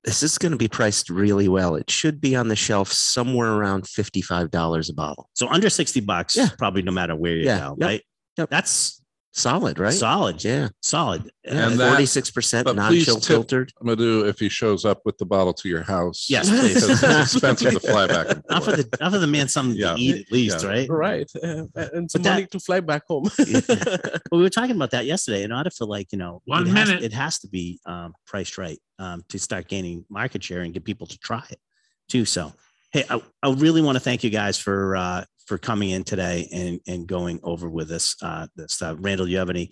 This 0.05 0.23
is 0.23 0.37
going 0.39 0.53
to 0.53 0.59
be 0.59 0.69
priced 0.69 1.11
really 1.11 1.49
well. 1.49 1.75
It 1.75 1.91
should 1.91 2.21
be 2.21 2.37
on 2.37 2.47
the 2.49 2.55
shelf 2.55 2.93
somewhere 2.93 3.53
around 3.55 3.89
fifty-five 3.89 4.51
dollars 4.51 4.89
a 4.91 4.95
bottle. 4.95 5.29
So 5.35 5.49
under 5.49 5.69
sixty 5.71 6.01
bucks, 6.01 6.37
Yeah. 6.37 6.51
probably 6.59 6.83
no 6.83 6.93
matter 6.93 7.17
where 7.17 7.33
you 7.35 7.45
Yeah, 7.47 7.59
go, 7.59 7.77
yep, 7.81 7.87
right? 7.89 8.03
Yep. 8.37 8.51
That's 8.51 9.03
Solid, 9.33 9.79
right? 9.79 9.93
solid. 9.93 10.43
Yeah, 10.43 10.69
Solid. 10.81 11.31
yeah. 11.45 11.67
And 11.69 11.79
that- 11.79 11.91
Forty-six 11.91 12.31
percent 12.31 12.65
but 12.65 12.75
please 12.77 13.07
non-chill 13.07 13.21
filtered. 13.21 13.71
I'm 13.79 13.87
gonna 13.87 13.97
do 13.97 14.25
if 14.25 14.39
he 14.39 14.49
shows 14.49 14.87
up 14.87 15.03
with 15.05 15.19
the 15.19 15.27
bottle 15.27 15.53
to 15.53 15.69
your 15.69 15.83
house. 15.83 16.25
Yes, 16.31 16.49
please. 16.49 16.73
because 16.73 17.03
it's 17.03 17.35
expensive 17.35 17.75
to 17.75 17.81
fly 17.81 18.07
back. 18.07 18.31
And 18.31 18.43
Not 18.49 18.65
for 18.65 18.73
the 18.73 18.89
not 18.99 19.13
for 19.13 19.19
the 19.19 19.27
man 19.27 19.47
something 19.49 19.77
Yeah. 19.79 19.93
to 19.93 20.01
eat 20.01 20.25
at 20.27 20.33
least, 20.33 20.63
Yeah. 20.63 20.69
right? 20.71 20.89
right. 20.89 21.31
Uh, 21.45 21.65
and 21.93 22.11
some 22.11 22.23
that- 22.23 22.31
money 22.33 22.47
to 22.47 22.59
fly 22.59 22.81
back 22.81 23.03
home. 23.07 23.25
But 23.39 24.23
we 24.33 24.39
were 24.41 24.49
talking 24.49 24.75
about 24.75 24.93
that 24.93 25.05
yesterday. 25.05 25.43
In 25.43 25.53
order 25.53 25.69
for 25.69 25.85
like, 25.85 26.13
you 26.13 26.19
know, 26.19 26.41
One 26.47 26.67
it 26.67 26.71
has, 26.71 26.89
minute. 26.89 27.05
it 27.05 27.13
has 27.13 27.39
to 27.41 27.49
be 27.49 27.79
um, 27.85 28.15
priced 28.27 28.57
right 28.57 28.79
um, 28.99 29.23
to 29.29 29.39
start 29.39 29.69
gaining 29.69 30.07
market 30.09 30.43
share 30.45 30.63
and 30.63 30.73
get 30.73 30.85
people 30.87 31.07
to 31.09 31.19
try 31.19 31.45
it 31.51 31.61
too. 32.09 32.25
So, 32.25 32.55
hey, 32.91 33.05
I, 33.11 33.21
I 33.43 33.53
really 33.53 33.83
want 33.83 33.97
to 33.97 34.01
thank 34.01 34.25
you 34.25 34.31
guys 34.31 34.59
for 34.59 34.97
uh, 34.97 35.25
for 35.47 35.59
coming 35.59 35.91
in 35.91 36.05
today 36.05 36.49
and 36.53 36.81
and 36.87 37.07
going 37.07 37.41
over 37.43 37.69
with 37.69 37.91
us. 37.91 38.17
Uh, 38.21 38.47
this 38.57 38.83
uh, 38.83 38.97
Randall, 38.99 39.29
you 39.29 39.39
have 39.39 39.51
any? 39.51 39.71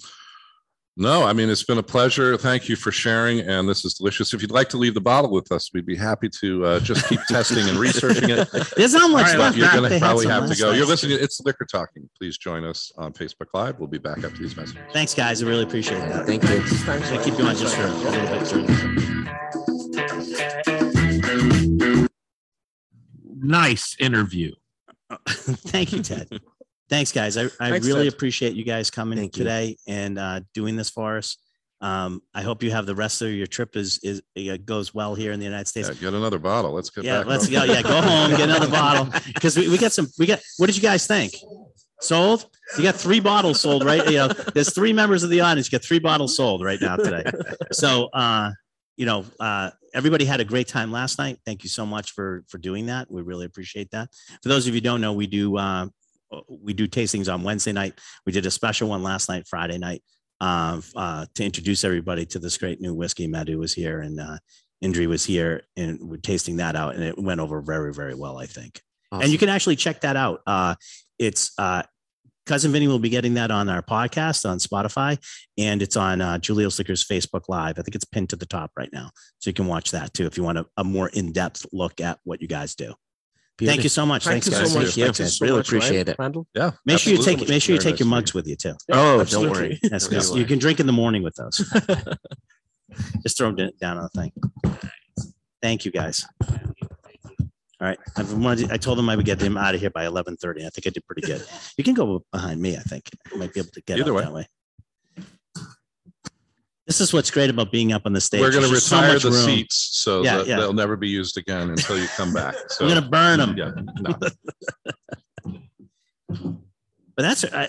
No, 0.97 1.25
I 1.25 1.33
mean, 1.33 1.51
it's 1.51 1.65
been 1.65 1.79
a 1.79 1.83
pleasure. 1.83 2.37
Thank 2.37 2.69
you 2.69 2.77
for 2.77 2.93
sharing. 2.93 3.41
And 3.41 3.69
this 3.69 3.85
is 3.85 3.95
delicious. 3.95 4.33
If 4.33 4.43
you'd 4.43 4.53
like 4.53 4.69
to 4.69 4.77
leave 4.77 4.95
the 4.95 5.01
bottle 5.01 5.33
with 5.33 5.51
us, 5.51 5.73
we'd 5.75 5.87
be 5.87 5.97
happy 5.97 6.29
to 6.41 6.65
uh, 6.65 6.81
just 6.81 7.09
keep 7.09 7.19
testing 7.29 7.69
and 7.69 7.79
researching 7.79 8.31
it. 8.31 8.49
There's 8.77 8.95
not 8.95 9.11
much 9.11 9.27
All 9.27 9.33
right, 9.33 9.39
left. 9.39 9.57
You're 9.57 9.73
going 9.73 9.91
to 9.91 9.99
probably 9.99 10.29
have 10.29 10.49
to 10.49 10.57
go. 10.57 10.71
You're 10.71 10.87
listening. 10.87 11.19
It's 11.21 11.41
Liquor 11.41 11.65
Talking. 11.65 12.09
Please 12.17 12.39
join 12.39 12.65
us 12.65 12.93
on 12.97 13.13
Facebook 13.13 13.49
Live. 13.55 13.81
We'll 13.81 13.89
be 13.89 13.99
back 13.99 14.19
after 14.19 14.39
these 14.39 14.57
messages. 14.57 14.83
Thanks, 14.93 15.15
guys. 15.15 15.43
I 15.43 15.47
really 15.47 15.65
appreciate 15.65 15.99
that. 15.99 16.27
Thank 16.27 16.45
you. 16.45 16.61
Thanks. 16.61 16.89
I'm 16.89 17.01
gonna 17.01 17.25
keep 17.25 17.37
going 17.39 17.57
just 17.57 17.75
for 17.75 17.87
a 17.87 17.91
little 17.91 18.39
bit. 18.39 18.47
through. 18.47 18.67
Nice 23.37 23.97
interview. 23.99 24.53
Thank 25.29 25.93
you, 25.93 26.03
Ted. 26.03 26.29
Thanks, 26.91 27.13
guys. 27.13 27.37
I, 27.37 27.45
I 27.61 27.71
Thanks, 27.71 27.87
really 27.87 28.05
Ted. 28.05 28.13
appreciate 28.13 28.55
you 28.55 28.65
guys 28.65 28.91
coming 28.91 29.19
Thank 29.19 29.37
you. 29.37 29.45
today 29.45 29.77
and 29.89 30.19
uh, 30.19 30.41
doing 30.53 30.77
this 30.77 30.91
for 30.91 31.17
us. 31.17 31.37
Um, 31.81 32.23
I 32.35 32.43
hope 32.43 32.63
you 32.63 32.71
have 32.71 32.87
the 32.87 32.95
rest 32.95 33.21
of 33.23 33.31
your 33.31 33.47
trip 33.47 33.77
is 33.77 33.99
is 34.03 34.23
uh, 34.39 34.57
goes 34.65 34.95
well 34.95 35.15
here 35.15 35.33
in 35.33 35.39
the 35.41 35.45
United 35.45 35.67
States. 35.69 35.89
Yeah, 35.89 35.95
get 35.95 36.15
another 36.15 36.39
bottle. 36.39 36.73
Let's 36.73 36.89
get 36.91 37.05
Yeah, 37.05 37.19
back. 37.19 37.27
let's 37.27 37.45
home. 37.45 37.67
go. 37.67 37.73
Yeah, 37.73 37.83
go 37.83 38.01
home, 38.01 38.31
get 38.31 38.43
another 38.49 38.69
bottle 38.71 39.09
because 39.35 39.57
we, 39.57 39.69
we 39.69 39.77
got 39.77 39.93
some. 39.93 40.07
We 40.19 40.27
got. 40.27 40.41
What 40.59 40.67
did 40.67 40.77
you 40.77 40.83
guys 40.83 41.07
think? 41.07 41.35
Sold? 42.01 42.47
You 42.77 42.83
got 42.85 42.95
three 42.97 43.21
bottles 43.21 43.61
sold, 43.61 43.85
right? 43.85 44.05
You 44.07 44.17
know, 44.19 44.29
there's 44.29 44.73
three 44.75 44.93
members 44.93 45.23
of 45.23 45.31
the 45.31 45.41
audience. 45.41 45.71
You 45.71 45.79
got 45.79 45.85
three 45.87 45.99
bottles 45.99 46.37
sold 46.37 46.63
right 46.65 46.81
now 46.81 46.97
today. 46.97 47.25
So, 47.73 48.07
uh, 48.13 48.51
you 48.97 49.05
know, 49.07 49.25
uh, 49.41 49.71
everybody 49.95 50.25
had 50.25 50.41
a 50.41 50.45
great 50.45 50.69
time 50.69 50.93
last 50.93 51.19
night. 51.19 51.39
Thank 51.47 51.63
you 51.63 51.71
so 51.71 51.87
much 51.87 52.13
for 52.13 52.45
for 52.49 52.59
doing 52.59 52.87
that. 52.87 53.11
We 53.11 53.23
really 53.23 53.47
appreciate 53.47 53.91
that. 53.93 54.09
For 54.43 54.49
those 54.49 54.67
of 54.67 54.75
you 54.75 54.81
who 54.81 54.85
don't 54.85 55.01
know, 55.01 55.13
we 55.13 55.27
do 55.27 55.57
uh, 55.57 55.87
we 56.49 56.73
do 56.73 56.87
tastings 56.87 57.33
on 57.33 57.43
Wednesday 57.43 57.73
night. 57.73 57.99
We 58.27 58.33
did 58.33 58.47
a 58.47 58.51
special 58.51 58.89
one 58.89 59.03
last 59.03 59.29
night, 59.29 59.47
Friday 59.47 59.79
night, 59.79 60.03
uh, 60.41 60.81
uh, 60.97 61.27
to 61.35 61.45
introduce 61.45 61.85
everybody 61.85 62.27
to 62.27 62.39
this 62.39 62.59
great 62.59 62.81
new 62.81 62.95
whiskey. 62.95 63.27
Madhu 63.27 63.59
was 63.59 63.73
here 63.73 64.01
and 64.01 64.21
uh, 64.21 64.39
Indri 64.85 65.07
was 65.07 65.25
here, 65.25 65.63
and 65.77 65.99
we're 66.03 66.19
tasting 66.19 66.57
that 66.57 66.77
out, 66.77 66.95
and 66.95 67.03
it 67.03 67.19
went 67.19 67.41
over 67.41 67.63
very, 67.63 67.95
very 67.95 68.15
well, 68.15 68.37
I 68.37 68.47
think. 68.47 68.83
And 69.13 69.31
you 69.31 69.39
can 69.39 69.49
actually 69.49 69.77
check 69.77 70.01
that 70.01 70.17
out. 70.17 70.41
Uh, 70.45 70.75
it's 71.21 71.53
uh, 71.57 71.85
cousin 72.47 72.73
Vinny 72.73 72.89
will 72.89 72.99
be 72.99 73.09
getting 73.09 73.35
that 73.35 73.51
on 73.51 73.69
our 73.69 73.83
podcast 73.83 74.49
on 74.49 74.59
Spotify, 74.59 75.19
and 75.59 75.83
it's 75.83 75.97
on 75.97 76.21
uh, 76.21 76.39
Julio's 76.39 76.79
Liquors 76.79 77.05
Facebook 77.05 77.43
Live. 77.49 77.79
I 77.79 77.83
think 77.83 77.95
it's 77.95 78.05
pinned 78.05 78.31
to 78.31 78.37
the 78.37 78.47
top 78.47 78.71
right 78.77 78.91
now, 78.93 79.11
so 79.39 79.51
you 79.51 79.55
can 79.55 79.67
watch 79.67 79.91
that 79.93 80.13
too 80.15 80.27
if 80.27 80.37
you 80.37 80.43
want 80.43 80.59
a, 80.59 80.67
a 80.77 80.85
more 80.85 81.09
in 81.09 81.33
depth 81.33 81.67
look 81.73 82.01
at 82.01 82.19
what 82.25 82.41
you 82.43 82.49
guys 82.49 82.75
do. 82.75 82.95
Thank 83.57 83.85
you 83.85 83.89
so 83.89 84.05
much. 84.05 84.25
Thank 84.25 84.43
Thanks, 84.43 84.47
you 84.47 84.53
guys. 84.65 84.73
so 84.73 84.79
much. 84.81 84.87
Thank 84.89 84.97
you. 84.97 85.05
Thank 85.05 85.19
you 85.21 85.25
so 85.27 85.45
really 85.47 85.57
much, 85.59 85.71
Ryan. 85.73 85.83
appreciate 85.83 86.09
it. 86.09 86.17
Randall. 86.19 86.47
Yeah. 86.55 86.73
Make 86.85 86.99
sure 86.99 87.13
you 87.13 87.23
take 87.23 87.49
make 87.49 87.63
sure 87.63 87.75
you 87.75 87.81
take 87.81 88.01
your 88.01 88.09
mugs 88.09 88.35
with 88.35 88.49
you 88.49 88.57
too. 88.57 88.75
Yeah, 88.89 88.97
Oh, 89.01 89.25
don't 89.25 89.49
worry. 89.51 89.79
Yes, 89.83 90.05
Don't 90.05 90.13
yes. 90.15 90.31
worry. 90.31 90.41
You 90.41 90.47
can 90.47 90.59
drink 90.59 90.81
in 90.81 90.87
the 90.87 90.93
morning 90.93 91.23
with 91.23 91.37
those. 91.37 91.59
Just 93.23 93.39
throw 93.39 93.53
them 93.53 93.71
down 93.81 93.97
on 93.99 94.09
the 94.13 94.21
thing. 94.21 94.33
Thank 95.63 95.85
you, 95.85 95.93
guys. 95.93 96.27
All 97.85 97.91
right. 97.91 97.99
I've 98.17 98.33
wanted, 98.33 98.73
I 98.73 98.79
told 98.79 98.97
them 98.97 99.11
I 99.11 99.17
would 99.17 99.27
get 99.27 99.39
them 99.39 99.59
out 99.59 99.75
of 99.75 99.81
here 99.83 99.91
by 99.91 100.07
eleven 100.07 100.39
thirty. 100.39 100.65
I 100.65 100.71
think 100.71 100.87
I 100.87 100.91
did 100.91 101.05
pretty 101.07 101.21
good. 101.21 101.45
You 101.77 101.85
can 101.85 101.93
go 101.93 102.25
behind 102.33 102.63
me. 102.63 102.79
I 102.79 102.81
think 102.81 103.11
I 103.31 103.37
might 103.37 103.53
be 103.53 103.61
able 103.61 103.73
to 103.73 103.83
get 103.83 103.99
Either 103.99 104.15
way. 104.15 104.23
that 104.23 104.33
way. 104.33 104.47
This 106.87 107.03
is 107.03 107.13
what's 107.13 107.31
great 107.31 107.51
about 107.51 107.71
being 107.71 107.93
up 107.93 108.07
on 108.07 108.15
the 108.15 108.23
stage. 108.23 108.41
We're 108.41 108.53
going 108.53 108.63
to 108.65 108.71
just 108.71 108.87
so 108.87 108.97
retire 108.97 109.19
the 109.19 109.31
room. 109.33 109.45
seats 109.45 109.91
so 109.93 110.23
Yeah, 110.23 110.39
that 110.39 110.47
yeah. 110.47 110.57
they'll 110.57 110.73
never 110.73 110.97
be 110.97 111.09
used 111.09 111.37
again 111.37 111.69
until 111.69 111.99
you 111.99 112.07
come 112.17 112.33
back. 112.33 112.55
So 112.71 112.87
We're 112.87 112.95
gonna 112.95 113.07
burn 113.09 113.39
them. 113.41 113.55
Yeah, 113.55 113.73
no. 114.01 114.15
But 117.17 117.23
that's 117.23 117.45
I, 117.45 117.69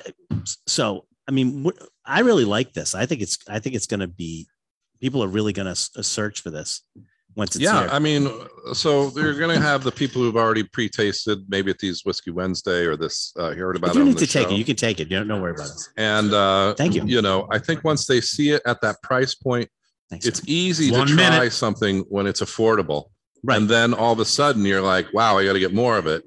so. 0.66 1.06
I 1.28 1.32
mean, 1.32 1.70
I 2.06 2.22
really 2.22 2.46
like 2.46 2.72
this. 2.72 2.96
I 2.96 3.06
think 3.06 3.22
it's. 3.22 3.38
I 3.50 3.60
think 3.60 3.76
it's 3.76 3.86
going 3.86 4.00
to 4.00 4.08
be. 4.08 4.48
People 5.02 5.22
are 5.26 5.28
really 5.28 5.52
going 5.52 5.68
to 5.68 5.76
search 5.76 6.42
for 6.42 6.52
this 6.52 6.82
once 7.36 7.56
it's 7.56 7.64
yeah, 7.64 7.82
here. 7.82 7.90
I 7.92 8.00
mean, 8.00 8.30
so 8.74 9.12
you're 9.16 9.38
going 9.38 9.56
to 9.56 9.62
have 9.62 9.84
the 9.84 9.92
people 9.92 10.22
who've 10.22 10.38
already 10.38 10.64
pre-tasted, 10.64 11.46
maybe 11.50 11.70
at 11.72 11.80
these 11.80 12.04
Whiskey 12.06 12.32
Wednesday 12.32 12.86
or 12.86 12.96
this. 12.96 13.34
Uh, 13.38 13.52
you 13.52 13.58
heard 13.62 13.76
about 13.76 13.90
if 13.90 13.96
it 13.96 14.00
you 14.00 14.02
on 14.04 14.08
need 14.10 14.18
to 14.20 14.28
take 14.28 14.48
show. 14.48 14.54
it, 14.54 14.58
you 14.58 14.66
can 14.66 14.76
take 14.76 15.00
it. 15.00 15.10
You 15.12 15.18
don't, 15.18 15.28
don't 15.28 15.42
worry 15.42 15.52
about 15.56 15.68
it. 15.68 15.90
and 15.98 16.34
uh, 16.34 16.74
Thank 16.76 16.96
you. 16.96 17.04
You 17.06 17.22
know, 17.22 17.48
I 17.52 17.60
think 17.60 17.84
once 17.84 18.06
they 18.06 18.22
see 18.22 18.52
it 18.52 18.62
at 18.66 18.82
that 18.82 19.02
price 19.02 19.36
point, 19.36 19.70
Thanks. 20.10 20.26
it's 20.26 20.42
easy 20.48 20.92
One 20.92 21.08
to 21.08 21.16
try 21.16 21.50
something 21.50 22.02
when 22.10 22.28
it's 22.28 22.42
affordable. 22.42 23.10
right. 23.44 23.58
And 23.58 23.70
then 23.70 23.94
all 23.94 24.14
of 24.14 24.20
a 24.20 24.26
sudden 24.26 24.64
you're 24.66 24.82
like, 24.82 25.14
wow, 25.14 25.38
I 25.38 25.46
got 25.46 25.54
to 25.54 25.60
get 25.60 25.74
more 25.74 25.98
of 25.98 26.08
it. 26.08 26.24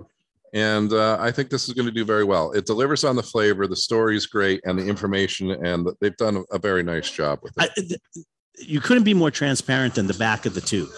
And 0.55 0.93
uh, 0.95 1.19
I 1.21 1.31
think 1.31 1.51
this 1.51 1.69
is 1.69 1.75
going 1.75 1.87
to 1.87 1.93
do 1.93 2.05
very 2.07 2.25
well. 2.25 2.53
It 2.53 2.65
delivers 2.65 3.05
on 3.05 3.17
the 3.17 3.23
flavor, 3.23 3.67
the 3.67 3.77
story's 3.77 4.25
great, 4.27 4.61
and 4.65 4.79
the 4.79 4.87
information, 4.87 5.51
and 5.51 5.87
they've 6.01 6.17
done 6.17 6.43
a 6.51 6.59
very 6.59 6.83
nice 6.83 7.11
job 7.11 7.41
with 7.43 7.53
it. 7.59 7.71
I, 7.77 8.25
you 8.61 8.81
couldn't 8.81 9.05
be 9.05 9.15
more 9.15 9.31
transparent 9.31 9.95
than 9.95 10.07
the 10.07 10.15
back 10.15 10.47
of 10.47 10.55
the 10.55 10.61
tube. 10.61 10.89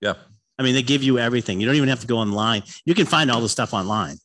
Yeah. 0.00 0.14
I 0.58 0.62
mean, 0.62 0.74
they 0.74 0.82
give 0.82 1.02
you 1.02 1.18
everything. 1.18 1.60
You 1.60 1.66
don't 1.66 1.76
even 1.76 1.88
have 1.88 2.00
to 2.00 2.06
go 2.06 2.18
online. 2.18 2.62
You 2.84 2.94
can 2.94 3.06
find 3.06 3.30
all 3.30 3.40
the 3.40 3.48
stuff 3.48 3.72
online, 3.72 4.16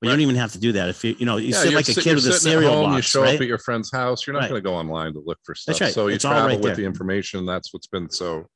but 0.00 0.06
you 0.08 0.12
don't 0.12 0.20
even 0.20 0.36
have 0.36 0.52
to 0.52 0.58
do 0.58 0.72
that. 0.72 0.88
If 0.88 1.04
you, 1.04 1.14
you 1.18 1.26
know, 1.26 1.36
you 1.36 1.48
Yeah, 1.48 1.62
sit 1.62 1.74
like 1.74 1.88
a 1.88 1.94
kid 1.94 2.14
with 2.14 2.26
a 2.26 2.32
cereal 2.32 2.72
home, 2.84 2.94
You 2.94 3.02
show 3.02 3.22
right? 3.22 3.34
up 3.34 3.40
at 3.40 3.46
your 3.46 3.58
friend's 3.58 3.92
house. 3.92 4.26
You're 4.26 4.32
not 4.34 4.40
Right. 4.40 4.48
going 4.50 4.62
to 4.62 4.68
go 4.68 4.74
online 4.74 5.12
to 5.14 5.20
look 5.24 5.38
for 5.44 5.54
stuff. 5.54 5.80
right. 5.80 5.92
So 5.92 6.08
you 6.08 6.14
It's 6.14 6.24
travel 6.24 6.48
right 6.48 6.60
with 6.60 6.76
the 6.76 6.84
information. 6.84 7.44
That's 7.44 7.72
what's 7.74 7.86
been 7.86 8.08
so 8.08 8.46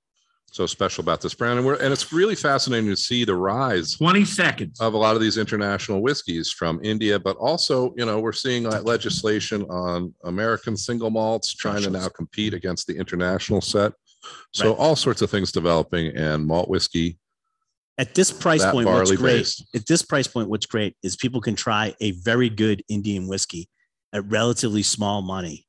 so 0.50 0.66
special 0.66 1.02
about 1.02 1.20
this 1.20 1.34
brand. 1.34 1.58
And 1.58 1.66
we're 1.66 1.74
and 1.76 1.92
it's 1.92 2.12
really 2.12 2.34
fascinating 2.34 2.88
to 2.88 2.96
see 2.96 3.24
the 3.24 3.34
rise 3.34 3.94
20 3.94 4.24
seconds. 4.24 4.80
of 4.80 4.94
a 4.94 4.96
lot 4.96 5.14
of 5.14 5.20
these 5.20 5.36
international 5.38 6.00
whiskeys 6.00 6.50
from 6.50 6.80
India, 6.82 7.18
but 7.18 7.36
also, 7.36 7.92
you 7.96 8.06
know, 8.06 8.20
we're 8.20 8.32
seeing 8.32 8.62
that 8.64 8.84
legislation 8.84 9.62
on 9.64 10.14
American 10.24 10.76
single 10.76 11.10
malts 11.10 11.52
trying 11.54 11.82
to 11.82 11.90
now 11.90 12.08
compete 12.08 12.54
against 12.54 12.86
the 12.86 12.96
international 12.96 13.60
set. 13.60 13.92
So 14.52 14.70
Right. 14.70 14.78
all 14.78 14.96
sorts 14.96 15.22
of 15.22 15.30
things 15.30 15.52
developing 15.52 16.16
and 16.16 16.46
malt 16.46 16.68
whiskey. 16.68 17.18
At 17.98 18.14
this 18.14 18.30
price 18.30 18.64
point, 18.64 18.86
what's 18.86 19.12
great 19.12 19.38
based. 19.38 19.64
at 19.74 19.86
this 19.86 20.02
price 20.02 20.26
point, 20.26 20.48
what's 20.48 20.66
great 20.66 20.96
is 21.02 21.16
people 21.16 21.40
can 21.40 21.54
try 21.54 21.94
a 22.00 22.10
very 22.12 22.50
good 22.50 22.82
Indian 22.88 23.26
whiskey 23.26 23.68
at 24.12 24.24
relatively 24.30 24.82
small 24.82 25.22
money 25.22 25.65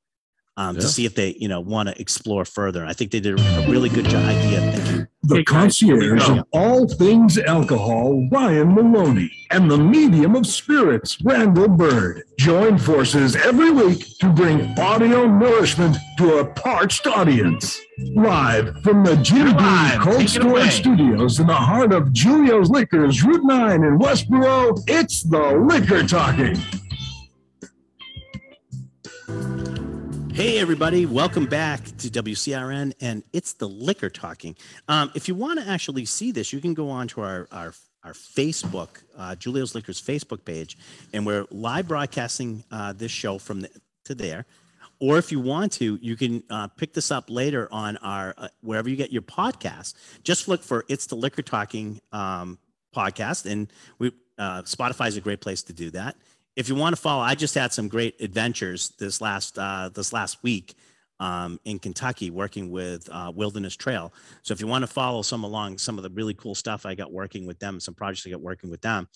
um, 0.57 0.75
Yeah. 0.75 0.81
to 0.81 0.87
see 0.87 1.05
if 1.05 1.15
they, 1.15 1.35
you 1.39 1.47
know, 1.47 1.61
want 1.61 1.87
to 1.89 1.99
explore 2.01 2.43
further. 2.43 2.85
I 2.85 2.93
think 2.93 3.11
they 3.11 3.19
did 3.19 3.39
a 3.39 3.65
really 3.69 3.89
good 3.89 4.05
job 4.05 4.25
idea 4.25 4.59
thinking. 4.71 5.07
The 5.23 5.35
Hey, 5.37 5.43
guys, 5.43 5.77
here 5.77 5.95
we 5.97 6.07
concierge 6.09 6.27
go. 6.27 6.39
of 6.39 6.45
all 6.53 6.87
things 6.87 7.37
alcohol, 7.37 8.27
Ryan 8.31 8.73
Maloney, 8.75 9.29
and 9.51 9.69
the 9.69 9.77
medium 9.77 10.35
of 10.35 10.47
spirits, 10.47 11.17
Randall 11.23 11.67
Bird, 11.67 12.23
join 12.39 12.77
forces 12.77 13.35
every 13.35 13.71
week 13.71 14.05
to 14.19 14.29
bring 14.29 14.73
audio 14.79 15.27
nourishment 15.27 15.97
to 16.17 16.37
a 16.39 16.45
parched 16.45 17.07
audience. 17.07 17.79
Live 18.15 18.81
from 18.83 19.03
the 19.03 19.15
Jim 19.17 19.47
Beam. 19.57 19.99
Cold 20.01 20.19
Take. 20.19 20.29
Storage 20.29 20.71
Studios 20.71 21.39
in 21.39 21.47
the 21.47 21.53
heart 21.53 21.91
of 21.93 22.13
Julio's 22.13 22.69
Liquors, 22.69 23.23
Route 23.23 23.43
9 23.43 23.83
in 23.83 23.97
Westboro, 23.99 24.81
it's 24.87 25.23
the 25.23 25.57
Liquor 25.67 26.03
Talking. 26.07 26.57
Hey, 30.37 30.59
everybody, 30.59 31.07
welcome 31.07 31.47
back 31.47 31.83
to 31.83 32.11
WCRN, 32.11 32.93
and 33.01 33.23
it's 33.33 33.53
the 33.53 33.67
liquor 33.67 34.07
talking. 34.07 34.55
Um, 34.87 35.11
if 35.15 35.27
you 35.27 35.33
want 35.33 35.59
to 35.59 35.67
actually 35.67 36.05
see 36.05 36.31
this, 36.31 36.53
you 36.53 36.59
can 36.61 36.75
go 36.75 36.91
on 36.91 37.07
to 37.07 37.21
our, 37.21 37.47
our, 37.51 37.73
our 38.03 38.13
Facebook, 38.13 39.01
uh, 39.17 39.33
Julio's 39.33 39.73
Liquors 39.73 39.99
Facebook 39.99 40.45
page, 40.45 40.77
and 41.11 41.25
we're 41.25 41.47
live 41.49 41.87
broadcasting 41.87 42.63
uh, 42.69 42.93
this 42.93 43.11
show 43.11 43.39
from 43.39 43.61
the, 43.61 43.69
to 44.05 44.13
there. 44.13 44.45
Or 44.99 45.17
if 45.17 45.31
you 45.31 45.39
want 45.39 45.71
to, 45.71 45.97
you 46.03 46.15
can 46.15 46.43
uh, 46.51 46.67
pick 46.67 46.93
this 46.93 47.09
up 47.09 47.31
later 47.31 47.67
on 47.71 47.97
our 47.97 48.35
uh, 48.37 48.49
wherever 48.61 48.87
you 48.87 48.95
get 48.95 49.11
your 49.11 49.23
podcast. 49.23 49.95
Just 50.21 50.47
look 50.47 50.61
for 50.61 50.85
"It's 50.87 51.07
the 51.07 51.15
Liquor 51.15 51.41
Talking" 51.41 51.99
um, 52.11 52.59
podcast, 52.95 53.51
and 53.51 53.73
we 53.97 54.11
uh, 54.37 54.61
Spotify 54.61 55.07
is 55.07 55.17
a 55.17 55.21
great 55.21 55.41
place 55.41 55.63
to 55.63 55.73
do 55.73 55.89
that 55.89 56.15
if 56.57 56.67
you 56.67 56.75
want 56.75 56.95
to 56.95 57.01
follow, 57.01 57.21
I 57.21 57.35
just 57.35 57.53
had 57.53 57.71
some 57.71 57.87
great 57.87 58.19
adventures 58.19 58.89
this 58.97 59.21
last 59.21 59.57
uh, 59.59 59.89
this 59.93 60.11
last 60.11 60.41
week 60.41 60.73
um, 61.19 61.59
in 61.65 61.77
Kentucky 61.77 62.31
working 62.31 62.71
with 62.71 63.07
uh, 63.11 63.31
Wilderness 63.33 63.75
Trail. 63.75 64.11
So 64.41 64.53
if 64.53 64.59
you 64.59 64.65
want 64.65 64.81
to 64.81 64.87
follow 64.87 65.21
some 65.21 65.43
along 65.43 65.77
some 65.77 65.97
of 65.97 66.03
the 66.03 66.09
really 66.09 66.33
cool 66.33 66.55
stuff 66.55 66.85
I 66.85 66.95
got 66.95 67.13
working 67.13 67.45
with 67.45 67.59
them, 67.59 67.79
some 67.79 67.93
projects 67.93 68.25
I 68.25 68.31
got 68.31 68.41
working 68.41 68.71
with 68.71 68.81
them, 68.81 69.07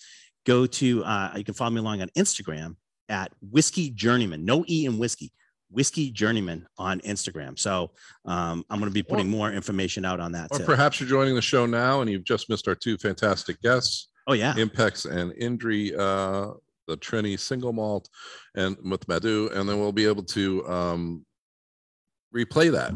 go 0.46 0.68
to 0.68 1.04
uh, 1.04 1.34
you 1.36 1.44
can 1.44 1.56
follow 1.56 1.72
me 1.72 1.80
along 1.80 2.02
on 2.04 2.10
Instagram 2.10 2.76
at 3.10 3.32
Whiskey 3.42 3.90
Journeyman, 3.90 4.46
no 4.46 4.64
E 4.70 4.86
in 4.86 5.00
whiskey, 5.00 5.32
Whiskey 5.72 6.12
Journeyman 6.12 6.68
on 6.78 7.00
Instagram. 7.02 7.58
So 7.58 7.90
um, 8.24 8.64
I'm 8.70 8.80
going 8.80 8.90
to 8.90 8.94
be 8.94 9.02
putting 9.04 9.28
more 9.28 9.52
information 9.52 10.06
out 10.06 10.20
on 10.20 10.32
that 10.34 10.50
Or 10.52 10.60
too. 10.60 10.66
perhaps 10.66 11.00
you're 11.00 11.10
joining 11.10 11.34
the 11.34 11.42
show 11.42 11.66
now 11.66 12.02
and 12.02 12.10
you've 12.10 12.24
just 12.24 12.52
missed 12.52 12.68
our 12.68 12.76
two 12.76 13.00
fantastic 13.00 13.60
guests, 13.62 14.10
oh 14.28 14.34
yeah, 14.34 14.54
Impex 14.54 15.10
and 15.10 15.32
Indri, 15.34 15.98
uh, 15.98 16.54
the 16.88 16.98
Indri 16.98 17.40
single 17.40 17.74
malt, 17.74 18.10
and 18.56 18.78
with 18.84 19.08
Madhu, 19.08 19.50
and 19.54 19.68
then 19.68 19.80
we'll 19.80 19.92
be 19.92 20.06
able 20.06 20.24
to 20.24 20.68
um, 20.68 21.26
replay 22.36 22.72
that. 22.72 22.94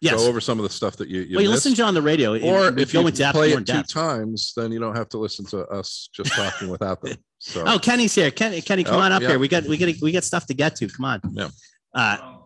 yes. 0.00 0.14
Go 0.16 0.28
over 0.28 0.40
some 0.40 0.58
of 0.58 0.62
the 0.62 0.70
stuff 0.70 0.96
that 0.96 1.08
you, 1.08 1.22
you 1.22 1.36
well, 1.36 1.42
you 1.44 1.50
listen 1.50 1.74
to 1.74 1.82
on 1.82 1.94
the 1.94 2.02
radio, 2.02 2.32
or 2.40 2.68
if 2.78 2.92
go 2.92 3.00
you 3.00 3.06
into 3.08 3.30
play 3.32 3.52
it 3.52 3.66
two 3.66 3.82
times, 3.82 4.52
then 4.56 4.72
you 4.72 4.78
don't 4.78 4.96
have 4.96 5.08
to 5.10 5.18
listen 5.18 5.44
to 5.46 5.66
us 5.68 6.08
just 6.14 6.32
talking 6.32 6.68
without 6.68 7.00
them. 7.02 7.16
So 7.46 7.62
Oh, 7.66 7.78
Kenny's 7.78 8.14
here. 8.14 8.30
Kenny, 8.30 8.62
Kenny, 8.62 8.84
come 8.84 8.94
Oh, 8.94 9.00
on 9.00 9.12
up 9.12 9.20
yeah. 9.20 9.28
here. 9.28 9.38
We 9.38 9.48
got, 9.48 9.64
we 9.64 9.76
got, 9.76 9.92
we 10.00 10.12
got 10.12 10.24
stuff 10.24 10.46
to 10.46 10.54
get 10.54 10.76
to. 10.76 10.88
Come 10.88 11.04
on. 11.04 11.20
Yeah. 11.32 11.48
Uh, 11.94 12.38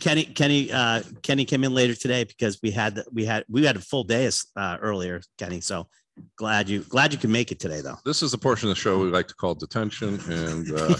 Kenny, 0.00 0.24
Kenny, 0.24 0.72
uh, 0.72 1.02
Kenny 1.20 1.44
came 1.44 1.62
in 1.62 1.74
later 1.74 1.94
today 1.94 2.24
because 2.24 2.58
we 2.62 2.70
had, 2.70 3.02
we 3.12 3.26
had, 3.26 3.44
we 3.50 3.66
had 3.66 3.76
a 3.76 3.80
full 3.80 4.02
day 4.02 4.30
uh, 4.56 4.78
earlier, 4.80 5.20
Kenny. 5.36 5.60
So 5.60 5.88
glad 6.36 6.68
you, 6.68 6.80
glad 6.80 7.12
you 7.12 7.18
can 7.18 7.30
make 7.32 7.52
it 7.52 7.60
today, 7.60 7.80
though. 7.80 7.98
this 8.04 8.22
is 8.22 8.30
the 8.30 8.38
portion 8.38 8.68
of 8.68 8.74
the 8.74 8.80
show 8.80 8.98
we 8.98 9.10
like 9.10 9.28
to 9.28 9.34
call 9.34 9.54
detention, 9.54 10.18
and 10.28 10.70
uh, 10.72 10.94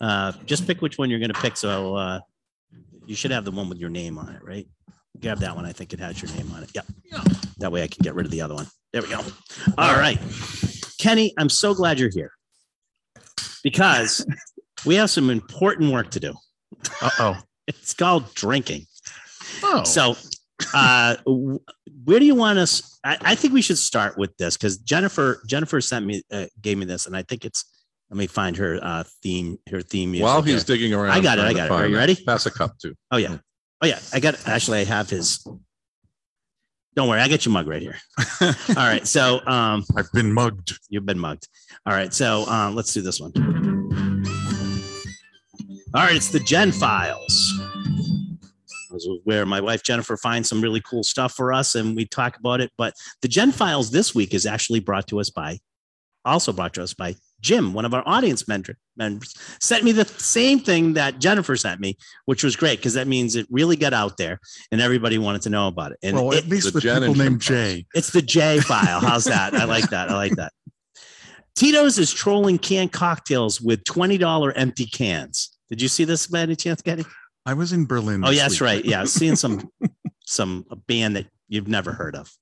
uh, 0.00 0.32
just 0.44 0.66
pick 0.66 0.80
which 0.82 0.98
one 0.98 1.10
you're 1.10 1.18
going 1.18 1.32
to 1.32 1.40
pick. 1.40 1.56
So 1.56 1.96
uh, 1.96 2.20
you 3.06 3.14
should 3.14 3.30
have 3.30 3.44
the 3.44 3.50
one 3.50 3.68
with 3.68 3.78
your 3.78 3.90
name 3.90 4.18
on 4.18 4.28
it, 4.28 4.42
right? 4.42 4.66
Grab 5.20 5.38
that 5.38 5.54
one. 5.54 5.64
I 5.66 5.72
think 5.72 5.92
it 5.92 6.00
has 6.00 6.20
your 6.20 6.30
name 6.32 6.50
on 6.52 6.62
it. 6.62 6.70
Yep. 6.74 6.86
That 7.58 7.70
way 7.70 7.82
I 7.82 7.86
can 7.86 8.02
get 8.02 8.14
rid 8.14 8.26
of 8.26 8.32
the 8.32 8.40
other 8.40 8.54
one. 8.54 8.66
There 8.92 9.02
we 9.02 9.08
go. 9.08 9.20
All 9.78 9.94
right. 9.94 10.18
Kenny, 10.98 11.32
I'm 11.38 11.48
so 11.48 11.74
glad 11.74 11.98
you're 12.00 12.10
here 12.10 12.32
because 13.62 14.24
we 14.84 14.94
have 14.96 15.10
some 15.10 15.30
important 15.30 15.92
work 15.92 16.10
to 16.12 16.20
do. 16.20 16.34
Uh 17.00 17.10
oh. 17.18 17.36
It's 17.68 17.94
called 17.94 18.34
drinking. 18.34 18.86
Oh. 19.62 19.84
So, 19.84 20.16
uh, 20.74 21.14
w- 21.24 21.60
where 22.04 22.18
do 22.18 22.26
you 22.26 22.34
want 22.34 22.58
us? 22.58 22.98
I, 23.04 23.16
I 23.20 23.34
think 23.34 23.54
we 23.54 23.62
should 23.62 23.78
start 23.78 24.16
with 24.16 24.36
this 24.36 24.56
because 24.56 24.78
Jennifer 24.78 25.40
Jennifer 25.46 25.80
sent 25.80 26.06
me 26.06 26.22
uh, 26.30 26.46
gave 26.60 26.78
me 26.78 26.84
this, 26.84 27.06
and 27.06 27.16
I 27.16 27.22
think 27.22 27.44
it's. 27.44 27.64
Let 28.10 28.18
me 28.18 28.26
find 28.26 28.54
her 28.58 28.78
uh, 28.82 29.04
theme. 29.22 29.58
Her 29.70 29.80
theme. 29.80 30.18
while 30.20 30.42
he's 30.42 30.66
here. 30.66 30.76
digging 30.76 30.92
around, 30.92 31.12
I 31.12 31.20
got 31.20 31.38
it, 31.38 31.46
I 31.46 31.54
got 31.54 31.66
it. 31.66 31.70
Are 31.70 31.86
you 31.86 31.96
ready? 31.96 32.14
Pass 32.14 32.44
a 32.44 32.50
cup 32.50 32.76
too. 32.78 32.94
Oh 33.10 33.16
yeah. 33.16 33.38
Oh 33.80 33.86
yeah. 33.86 34.00
I 34.12 34.20
got 34.20 34.46
actually 34.46 34.80
I 34.80 34.84
have 34.84 35.08
his. 35.08 35.46
Don't 36.94 37.08
worry, 37.08 37.20
I 37.20 37.28
got 37.28 37.46
your 37.46 37.54
mug 37.54 37.66
right 37.66 37.80
here. 37.80 37.96
All 38.42 38.74
right. 38.76 39.06
So 39.06 39.40
um 39.46 39.82
I've 39.96 40.12
been 40.12 40.30
mugged. 40.30 40.78
you've 40.90 41.06
been 41.06 41.18
mugged. 41.18 41.48
All 41.86 41.94
right. 41.94 42.12
So 42.12 42.44
um 42.48 42.74
let's 42.74 42.92
do 42.92 43.00
this 43.00 43.18
one. 43.18 43.32
All 45.94 46.02
right, 46.02 46.16
it's 46.16 46.28
the 46.28 46.40
Gen 46.40 46.72
Files. 46.72 47.52
This 48.92 49.04
is 49.04 49.20
where 49.24 49.46
my 49.46 49.60
wife 49.60 49.82
Jennifer 49.82 50.16
finds 50.16 50.48
some 50.48 50.60
really 50.60 50.80
cool 50.80 51.02
stuff 51.02 51.32
for 51.34 51.52
us 51.52 51.74
and 51.74 51.96
we 51.96 52.04
talk 52.06 52.36
about 52.38 52.60
it. 52.60 52.70
But 52.76 52.94
the 53.22 53.28
Gen 53.28 53.52
Files 53.52 53.90
this 53.90 54.14
week 54.14 54.34
is 54.34 54.46
actually 54.46 54.80
brought 54.80 55.06
to 55.08 55.20
us 55.20 55.30
by, 55.30 55.58
also 56.24 56.52
brought 56.52 56.74
to 56.74 56.82
us 56.82 56.94
by 56.94 57.16
Jim, 57.40 57.72
one 57.74 57.84
of 57.84 57.92
our 57.92 58.04
audience 58.06 58.46
mentor 58.46 58.76
members, 58.96 59.34
sent 59.60 59.82
me 59.82 59.90
the 59.90 60.04
same 60.04 60.60
thing 60.60 60.92
that 60.92 61.18
Jennifer 61.18 61.56
sent 61.56 61.80
me, 61.80 61.96
which 62.26 62.44
was 62.44 62.54
great 62.54 62.78
because 62.78 62.94
that 62.94 63.08
means 63.08 63.34
it 63.34 63.46
really 63.50 63.74
got 63.74 63.92
out 63.92 64.16
there 64.16 64.38
and 64.70 64.80
everybody 64.80 65.18
wanted 65.18 65.42
to 65.42 65.50
know 65.50 65.66
about 65.66 65.90
it. 65.90 65.98
And 66.04 66.14
well, 66.16 66.30
it- 66.32 66.44
at 66.44 66.48
least 66.48 66.68
the 66.68 66.72
with 66.76 66.84
Jen 66.84 67.00
people 67.02 67.14
named 67.16 67.40
Jay. 67.40 67.84
it's 67.94 68.12
the 68.12 68.22
J 68.22 68.60
file. 68.68 69.00
How's 69.00 69.24
that? 69.24 69.54
I 69.54 69.64
like 69.64 69.90
that. 69.90 70.08
I 70.10 70.14
like 70.14 70.36
that. 70.36 70.52
Tito's 71.56 71.98
is 71.98 72.12
trolling 72.12 72.58
canned 72.58 72.92
cocktails 72.92 73.60
with 73.60 73.84
$20 73.84 74.52
empty 74.56 74.86
cans. 74.86 75.58
Did 75.68 75.82
you 75.82 75.88
see 75.88 76.04
this 76.04 76.26
by 76.26 76.40
any 76.40 76.56
chance, 76.56 76.80
Getty? 76.80 77.04
I 77.44 77.54
was 77.54 77.72
in 77.72 77.86
Berlin. 77.86 78.24
Oh, 78.24 78.30
yeah, 78.30 78.42
that's 78.42 78.60
week. 78.60 78.68
right. 78.68 78.84
Yeah, 78.84 79.04
seeing 79.04 79.36
some 79.36 79.70
some 80.26 80.64
a 80.70 80.76
band 80.76 81.16
that 81.16 81.26
you've 81.48 81.68
never 81.68 81.92
heard 81.92 82.14
of. 82.14 82.32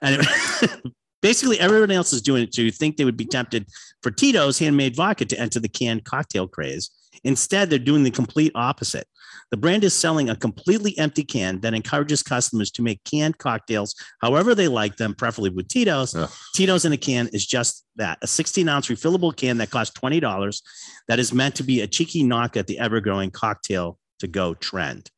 And 0.00 0.22
basically 1.22 1.58
everyone 1.60 1.90
else 1.90 2.12
is 2.12 2.20
doing 2.20 2.42
it 2.42 2.52
too. 2.52 2.64
You 2.64 2.70
think 2.70 2.96
they 2.96 3.04
would 3.04 3.16
be 3.16 3.24
tempted 3.24 3.66
for 4.02 4.10
Tito's 4.10 4.58
handmade 4.58 4.96
vodka 4.96 5.24
to 5.24 5.38
enter 5.38 5.60
the 5.60 5.68
canned 5.68 6.04
cocktail 6.04 6.48
craze. 6.48 6.90
Instead, 7.24 7.70
they're 7.70 7.78
doing 7.78 8.02
the 8.02 8.10
complete 8.10 8.50
opposite. 8.54 9.06
The 9.50 9.56
brand 9.56 9.84
is 9.84 9.94
selling 9.94 10.30
a 10.30 10.36
completely 10.36 10.96
empty 10.98 11.22
can 11.22 11.60
that 11.60 11.74
encourages 11.74 12.22
customers 12.22 12.70
to 12.72 12.82
make 12.82 13.04
canned 13.04 13.38
cocktails 13.38 13.94
however 14.20 14.54
they 14.54 14.66
like 14.66 14.96
them, 14.96 15.14
preferably 15.14 15.50
with 15.50 15.68
Tito's. 15.68 16.14
Ugh. 16.14 16.28
Tito's 16.54 16.84
in 16.84 16.92
a 16.92 16.96
can 16.96 17.28
is 17.28 17.46
just 17.46 17.84
that 17.96 18.18
a 18.22 18.26
16 18.26 18.68
ounce 18.68 18.88
refillable 18.88 19.36
can 19.36 19.58
that 19.58 19.70
costs 19.70 19.96
$20 19.98 20.62
that 21.06 21.18
is 21.18 21.32
meant 21.32 21.54
to 21.56 21.62
be 21.62 21.82
a 21.82 21.86
cheeky 21.86 22.22
knock 22.22 22.56
at 22.56 22.66
the 22.66 22.78
ever 22.78 23.00
growing 23.00 23.30
cocktail 23.30 23.98
to 24.22 24.26
go 24.26 24.54
trend. 24.54 25.10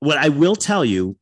What 0.00 0.18
I 0.18 0.28
will 0.28 0.56
tell 0.56 0.84
you 0.84 1.16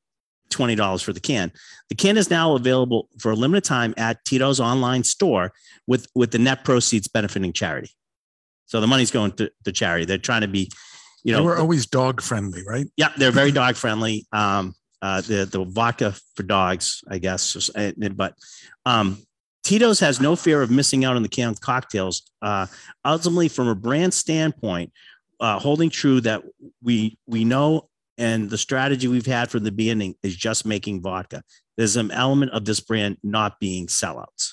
$20 0.50 1.02
for 1.02 1.12
the 1.12 1.20
can. 1.20 1.52
The 1.88 1.94
can 1.94 2.16
is 2.16 2.28
now 2.28 2.54
available 2.54 3.08
for 3.18 3.30
a 3.30 3.34
limited 3.36 3.64
time 3.64 3.94
at 3.96 4.24
Tito's 4.24 4.58
online 4.58 5.04
store 5.04 5.52
with, 5.86 6.08
with 6.14 6.32
the 6.32 6.38
net 6.38 6.64
proceeds 6.64 7.08
benefiting 7.08 7.52
charity. 7.52 7.90
So 8.66 8.80
the 8.80 8.86
money's 8.86 9.10
going 9.10 9.32
to 9.32 9.50
the 9.64 9.72
charity. 9.72 10.04
They're 10.04 10.18
trying 10.18 10.42
to 10.42 10.48
be, 10.48 10.70
you 11.22 11.32
know, 11.32 11.38
they 11.38 11.44
were 11.44 11.58
always 11.58 11.86
dog 11.86 12.20
friendly, 12.20 12.62
right? 12.66 12.86
yeah, 12.96 13.12
they're 13.16 13.30
very 13.32 13.52
dog 13.52 13.76
friendly. 13.76 14.26
Um, 14.32 14.74
uh, 15.02 15.20
the 15.22 15.46
the 15.46 15.64
vodka 15.64 16.14
for 16.34 16.42
dogs, 16.42 17.02
I 17.08 17.18
guess. 17.18 17.70
uh, 17.74 17.92
But 18.14 18.34
um, 18.86 19.18
Tito's 19.64 20.00
has 20.00 20.20
no 20.20 20.36
fear 20.36 20.62
of 20.62 20.70
missing 20.70 21.04
out 21.04 21.16
on 21.16 21.22
the 21.22 21.28
canned 21.28 21.60
cocktails. 21.60 22.30
Uh, 22.40 22.66
ultimately, 23.04 23.48
from 23.48 23.68
a 23.68 23.74
brand 23.74 24.14
standpoint, 24.14 24.92
uh, 25.40 25.58
holding 25.58 25.90
true 25.90 26.20
that 26.20 26.42
we 26.82 27.18
we 27.26 27.44
know 27.44 27.88
and 28.20 28.50
the 28.50 28.58
strategy 28.58 29.08
we've 29.08 29.26
had 29.26 29.50
from 29.50 29.64
the 29.64 29.72
beginning 29.72 30.14
is 30.22 30.36
just 30.36 30.66
making 30.66 31.00
vodka. 31.00 31.42
There's 31.78 31.96
an 31.96 32.10
element 32.10 32.52
of 32.52 32.66
this 32.66 32.78
brand 32.80 33.16
not 33.22 33.58
being 33.58 33.86
sellouts. 33.86 34.52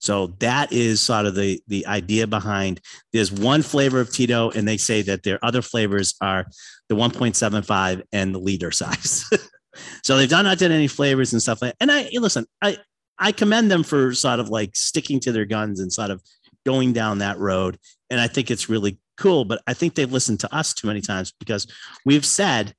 So 0.00 0.28
that 0.40 0.72
is 0.72 1.00
sort 1.00 1.26
of 1.26 1.34
the 1.34 1.62
the 1.66 1.86
idea 1.86 2.26
behind. 2.26 2.80
There's 3.12 3.32
one 3.32 3.62
flavor 3.62 4.00
of 4.00 4.12
Tito, 4.12 4.50
and 4.50 4.68
they 4.68 4.76
say 4.76 5.02
that 5.02 5.22
their 5.22 5.42
other 5.42 5.62
flavors 5.62 6.14
are 6.20 6.46
the 6.88 6.94
1.75 6.94 8.02
and 8.12 8.34
the 8.34 8.38
liter 8.38 8.70
size. 8.82 9.24
so 10.02 10.16
they've 10.16 10.28
done 10.28 10.44
not 10.44 10.58
done 10.58 10.72
any 10.72 10.88
flavors 10.88 11.32
and 11.32 11.40
stuff 11.40 11.62
like. 11.62 11.74
And 11.80 11.90
I 11.90 12.08
listen, 12.12 12.46
I 12.60 12.78
I 13.18 13.32
commend 13.32 13.70
them 13.70 13.82
for 13.82 14.14
sort 14.14 14.40
of 14.40 14.48
like 14.48 14.74
sticking 14.74 15.20
to 15.20 15.32
their 15.32 15.44
guns 15.46 15.80
and 15.80 15.92
sort 15.92 16.10
of 16.10 16.22
going 16.66 16.92
down 16.92 17.18
that 17.18 17.38
road. 17.38 17.78
And 18.10 18.20
I 18.20 18.26
think 18.26 18.50
it's 18.50 18.68
really 18.68 18.98
cool. 19.20 19.44
But 19.44 19.62
I 19.66 19.74
think 19.74 19.94
they've 19.94 20.10
listened 20.10 20.40
to 20.40 20.54
us 20.54 20.74
too 20.74 20.88
many 20.88 21.00
times 21.00 21.32
because 21.38 21.66
we've 22.04 22.24
said 22.24 22.74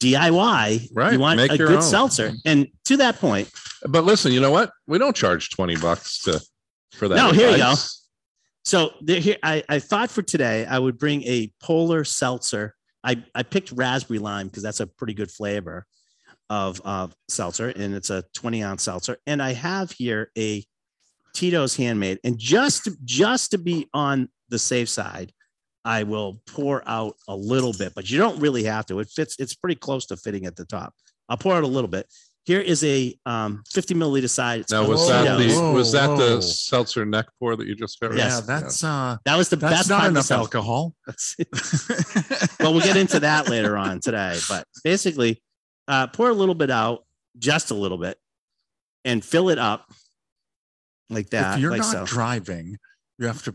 DIY. 0.00 0.88
Right, 0.94 1.12
You 1.12 1.18
want 1.18 1.36
make 1.36 1.52
a 1.52 1.58
good 1.58 1.76
own. 1.76 1.82
seltzer, 1.82 2.32
and 2.46 2.68
to 2.86 2.96
that 2.98 3.18
point, 3.18 3.50
But 3.86 4.04
listen, 4.04 4.32
you 4.32 4.40
know 4.40 4.50
what? 4.50 4.70
We 4.86 4.98
don't 4.98 5.14
charge 5.14 5.50
20 5.50 5.76
bucks 5.76 6.22
to 6.22 6.40
for 6.92 7.08
that. 7.08 7.16
No, 7.16 7.32
here 7.32 7.50
you 7.50 7.58
go. 7.58 7.74
So 8.64 8.92
there, 9.00 9.20
here, 9.20 9.36
I, 9.42 9.64
I 9.68 9.78
thought 9.80 10.08
for 10.08 10.22
today 10.22 10.64
I 10.64 10.78
would 10.78 10.96
bring 10.98 11.22
a 11.24 11.52
polar 11.60 12.04
seltzer. 12.04 12.74
I, 13.04 13.24
I 13.34 13.42
picked 13.42 13.72
raspberry 13.72 14.20
lime 14.20 14.46
because 14.46 14.62
that's 14.62 14.78
a 14.78 14.86
pretty 14.86 15.14
good 15.14 15.30
flavor 15.30 15.84
of, 16.48 16.80
of 16.84 17.12
seltzer, 17.28 17.68
and 17.70 17.94
it's 17.94 18.10
a 18.10 18.22
20 18.36 18.62
ounce 18.62 18.84
seltzer. 18.84 19.16
And 19.26 19.42
I 19.42 19.52
have 19.54 19.90
here 19.90 20.30
a 20.38 20.64
Tito's 21.34 21.76
handmade. 21.76 22.18
And 22.24 22.38
just 22.38 22.88
just 23.04 23.50
to 23.52 23.58
be 23.58 23.88
on 23.94 24.28
the 24.52 24.58
safe 24.58 24.88
side, 24.88 25.32
I 25.84 26.04
will 26.04 26.40
pour 26.46 26.88
out 26.88 27.16
a 27.26 27.34
little 27.34 27.72
bit, 27.72 27.92
but 27.96 28.08
you 28.08 28.18
don't 28.18 28.38
really 28.38 28.62
have 28.64 28.86
to. 28.86 29.00
It 29.00 29.08
fits, 29.08 29.34
it's 29.40 29.54
pretty 29.56 29.74
close 29.74 30.06
to 30.06 30.16
fitting 30.16 30.46
at 30.46 30.54
the 30.54 30.64
top. 30.64 30.94
I'll 31.28 31.36
pour 31.36 31.54
out 31.54 31.64
a 31.64 31.66
little 31.66 31.88
bit. 31.88 32.06
Here 32.44 32.60
is 32.60 32.82
a 32.84 33.16
um, 33.24 33.62
50 33.70 33.94
milliliter 33.94 34.28
side. 34.28 34.60
It's 34.60 34.72
Now, 34.72 34.80
called 34.80 34.90
was 34.90 35.08
that 35.08 35.38
the, 35.38 35.48
Whoa, 35.54 35.72
was 35.72 35.92
that 35.92 36.08
whoa. 36.08 36.16
the 36.36 36.42
seltzer 36.42 37.04
neck 37.04 37.26
pour 37.38 37.56
that 37.56 37.66
you 37.66 37.74
just 37.76 37.98
got? 38.00 38.10
rid 38.10 38.18
of? 38.18 38.24
Yes. 38.24 38.40
Yeah, 38.40 38.46
that's 38.46 38.82
uh 38.84 39.16
that 39.24 39.36
was 39.36 39.48
the 39.48 39.56
that's 39.56 39.74
best 39.74 39.88
not 39.90 40.00
part 40.00 40.08
of 40.08 40.14
the 40.14 40.18
enough 40.18 40.26
seltzer. 40.26 40.58
alcohol. 40.58 40.94
well, 42.60 42.72
we'll 42.72 42.82
get 42.82 42.96
into 42.96 43.20
that 43.20 43.48
later 43.48 43.76
on 43.76 44.00
today. 44.00 44.36
But 44.48 44.66
basically, 44.82 45.40
uh, 45.86 46.08
pour 46.08 46.30
a 46.30 46.34
little 46.34 46.56
bit 46.56 46.70
out, 46.70 47.04
just 47.38 47.70
a 47.70 47.74
little 47.74 47.98
bit, 47.98 48.18
and 49.04 49.24
fill 49.24 49.48
it 49.48 49.58
up 49.58 49.92
like 51.10 51.30
that. 51.30 51.54
if 51.54 51.60
you're 51.60 51.70
like 51.70 51.78
not 51.82 51.92
so. 51.92 52.04
driving, 52.06 52.76
you 53.18 53.26
have 53.28 53.44
to 53.44 53.54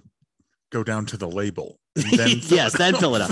go 0.78 0.84
down 0.84 1.06
to 1.08 1.18
the 1.18 1.28
label. 1.28 1.80
then 1.96 2.40
yes, 2.44 2.78
then 2.78 2.94
fill 2.96 3.16
it 3.16 3.22
up. 3.24 3.32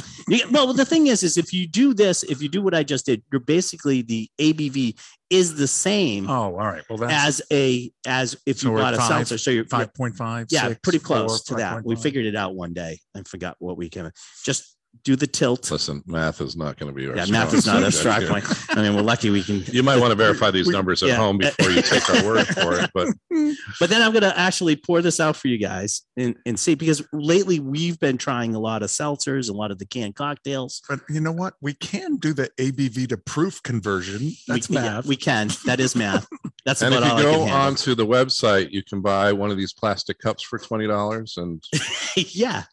Well, 0.52 0.74
the 0.74 0.86
thing 0.86 1.06
is, 1.08 1.22
is 1.22 1.38
if 1.38 1.54
you 1.54 1.68
do 1.68 1.94
this, 1.94 2.24
if 2.24 2.42
you 2.42 2.50
do 2.50 2.64
what 2.64 2.74
I 2.74 2.82
just 2.82 3.06
did, 3.06 3.22
you're 3.32 3.40
basically 3.40 4.02
the 4.02 4.28
ABV 4.42 5.00
is 5.30 5.56
the 5.56 5.68
same 5.68 6.28
Oh, 6.28 6.34
all 6.34 6.52
right. 6.54 6.82
Well, 6.90 6.98
that's 6.98 7.14
as 7.28 7.42
a 7.54 7.92
as 8.08 8.36
if 8.48 8.60
So 8.60 8.72
you 8.72 8.78
bought 8.78 8.96
a 8.96 8.98
five- 8.98 9.08
seltzer. 9.08 9.38
So 9.38 9.52
you're 9.52 9.66
five 9.66 9.94
point 9.94 10.16
five. 10.16 10.48
yeah, 10.50 10.74
pretty 10.82 10.98
close 11.00 11.44
to 11.44 11.56
that. 11.56 11.86
We 11.86 11.96
figured 11.96 12.26
it 12.26 12.36
out 12.36 12.56
one 12.56 12.74
day. 12.74 12.98
and 13.14 13.28
forgot 13.28 13.56
what 13.60 13.78
we 13.78 13.90
came. 13.90 14.10
Just 14.44 14.75
do 15.04 15.16
the 15.16 15.28
tilt. 15.28 15.70
Listen, 15.70 16.02
math 16.06 16.42
is 16.42 16.56
not 16.56 16.78
going 16.78 16.92
to 16.92 16.96
be 16.96 17.08
our 17.08 17.16
Yeah, 17.16 17.26
math 17.26 17.54
is 17.54 17.66
not 17.66 17.84
a 17.84 17.92
strong 17.92 18.22
strong 18.22 18.42
point. 18.42 18.70
I 18.78 18.82
mean, 18.82 18.96
we're 18.96 19.02
lucky 19.02 19.30
we 19.30 19.44
can. 19.44 19.64
You 19.68 19.84
might 19.84 20.00
want 20.00 20.12
to 20.12 20.16
verify 20.16 20.52
these 20.52 20.68
numbers 20.68 21.04
at 21.04 21.10
yeah. 21.10 21.16
home 21.16 21.38
before 21.38 21.70
you 21.70 21.82
take 21.82 22.10
our 22.10 22.26
word 22.26 22.48
for 22.48 22.80
it. 22.80 22.90
But 22.94 23.10
But 23.80 23.90
then 23.90 24.02
I'm 24.02 24.12
going 24.12 24.24
to 24.24 24.38
actually 24.38 24.76
pour 24.76 25.02
this 25.02 25.20
out 25.20 25.36
for 25.36 25.48
you 25.48 25.58
guys 25.58 26.04
and, 26.18 26.36
and 26.46 26.60
see 26.60 26.76
because 26.76 27.06
lately 27.12 27.60
we've 27.60 28.00
been 28.00 28.18
trying 28.18 28.56
a 28.56 28.60
lot 28.60 28.84
of 28.84 28.90
seltzers, 28.90 29.50
a 29.50 29.54
lot 29.54 29.72
of 29.72 29.80
the 29.80 29.86
canned 29.86 30.16
cocktails. 30.16 30.82
But 30.88 31.02
you 31.10 31.20
know 31.20 31.32
what? 31.32 31.56
We 31.62 31.74
can 31.74 32.18
do 32.18 32.34
the 32.34 32.50
ABV 32.58 33.10
to 33.10 33.18
proof 33.18 33.62
conversion. 33.64 34.32
That's 34.48 34.70
we, 34.70 34.76
yeah, 34.76 34.82
math. 34.82 35.06
we 35.06 35.16
can. 35.16 35.50
That 35.66 35.80
is 35.80 35.96
math. 35.96 36.28
That's 36.66 36.82
and 36.82 36.96
if 36.96 37.02
you 37.02 37.06
all 37.06 37.18
go 37.18 37.24
can 37.24 37.48
handle. 37.48 37.58
onto 37.58 37.96
the 37.96 38.08
website, 38.08 38.72
you 38.72 38.84
can 38.84 39.02
buy 39.02 39.34
one 39.34 39.52
of 39.52 39.58
these 39.58 39.74
plastic 39.74 40.20
cups 40.20 40.42
for 40.42 40.58
twenty 40.58 40.88
dollars. 40.88 41.38
And 41.38 41.64
yeah. 42.16 42.64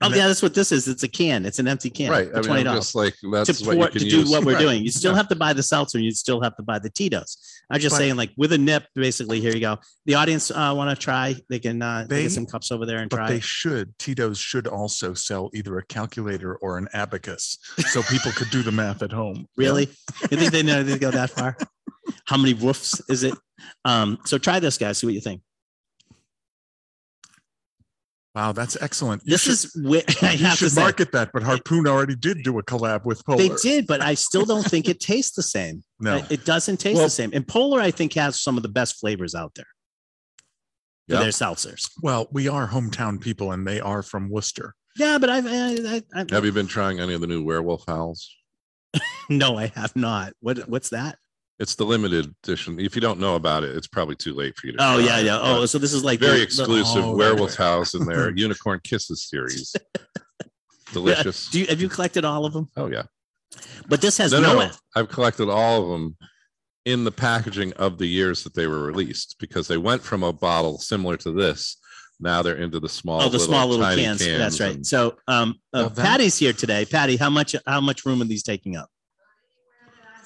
Oh 0.00 0.06
And 0.06 0.14
yeah, 0.14 0.28
that's 0.28 0.42
what 0.42 0.54
this 0.54 0.70
is. 0.70 0.86
It's 0.86 1.02
a 1.02 1.08
can. 1.08 1.44
It's 1.44 1.58
an 1.58 1.66
empty 1.66 1.90
can. 1.90 2.10
right, 2.12 2.30
for 2.30 2.50
I 2.52 2.56
mean, 2.62 2.64
just 2.66 2.94
like 2.94 3.16
to 3.18 3.30
that's 3.32 3.60
what 3.66 3.74
pour 3.76 3.86
you 3.86 3.90
can 3.90 3.98
to 4.00 4.04
use 4.06 4.24
do 4.26 4.30
what 4.30 4.44
we're 4.44 4.52
Right. 4.54 4.60
doing. 4.60 4.84
You 4.84 4.92
still 4.92 5.10
Yeah. 5.10 5.16
have 5.16 5.28
to 5.28 5.34
buy 5.34 5.52
the 5.52 5.62
seltzer. 5.62 5.98
You 5.98 6.12
still 6.12 6.40
have 6.40 6.56
to 6.56 6.62
buy 6.62 6.78
the 6.78 6.88
Tito's. 6.88 7.36
I'm 7.68 7.80
just 7.80 7.94
But- 7.94 7.98
saying, 7.98 8.14
like 8.16 8.30
with 8.36 8.52
a 8.52 8.58
nip, 8.58 8.84
basically. 8.94 9.40
Here 9.40 9.52
you 9.52 9.60
go. 9.60 9.78
The 10.06 10.14
audience 10.14 10.52
uh, 10.52 10.72
want 10.76 10.96
to 10.96 11.02
try. 11.02 11.34
They 11.50 11.58
can 11.58 11.82
uh, 11.82 12.06
they, 12.08 12.22
get 12.22 12.30
some 12.32 12.46
cups 12.46 12.70
over 12.70 12.86
there 12.86 12.98
and 12.98 13.10
but 13.10 13.16
try. 13.16 13.28
they 13.28 13.40
should. 13.40 13.92
Tito's 13.98 14.38
should 14.38 14.68
also 14.68 15.14
sell 15.14 15.50
either 15.52 15.76
a 15.78 15.84
calculator 15.86 16.54
or 16.56 16.78
an 16.78 16.86
abacus, 16.92 17.58
so 17.90 18.00
people 18.04 18.30
could 18.32 18.50
do 18.50 18.62
the 18.62 18.70
math 18.72 19.02
at 19.02 19.10
home. 19.10 19.46
Really? 19.56 19.88
You 20.30 20.36
think 20.36 20.52
they 20.52 20.62
know 20.62 20.84
they 20.84 20.98
go 20.98 21.10
that 21.10 21.30
far? 21.30 21.56
How 22.26 22.36
many 22.36 22.54
woofs 22.54 23.00
is 23.10 23.24
it? 23.24 23.34
Um, 23.84 24.18
so 24.24 24.38
try 24.38 24.60
this, 24.60 24.78
guys. 24.78 24.98
See 24.98 25.06
what 25.08 25.14
you 25.14 25.20
think. 25.20 25.42
Wow, 28.38 28.52
that's 28.52 28.76
excellent. 28.80 29.22
You 29.24 29.32
This 29.32 29.40
should- 29.42 29.52
is 29.52 29.72
where 29.82 30.02
I 30.22 30.32
you 30.34 30.44
have 30.46 30.52
to 30.58 30.64
should 30.66 30.72
say 30.72 30.80
market 30.80 31.10
that, 31.10 31.30
but 31.32 31.42
Harpoon 31.42 31.88
already 31.88 32.14
did 32.14 32.44
do 32.44 32.56
a 32.58 32.62
collab 32.62 33.04
with 33.04 33.24
Polar. 33.26 33.38
they 33.38 33.48
did, 33.62 33.88
but 33.88 34.00
I 34.00 34.14
still 34.14 34.44
don't 34.44 34.62
think 34.64 34.88
it 34.88 35.00
tastes 35.00 35.34
the 35.34 35.42
same. 35.42 35.82
No, 36.00 36.18
It- 36.18 36.30
It 36.30 36.44
doesn't 36.44 36.76
taste 36.76 36.96
Well- 36.98 37.06
the 37.06 37.10
same. 37.10 37.30
And 37.32 37.46
Polar, 37.48 37.80
I 37.80 37.90
think, 37.90 38.12
has 38.14 38.40
some 38.40 38.56
of 38.56 38.62
the 38.62 38.68
best 38.68 39.00
flavors 39.00 39.34
out 39.34 39.52
there 39.56 39.66
for 41.08 41.14
Yeah. 41.14 41.20
their 41.22 41.30
seltzers. 41.32 41.90
well, 42.00 42.28
we 42.30 42.46
are 42.46 42.68
hometown 42.68 43.20
people, 43.20 43.50
and 43.50 43.66
they 43.66 43.80
are 43.80 44.02
from 44.04 44.30
Worcester. 44.30 44.74
Yeah, 44.96 45.18
but 45.18 45.30
I've, 45.30 45.46
I, 45.46 45.50
I, 45.96 46.02
I, 46.14 46.24
Have 46.30 46.44
you 46.44 46.52
been 46.52 46.68
trying 46.68 47.00
any 47.00 47.14
of 47.14 47.20
the 47.20 47.26
new 47.26 47.42
werewolf 47.42 47.82
howls? 47.88 48.32
no, 49.28 49.56
I 49.58 49.66
have 49.74 49.94
not. 49.96 50.32
What 50.40 50.68
what's 50.68 50.90
that? 50.90 51.18
It's 51.60 51.74
the 51.74 51.84
limited 51.84 52.32
edition. 52.44 52.78
If 52.78 52.94
you 52.94 53.00
don't 53.00 53.18
know 53.18 53.34
about 53.34 53.64
it, 53.64 53.76
it's 53.76 53.88
probably 53.88 54.14
too 54.14 54.32
late 54.34 54.56
for 54.56 54.68
you 54.68 54.74
to. 54.74 54.78
Oh 54.80 54.96
try 54.98 55.06
yeah, 55.06 55.18
yeah. 55.20 55.38
Oh, 55.42 55.66
so 55.66 55.78
this 55.78 55.92
is 55.92 56.04
like 56.04 56.20
very 56.20 56.32
the- 56.32 56.36
the- 56.38 56.42
exclusive 56.44 57.04
Oh, 57.04 57.16
werewolf 57.16 57.54
okay. 57.54 57.62
house 57.64 57.94
in 57.94 58.04
their 58.06 58.30
Unicorn 58.36 58.80
Kisses 58.84 59.28
series. 59.28 59.74
Delicious. 60.92 61.48
Do 61.50 61.60
you 61.60 61.66
have 61.66 61.80
you 61.80 61.88
collected 61.88 62.24
all 62.24 62.46
of 62.46 62.52
them? 62.52 62.68
oh 62.76 62.86
yeah. 62.86 63.02
But 63.88 64.00
this 64.00 64.16
has 64.18 64.32
No, 64.32 64.40
no, 64.40 64.58
no, 64.58 64.70
I've 64.94 65.08
collected 65.08 65.48
all 65.50 65.82
of 65.82 65.88
them 65.88 66.16
in 66.84 67.04
the 67.04 67.10
packaging 67.10 67.72
of 67.74 67.98
the 67.98 68.06
years 68.06 68.44
that 68.44 68.54
they 68.54 68.66
were 68.66 68.84
released 68.84 69.36
because 69.38 69.68
they 69.68 69.76
went 69.78 70.02
from 70.02 70.22
a 70.22 70.32
bottle 70.32 70.78
similar 70.78 71.16
to 71.18 71.32
this. 71.32 71.76
Now 72.20 72.42
they're 72.42 72.56
into 72.56 72.80
the 72.80 72.88
small, 72.88 73.22
oh 73.22 73.28
the 73.28 73.38
small 73.38 73.66
little 73.68 73.84
tiny 73.84 74.02
cans. 74.02 74.24
That's 74.24 74.60
right. 74.60 74.76
and- 74.76 74.86
So 74.86 75.16
um, 75.28 75.56
uh, 75.72 75.82
Now 75.82 75.88
that- 75.88 76.04
Patty's 76.04 76.38
here 76.38 76.52
today. 76.52 76.84
Patty, 76.84 77.16
how 77.16 77.30
much 77.30 77.54
how 77.66 77.80
much 77.80 78.04
room 78.06 78.22
are 78.22 78.26
these 78.26 78.42
taking 78.42 78.76
up? 78.76 78.88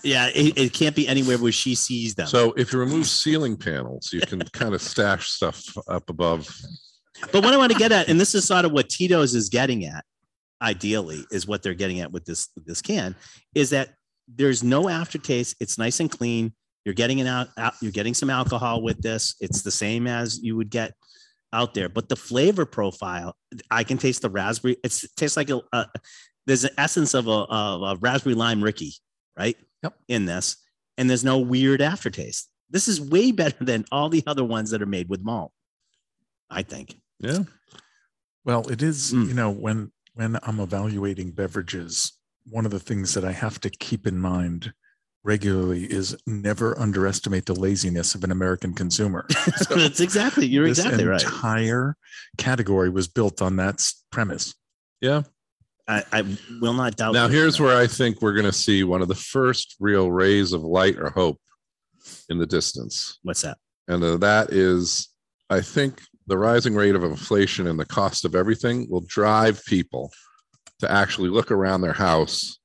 Yeah, 0.02 0.28
it, 0.34 0.58
it 0.58 0.72
can't 0.72 0.96
be 0.96 1.06
anywhere 1.06 1.38
where 1.38 1.52
she 1.52 1.74
sees 1.74 2.14
them. 2.14 2.26
So 2.26 2.52
if 2.56 2.72
you 2.72 2.78
remove 2.78 3.06
ceiling 3.06 3.56
panels, 3.56 4.10
you 4.12 4.20
can 4.20 4.40
kind 4.52 4.74
of 4.74 4.82
stash 4.82 5.30
stuff 5.30 5.62
up 5.88 6.08
above. 6.10 6.54
But 7.30 7.44
what 7.44 7.54
I 7.54 7.56
want 7.56 7.72
to 7.72 7.78
get 7.78 7.92
at, 7.92 8.08
and 8.08 8.20
this 8.20 8.34
is 8.34 8.44
sort 8.44 8.64
of 8.64 8.72
what 8.72 8.88
Tito's 8.88 9.34
is 9.34 9.48
getting 9.48 9.84
at, 9.84 10.04
ideally, 10.60 11.24
is 11.30 11.46
what 11.46 11.62
they're 11.62 11.74
getting 11.74 12.00
at 12.00 12.10
with 12.10 12.24
this 12.24 12.48
this 12.66 12.82
can, 12.82 13.14
is 13.54 13.70
that 13.70 13.90
there's 14.28 14.62
no 14.62 14.88
aftertaste. 14.88 15.56
It's 15.60 15.78
nice 15.78 16.00
and 16.00 16.10
clean. 16.10 16.52
You're 16.84 16.94
getting 16.94 17.20
an 17.20 17.28
out, 17.28 17.48
out. 17.56 17.74
You're 17.80 17.92
getting 17.92 18.14
some 18.14 18.30
alcohol 18.30 18.82
with 18.82 19.00
this. 19.02 19.36
It's 19.40 19.62
the 19.62 19.70
same 19.70 20.06
as 20.06 20.42
you 20.42 20.56
would 20.56 20.70
get 20.70 20.94
out 21.52 21.74
there, 21.74 21.88
but 21.88 22.08
the 22.08 22.16
flavor 22.16 22.64
profile, 22.64 23.36
I 23.70 23.84
can 23.84 23.98
taste 23.98 24.22
the 24.22 24.30
raspberry. 24.30 24.78
It's, 24.82 25.04
it 25.04 25.10
tastes 25.16 25.36
like 25.36 25.50
a, 25.50 25.60
a 25.72 25.86
there's 26.46 26.64
an 26.64 26.70
essence 26.78 27.14
of 27.14 27.26
a, 27.28 27.30
of 27.30 27.82
a 27.82 27.96
raspberry 28.00 28.34
lime 28.34 28.62
Ricky, 28.62 28.94
right? 29.38 29.56
Yep. 29.82 29.94
In 30.08 30.26
this, 30.26 30.56
and 30.96 31.08
there's 31.10 31.24
no 31.24 31.38
weird 31.38 31.80
aftertaste. 31.82 32.48
This 32.70 32.88
is 32.88 33.00
way 33.00 33.32
better 33.42 33.64
than 33.64 33.84
all 33.92 34.08
the 34.08 34.22
other 34.26 34.44
ones 34.44 34.70
that 34.70 34.82
are 34.82 34.86
made 34.86 35.08
with 35.08 35.22
malt. 35.22 35.52
I 36.50 36.62
think. 36.62 36.96
Yeah. 37.18 37.44
Well, 38.44 38.68
it 38.68 38.82
is, 38.82 39.12
Mm. 39.12 39.28
you 39.28 39.34
know, 39.34 39.50
when 39.50 39.92
when 40.14 40.38
I'm 40.42 40.60
evaluating 40.60 41.30
beverages, 41.30 42.12
one 42.44 42.66
of 42.66 42.70
the 42.70 42.80
things 42.80 43.14
that 43.14 43.24
I 43.24 43.32
have 43.32 43.58
to 43.60 43.70
keep 43.70 44.06
in 44.06 44.18
mind 44.18 44.74
regularly 45.24 45.84
is 45.84 46.14
never 46.26 46.78
underestimate 46.78 47.46
the 47.46 47.54
laziness 47.54 48.14
of 48.14 48.22
an 48.24 48.30
American 48.32 48.74
consumer. 48.74 49.26
So 49.56 49.76
That's 49.76 50.00
exactly. 50.00 50.46
You're 50.46 50.66
exactly 50.66 51.04
right. 51.06 51.22
entire 51.22 51.96
category 52.36 52.90
was 52.90 53.08
built 53.08 53.40
on 53.40 53.56
that 53.56 53.88
premise. 54.10 54.54
Yeah. 55.00 55.22
I, 55.88 56.04
I 56.12 56.22
will 56.60 56.74
not 56.74 56.96
doubt. 56.96 57.12
Now 57.14 57.28
here's 57.28 57.58
where 57.60 57.76
I 57.76 57.86
think 57.86 58.22
we're 58.22 58.34
going 58.34 58.46
to 58.46 58.52
see 58.52 58.84
one 58.84 59.02
of 59.02 59.08
the 59.08 59.14
first 59.14 59.76
real 59.80 60.10
rays 60.10 60.52
of 60.52 60.62
light 60.62 60.96
or 60.98 61.10
hope 61.10 61.38
in 62.28 62.38
the 62.38 62.46
distance. 62.46 63.18
what's 63.22 63.42
that? 63.42 63.58
And 63.88 64.02
uh, 64.02 64.16
that 64.18 64.52
is, 64.52 65.08
I 65.50 65.60
think 65.60 66.00
the 66.28 66.38
rising 66.38 66.74
rate 66.74 66.94
of 66.94 67.02
inflation 67.02 67.66
and 67.66 67.78
the 67.78 67.84
cost 67.84 68.24
of 68.24 68.34
everything 68.36 68.86
will 68.88 69.04
drive 69.08 69.62
people 69.66 70.12
to 70.78 70.90
actually 70.90 71.28
look 71.30 71.50
around 71.50 71.80
their 71.80 71.92
house 71.92 72.58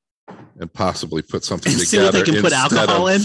and 0.60 0.72
possibly 0.72 1.22
put 1.24 1.44
something 1.44 1.72
And 1.74 1.82
together. 1.86 2.12
see 2.12 2.18
what 2.20 2.26
they 2.26 2.32
can 2.32 2.42
put 2.42 2.54
alcohol 2.54 3.08
of- 3.08 3.16
in. 3.16 3.22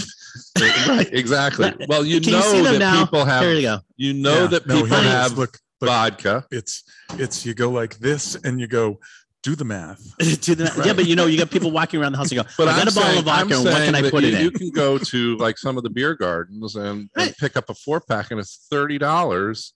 right, 0.87 1.09
exactly. 1.13 1.71
Well, 1.87 2.03
you 2.03 2.19
Can 2.19 2.31
know 2.33 2.51
them 2.63 2.73
that 2.73 2.79
now? 2.79 3.05
people 3.05 3.25
have, 3.25 3.41
There 3.43 3.53
you 3.53 3.61
go. 3.61 3.79
you 3.97 4.13
know 4.13 4.41
Yeah. 4.41 4.47
that 4.47 4.63
people 4.65 4.85
here 4.85 4.97
it 4.97 5.05
is. 5.05 5.11
have 5.11 5.37
look, 5.37 5.57
look, 5.81 5.89
vodka. 5.89 6.45
it's 6.49 6.83
it's 7.19 7.45
you 7.45 7.53
go 7.53 7.69
like 7.69 7.99
this 7.99 8.35
and 8.43 8.59
you 8.59 8.65
go 8.67 8.99
do 9.43 9.55
the 9.55 9.65
math. 9.65 10.01
to 10.41 10.55
the, 10.55 10.63
Yeah, 10.63 10.81
Right. 10.81 10.95
but 10.95 11.05
you 11.05 11.15
know, 11.15 11.25
you 11.27 11.37
got 11.37 11.51
people 11.51 11.69
walking 11.71 11.99
around 12.01 12.13
the 12.13 12.17
house 12.17 12.31
and 12.31 12.41
go, 12.41 12.49
But 12.57 12.69
I 12.69 12.77
got 12.77 12.81
I'm 12.81 12.87
a 12.87 12.91
bottle 12.91 13.03
saying, 13.03 13.19
of 13.19 13.25
vodka. 13.25 13.55
and 13.55 13.63
What 13.65 13.83
can 13.85 13.95
I 13.95 14.09
put 14.09 14.23
you, 14.23 14.29
it 14.29 14.41
you 14.41 14.47
in? 14.47 14.53
can 14.53 14.69
go 14.71 14.97
to 14.97 15.37
like 15.37 15.57
some 15.57 15.77
of 15.77 15.83
the 15.83 15.89
beer 15.89 16.15
gardens 16.15 16.75
and, 16.75 17.09
and 17.15 17.35
pick 17.37 17.55
up 17.57 17.69
a 17.69 17.73
four 17.75 18.01
pack 18.01 18.31
and 18.31 18.39
it's 18.39 18.65
thirty 18.71 18.97
dollars, 18.97 19.73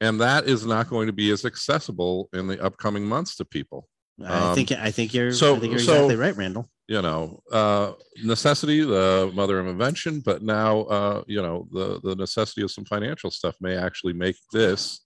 and 0.00 0.20
that 0.20 0.46
is 0.46 0.64
not 0.64 0.88
going 0.88 1.08
to 1.08 1.12
be 1.12 1.30
as 1.30 1.44
accessible 1.44 2.28
in 2.32 2.46
the 2.46 2.62
upcoming 2.62 3.04
months 3.04 3.36
to 3.36 3.44
people. 3.44 3.88
I 4.24 4.50
um, 4.50 4.54
think 4.54 4.70
I 4.72 4.90
think 4.90 5.12
you're. 5.14 5.32
so- 5.32 5.58
think 5.58 5.72
you're 5.72 5.80
so- 5.80 5.92
exactly 5.94 6.16
right, 6.16 6.36
Randall. 6.36 6.68
You 6.88 7.02
know, 7.02 7.40
uh, 7.52 7.92
necessity, 8.24 8.80
the 8.82 9.30
mother 9.32 9.60
of 9.60 9.68
invention, 9.68 10.20
but 10.20 10.42
now 10.42 10.80
uh, 10.82 11.22
you 11.28 11.40
know 11.40 11.68
the 11.72 12.00
the 12.02 12.16
necessity 12.16 12.62
of 12.62 12.70
some 12.70 12.84
financial 12.84 13.30
stuff 13.30 13.54
may 13.60 13.76
actually 13.76 14.12
make 14.12 14.36
this 14.52 15.00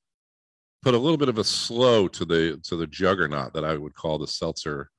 put 0.85 0.95
a 0.95 0.99
little 0.99 1.17
bit 1.17 1.29
of 1.31 1.39
a 1.39 1.45
slow 1.45 2.07
to 2.09 2.25
the 2.25 2.61
to 2.65 2.77
the 2.77 2.87
juggernaut 2.87 3.55
that 3.55 3.65
I 3.65 3.77
would 3.77 3.95
call 3.95 4.19
the 4.19 4.27
seltzer 4.27 4.91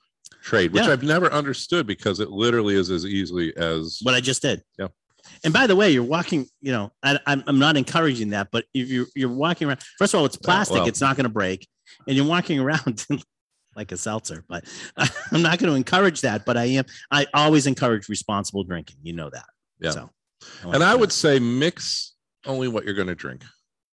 trade, 0.42 0.74
which 0.74 0.84
Yeah. 0.84 0.92
I've 0.92 1.04
never 1.04 1.32
understood 1.32 1.86
because 1.86 2.20
it 2.20 2.32
literally 2.32 2.76
is 2.76 2.90
as 2.90 3.06
easily 3.06 3.56
as 3.56 4.00
What 4.02 4.16
I 4.16 4.20
just 4.20 4.42
did. 4.42 4.64
Yeah. 4.80 4.88
And 5.44 5.54
by 5.54 5.68
the 5.68 5.76
way, 5.76 5.92
you're 5.92 6.04
walking. 6.04 6.48
You 6.62 6.72
know, 6.72 6.92
I, 7.04 7.20
I'm 7.26 7.44
I'm 7.48 7.60
not 7.60 7.78
encouraging 7.78 8.32
that, 8.32 8.50
but 8.52 8.66
if 8.74 8.90
you're 8.90 9.08
you're 9.16 9.30
walking 9.30 9.68
around, 9.68 9.82
first 9.98 10.14
of 10.14 10.20
all, 10.20 10.26
it's 10.26 10.38
uh, 10.38 10.42
plastic. 10.44 10.78
well. 10.78 10.88
it's 10.88 11.02
not 11.02 11.16
going 11.16 11.26
to 11.26 11.30
break. 11.34 11.68
and 12.08 12.16
you're 12.18 12.28
walking 12.28 12.60
around 12.60 13.06
like 13.76 13.92
a 13.92 13.98
seltzer. 13.98 14.44
But 14.48 14.66
I'm 15.32 15.42
not 15.42 15.60
going 15.60 15.72
to 15.72 15.76
encourage 15.76 16.22
that. 16.22 16.46
But 16.46 16.58
I 16.58 16.66
am. 16.66 16.86
I 17.12 17.26
always 17.34 17.68
encourage 17.68 18.10
responsible 18.10 18.64
drinking. 18.64 18.98
You 19.04 19.14
know 19.14 19.30
that. 19.32 19.46
Yeah. 19.80 19.92
So, 19.92 20.10
And 20.64 20.84
I 20.84 20.96
would 20.96 21.12
say 21.12 21.40
mix 21.40 22.14
only 22.46 22.68
what 22.68 22.86
you're 22.86 22.94
going 22.94 23.08
to 23.08 23.16
drink, 23.16 23.44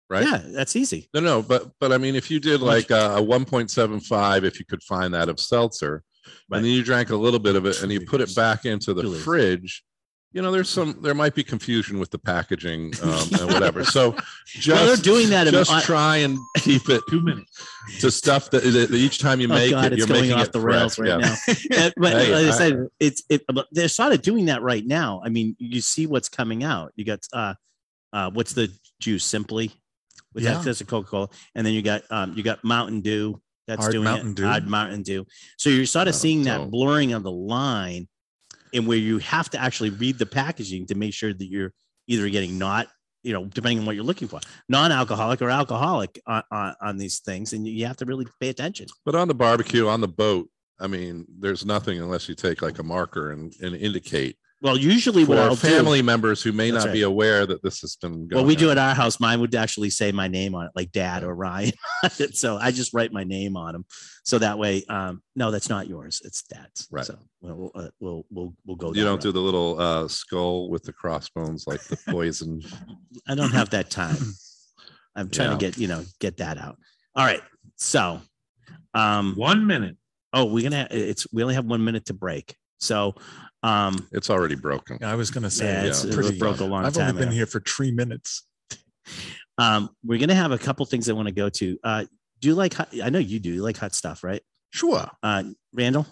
right? 0.10 0.24
Yeah, 0.26 0.42
that's 0.48 0.76
easy. 0.76 1.10
No, 1.14 1.20
no, 1.20 1.42
but 1.42 1.72
but 1.80 1.92
I 1.92 1.98
mean, 1.98 2.16
if 2.16 2.30
you 2.32 2.40
did 2.40 2.62
like 2.62 2.90
a, 2.92 3.18
a 3.18 3.22
1.75, 3.22 4.44
if 4.44 4.60
you 4.60 4.66
could 4.66 4.84
find 4.84 5.14
that 5.14 5.30
of 5.30 5.40
seltzer, 5.40 6.04
Right. 6.50 6.58
and 6.58 6.66
then 6.66 6.74
you 6.74 6.84
drank 6.84 7.10
a 7.10 7.16
little 7.16 7.40
bit 7.40 7.56
of 7.56 7.66
it 7.66 7.82
and 7.82 7.92
you 7.92 8.02
put 8.02 8.22
it 8.22 8.36
back 8.36 8.66
into 8.66 8.94
the 8.94 9.04
fridge, 9.20 9.84
you 10.32 10.42
know, 10.44 10.52
there's 10.52 10.70
some 10.70 11.00
there 11.02 11.16
might 11.16 11.34
be 11.34 11.44
confusion 11.44 11.98
with 11.98 12.12
the 12.12 12.20
packaging 12.20 12.94
um, 13.02 13.28
and 13.40 13.52
whatever. 13.54 13.84
So 13.84 14.16
just 14.46 14.68
well, 14.68 14.86
they're 14.86 14.96
doing 14.98 15.30
that. 15.32 15.48
just 15.48 15.72
on- 15.72 15.82
try 15.82 16.18
and 16.18 16.38
keep 16.58 16.88
it 16.90 17.02
Two 17.10 17.22
minutes. 17.22 17.66
to 18.02 18.12
stuff 18.12 18.52
that, 18.52 18.62
that 18.64 18.92
each 18.94 19.18
time 19.20 19.40
you 19.42 19.48
Oh 19.48 19.56
make 19.56 19.72
God, 19.72 19.86
it, 19.86 19.94
it's 19.94 20.00
you're 20.00 20.08
going 20.08 20.22
making 20.30 20.38
off 20.40 20.48
it 20.48 20.54
the 20.54 20.60
rails 20.60 20.96
fresh. 20.96 21.10
right 21.10 21.20
Yeah. 21.22 21.76
now. 21.78 21.86
Uh, 21.88 21.92
but 21.98 22.12
Hey, 22.14 22.34
like 22.36 22.46
I 22.46 22.48
I- 22.50 22.52
said, 22.52 22.88
it's 23.00 23.24
it. 23.30 23.44
They're 23.72 23.88
sort 23.88 24.14
of 24.14 24.22
doing 24.22 24.46
that 24.48 24.62
right 24.62 24.86
now. 24.86 25.22
I 25.26 25.30
mean, 25.30 25.56
you 25.58 25.82
see 25.82 26.06
what's 26.06 26.30
coming 26.30 26.64
out. 26.64 26.92
You 26.96 27.06
got 27.06 27.20
uh, 27.34 27.54
uh, 28.14 28.30
what's 28.32 28.54
the 28.54 28.72
juice? 29.00 29.24
Simply, 29.26 29.72
with 30.44 30.52
Yeah. 30.52 30.62
that's 30.62 30.82
a 30.82 30.86
Coca 30.86 31.10
Cola, 31.10 31.30
and 31.56 31.66
then 31.66 31.74
you 31.74 31.82
got 31.82 32.04
um, 32.10 32.34
you 32.36 32.44
got 32.44 32.64
Mountain 32.64 33.02
Dew. 33.02 33.42
That's 33.68 33.82
Hard 33.82 33.92
doing 33.92 34.04
Mountain 34.06 34.32
it. 34.32 34.36
Dew. 34.38 34.46
Hard 34.48 34.68
Mountain 34.68 35.04
Dew. 35.04 35.26
So 35.58 35.70
you're 35.70 35.86
sort 35.86 36.08
of 36.08 36.16
Oh, 36.16 36.18
seeing 36.18 36.44
so- 36.44 36.50
that 36.50 36.72
blurring 36.72 37.14
of 37.14 37.24
the 37.24 37.32
line, 37.32 38.08
and 38.74 38.88
where 38.88 38.98
you 38.98 39.20
have 39.20 39.50
to 39.52 39.62
actually 39.62 39.92
read 39.92 40.18
the 40.18 40.26
packaging 40.26 40.88
to 40.88 40.96
make 40.96 41.14
sure 41.14 41.34
that 41.34 41.46
you're 41.46 41.74
either 42.08 42.30
getting 42.30 42.58
not 42.58 42.88
you 43.22 43.34
know, 43.34 43.44
depending 43.44 43.80
on 43.80 43.86
what 43.86 43.96
you're 43.96 44.06
looking 44.06 44.30
for, 44.30 44.40
non-alcoholic 44.70 45.42
or 45.42 45.50
alcoholic 45.50 46.22
on, 46.26 46.42
on, 46.52 46.74
on 46.82 46.98
these 46.98 47.20
things, 47.20 47.52
and 47.52 47.68
you 47.68 47.86
have 47.86 47.98
to 47.98 48.06
really 48.06 48.26
pay 48.40 48.48
attention. 48.48 48.88
But 49.06 49.14
on 49.14 49.28
the 49.28 49.34
barbecue, 49.34 49.90
on 49.90 50.00
the 50.00 50.08
boat, 50.08 50.50
I 50.80 50.88
mean, 50.88 51.26
there's 51.38 51.66
nothing 51.66 52.00
unless 52.00 52.30
you 52.30 52.34
take 52.36 52.62
like 52.62 52.80
a 52.80 52.84
marker 52.84 53.32
and, 53.34 53.54
and 53.62 53.76
indicate 53.76 54.38
Well, 54.62 54.78
usually 54.78 55.24
what 55.24 55.38
for 55.38 55.44
I'll 55.44 55.56
family 55.56 56.00
do, 56.00 56.06
members 56.06 56.44
who 56.44 56.52
may 56.52 56.70
That's 56.70 56.86
not 56.86 56.92
be 56.92 57.04
aware 57.04 57.46
that 57.46 57.64
this 57.64 57.80
has 57.80 57.96
been 57.96 58.28
going 58.28 58.44
what 58.44 58.46
we 58.46 58.58
do 58.58 58.72
at 58.72 58.78
our 58.78 58.94
house, 58.94 59.18
mine 59.20 59.40
would 59.40 59.56
actually 59.56 59.90
say 59.90 60.12
my 60.12 60.28
name 60.28 60.54
on 60.54 60.66
it, 60.66 60.72
like 60.76 60.92
Dad 60.92 61.24
or 61.24 61.34
Ryan. 61.34 61.72
so 62.34 62.58
I 62.58 62.72
just 62.72 62.94
write 62.94 63.14
my 63.14 63.24
name 63.24 63.56
on 63.56 63.72
them, 63.72 63.86
so 64.24 64.38
that 64.40 64.60
way, 64.60 64.84
um, 64.90 65.22
no, 65.36 65.50
that's 65.50 65.70
not 65.70 65.88
yours, 65.88 66.22
it's 66.26 66.44
Dad's. 66.44 66.88
Right. 66.92 67.06
So 67.06 67.18
we'll 67.40 67.72
uh, 67.74 67.88
we'll 68.02 68.26
we'll 68.30 68.54
we'll 68.66 68.76
go. 68.76 68.94
You 68.94 69.06
don't 69.06 69.22
do 69.22 69.32
the 69.32 69.40
little 69.40 69.80
uh, 69.80 70.10
skull 70.10 70.70
with 70.70 70.84
the 70.84 70.94
crossbones 70.94 71.66
like 71.66 71.82
the 71.84 71.98
poison. 72.10 72.62
I 73.30 73.36
don't 73.36 73.52
have 73.52 73.70
that 73.70 73.90
time. 73.90 74.18
I'm 75.16 75.30
trying 75.30 75.52
to 75.52 75.58
get 75.58 75.78
you 75.78 75.88
know 75.88 76.04
get 76.20 76.38
that 76.38 76.58
out. 76.58 76.78
All 77.16 77.26
right, 77.26 77.42
so 77.78 78.22
um, 78.94 79.36
One 79.36 79.66
minute. 79.66 79.96
oh, 80.34 80.46
we're 80.46 80.70
gonna 80.70 80.88
it's 80.92 81.26
we 81.32 81.44
only 81.44 81.56
have 81.56 81.66
one 81.66 81.84
minute 81.84 82.06
to 82.08 82.14
break, 82.14 82.56
so 82.80 83.16
um, 83.64 84.08
It's 84.12 84.30
already 84.30 84.56
broken. 84.56 85.04
I 85.04 85.16
was 85.16 85.32
going 85.32 85.44
to 85.44 85.50
say, 85.50 85.66
yeah, 85.66 85.84
it's 85.84 86.04
it's, 86.04 86.16
pretty. 86.16 86.36
it 86.36 86.40
broke 86.40 86.60
a 86.60 86.66
long 86.66 86.84
time. 86.84 86.88
I've 86.88 86.98
only 86.98 87.14
been 87.14 87.30
ago. 87.30 87.36
here 87.36 87.46
for 87.46 87.60
three 87.62 87.92
minutes. 87.92 88.48
Um, 89.58 89.90
we're 90.06 90.20
gonna 90.20 90.36
have 90.36 90.52
a 90.54 90.58
couple 90.58 90.86
things 90.86 91.10
I 91.10 91.14
want 91.14 91.28
to 91.28 91.34
go 91.34 91.50
to. 91.50 91.78
Uh, 91.84 92.06
do 92.40 92.48
you 92.48 92.56
like? 92.56 92.74
Hot, 92.76 92.88
I 93.04 93.10
know 93.10 93.20
you 93.20 93.40
do. 93.40 93.50
You 93.52 93.62
like 93.62 93.76
hot 93.76 93.94
stuff, 93.94 94.24
right? 94.24 94.42
Sure. 94.70 95.06
Uh, 95.22 95.44
Randall, 95.74 96.08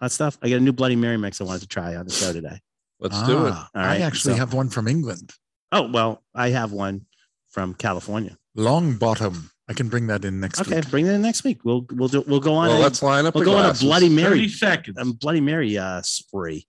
hot 0.00 0.10
stuff. 0.10 0.36
I 0.42 0.48
got 0.48 0.56
a 0.56 0.60
new 0.60 0.72
Bloody 0.72 0.96
Mary 0.96 1.16
mix 1.16 1.40
I 1.40 1.44
wanted 1.44 1.60
to 1.60 1.68
try 1.68 1.94
on 1.94 2.06
the 2.06 2.12
show 2.12 2.32
today. 2.32 2.58
Let's 2.98 3.22
do 3.22 3.46
it. 3.46 3.52
Ah, 3.54 3.68
All 3.74 3.82
right, 3.82 4.00
I 4.00 4.04
actually 4.04 4.34
so- 4.34 4.38
have 4.40 4.52
one 4.52 4.68
from 4.68 4.88
England. 4.88 5.30
Oh 5.70 5.88
well, 5.88 6.24
I 6.34 6.48
have 6.48 6.72
one 6.72 7.06
from 7.50 7.74
California. 7.74 8.36
Long 8.56 8.96
bottom. 8.96 9.50
I 9.68 9.74
can 9.74 9.88
bring 9.88 10.08
that 10.08 10.24
in 10.24 10.40
next 10.40 10.60
Okay, 10.62 10.70
week. 10.70 10.78
Okay, 10.80 10.90
bring 10.90 11.06
that 11.06 11.14
in 11.14 11.22
next 11.22 11.44
week. 11.44 11.60
We'll 11.64 11.86
we'll 11.92 12.08
do 12.08 12.24
we'll 12.26 12.40
go 12.40 12.54
on. 12.54 12.66
Well, 12.68 12.80
a, 12.80 12.82
let's 12.82 13.00
line 13.00 13.26
up 13.26 13.34
we'll 13.36 13.44
the 13.44 13.50
go 13.50 13.56
on 13.56 13.60
a 13.60 13.68
glasses. 13.68 13.82
Bloody 13.84 14.08
30 14.08 14.16
Mary, 14.16 14.48
seconds. 14.48 14.96
a 14.98 15.04
Bloody 15.04 15.40
Mary 15.40 15.78
uh, 15.78 16.02
spree 16.02 16.66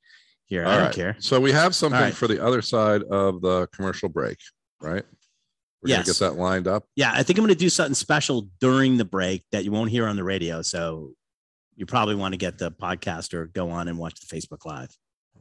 here. 0.50 0.66
All 0.66 0.72
I 0.72 0.76
don't 0.76 0.86
right. 0.88 0.96
care. 0.96 1.16
So 1.20 1.40
we 1.40 1.52
have 1.52 1.74
something 1.76 2.00
right. 2.02 2.14
for 2.14 2.28
the 2.28 2.44
other 2.44 2.62
side 2.62 3.04
of 3.04 3.42
the 3.42 3.68
commercial 3.74 4.10
break, 4.10 4.38
right? 4.82 5.06
We're 5.82 5.88
gonna 5.88 6.00
Yes. 6.00 6.08
get 6.08 6.18
that 6.18 6.34
lined 6.36 6.68
up. 6.68 6.86
Yeah, 6.96 7.12
I 7.14 7.24
think 7.24 7.40
I'm 7.40 7.46
going 7.46 7.56
to 7.56 7.60
do 7.60 7.70
something 7.70 7.94
special 7.96 8.50
during 8.60 8.98
the 8.98 9.06
break 9.06 9.44
that 9.52 9.64
you 9.64 9.72
won't 9.72 9.92
hear 9.92 10.08
on 10.08 10.16
the 10.18 10.24
radio. 10.24 10.62
So 10.62 11.12
you 11.78 11.86
probably 11.86 12.16
want 12.16 12.34
to 12.34 12.38
get 12.38 12.58
the 12.58 12.72
podcast 12.72 13.34
or 13.34 13.46
go 13.46 13.70
on 13.70 13.88
and 13.88 13.98
watch 13.98 14.20
the 14.20 14.36
Facebook 14.36 14.66
Live. 14.66 14.90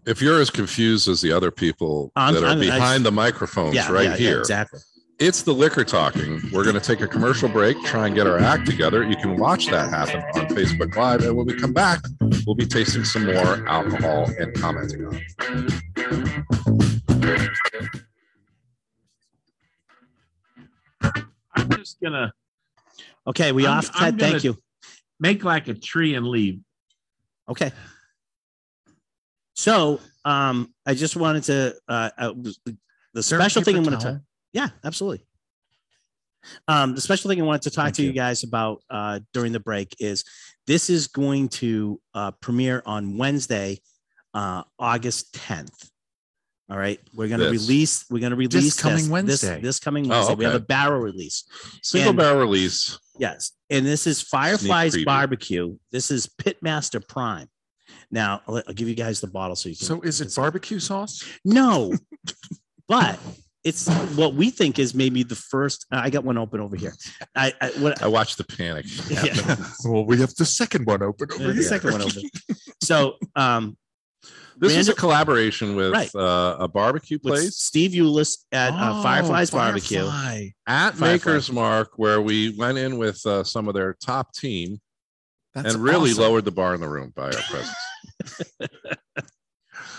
If 0.07 0.23
you're 0.23 0.41
as 0.41 0.51
confused 0.51 1.09
as 1.09 1.21
the 1.21 1.33
other 1.33 1.51
people 1.51 2.13
I'm- 2.15 2.35
that 2.35 2.45
are 2.45 2.47
I'm- 2.47 2.59
I- 2.59 2.61
behind 2.61 3.05
the 3.05 3.11
microphones 3.11 3.75
Yeah, 3.75 3.91
right 3.91 4.05
yeah, 4.05 4.11
yeah, 4.11 4.17
here, 4.17 4.39
exactly. 4.39 4.79
It's 5.19 5.43
the 5.43 5.53
liquor 5.53 5.85
talking. 5.85 6.41
We're 6.53 6.63
going 6.63 6.75
to 6.75 6.81
take 6.81 7.01
a 7.01 7.09
commercial 7.09 7.49
break, 7.49 7.83
try 7.85 8.07
and 8.07 8.15
get 8.15 8.27
our 8.27 8.39
act 8.39 8.67
together. 8.67 9.03
You 9.03 9.17
can 9.17 9.37
watch 9.37 9.67
that 9.67 9.91
happen 9.91 10.21
on 10.41 10.47
Facebook 10.49 10.95
Live. 10.95 11.23
And 11.25 11.37
when 11.37 11.47
we 11.47 11.55
come 11.55 11.73
back, 11.73 12.01
we'll 12.47 12.55
be 12.55 12.67
tasting 12.67 13.05
some 13.05 13.27
more 13.27 13.67
alcohol 13.69 14.31
and 14.39 14.55
commenting 14.55 15.07
on 15.07 15.17
it. 15.17 16.39
I'm 21.55 21.71
just 21.71 22.01
gonna 22.01 22.33
Okay, 23.27 23.53
we 23.53 23.67
I'm- 23.67 23.79
off. 23.79 23.91
I'm 23.95 24.17
Ted, 24.17 24.21
thank 24.33 24.45
you. 24.45 24.57
make 25.21 25.45
like 25.45 25.69
a 25.69 25.75
tree 25.75 26.15
and 26.15 26.27
leave. 26.27 26.61
Okay. 27.49 27.73
So 29.55 30.01
um, 30.25 30.73
I 30.87 30.95
just 30.95 31.15
wanted 31.17 31.43
to 31.45 31.75
uh, 31.89 32.11
uh, 32.17 32.33
the 33.13 33.23
special 33.23 33.63
thing 33.63 33.77
I'm 33.77 33.83
going 33.85 33.99
to 33.99 34.05
talk. 34.13 34.21
Yeah, 34.59 34.71
absolutely. 34.85 35.25
Um, 36.67 36.97
the 36.97 37.01
special 37.01 37.29
thing 37.31 37.41
I 37.41 37.45
wanted 37.45 37.63
to 37.63 37.71
talk 37.71 37.85
Thank 37.85 37.97
to 37.97 38.03
you 38.03 38.09
you. 38.09 38.15
guys 38.15 38.43
about 38.43 38.83
uh, 38.91 39.21
during 39.33 39.53
the 39.53 39.61
break 39.61 39.95
is 40.01 40.25
this 40.67 40.91
is 40.91 41.07
going 41.07 41.49
to 41.61 42.01
uh, 42.13 42.33
premiere 42.41 42.83
on 42.85 43.17
Wednesday, 43.19 43.81
uh, 44.35 44.65
August 44.79 45.33
10th. 45.35 45.91
All 46.71 46.77
right, 46.77 46.99
we're 47.15 47.29
going 47.29 47.39
to 47.41 47.51
This. 47.51 47.63
release. 47.69 48.05
We're 48.11 48.19
going 48.19 48.31
to 48.31 48.37
release 48.37 48.79
coming 48.81 48.97
this, 48.99 49.09
Wednesday. 49.09 49.55
This, 49.55 49.63
this 49.63 49.81
coming 49.81 50.07
Oh, 50.07 50.11
Wednesday. 50.11 50.35
We 50.35 50.45
have 50.45 50.55
a 50.55 50.57
okay. 50.57 50.65
barrel 50.67 51.01
release. 51.01 51.45
Single 51.83 52.11
And- 52.11 52.19
barrel 52.19 52.41
release. 52.41 52.99
Yes, 53.19 53.53
and 53.71 53.87
this 53.87 54.07
is 54.09 54.21
Fireflies 54.23 54.95
preview. 54.97 55.05
Barbecue. 55.05 55.77
This 55.93 56.11
is 56.11 56.27
Pitmaster 56.27 57.07
Prime. 57.07 57.49
Now 58.11 58.43
I'll, 58.49 58.57
I'll 58.67 58.75
give 58.75 58.89
you 58.89 58.95
guys 58.97 59.21
the 59.21 59.29
bottle 59.29 59.55
so 59.57 59.69
you 59.69 59.77
can. 59.77 59.87
So 59.87 60.01
is 60.03 60.21
it 60.21 60.35
barbecue 60.35 60.79
sauce? 60.81 61.25
No, 61.45 61.95
but 62.89 63.19
it's 63.65 63.89
what 64.17 64.35
we 64.35 64.51
think 64.51 64.79
is 64.79 64.95
maybe 64.95 65.23
the 65.23 65.35
first. 65.35 65.85
I 65.91 66.11
got 66.11 66.25
one 66.25 66.39
open 66.39 66.61
over 66.61 66.77
here. 66.77 66.95
I, 67.35 67.53
I 67.61 67.69
what 67.79 68.03
I 68.03 68.07
watched 68.07 68.39
the 68.39 68.45
panic. 68.45 68.87
yeah, 69.11 69.57
Well, 69.85 70.05
we 70.07 70.19
have 70.21 70.35
the 70.37 70.45
second 70.45 70.87
one 70.87 71.03
open 71.03 71.29
over 71.33 71.49
the 71.49 71.53
here. 71.55 71.63
second 71.63 71.93
one 71.93 72.03
open. 72.03 72.23
So 72.83 73.15
um, 73.37 73.77
This 74.59 74.77
is 74.77 74.89
a 74.89 74.95
collaboration 74.95 75.75
with 75.77 75.93
Right. 75.93 76.15
uh, 76.15 76.57
a 76.61 76.69
barbecue 76.69 77.19
with 77.23 77.35
place 77.35 77.57
Steve 77.57 77.91
Uliss 77.93 78.39
at 78.53 78.73
uh, 78.73 78.99
Oh, 78.99 79.03
Fireflies 79.03 79.51
Barbecue. 79.51 80.07
At 80.67 80.95
Firefly. 80.95 81.07
Maker's 81.13 81.51
Mark, 81.53 81.91
where 81.97 82.21
we 82.23 82.55
went 82.57 82.79
in 82.79 82.97
with 82.99 83.25
uh, 83.27 83.43
some 83.45 83.69
of 83.69 83.75
their 83.75 83.95
top 83.95 84.33
team 84.35 84.79
That's 85.55 85.75
and 85.75 85.83
really 85.83 86.11
awesome. 86.13 86.23
lowered 86.23 86.45
the 86.45 86.53
bar 86.53 86.75
in 86.75 86.81
the 86.81 86.89
room 86.89 87.13
by 87.15 87.27
our 87.27 87.33
presence. 87.33 87.77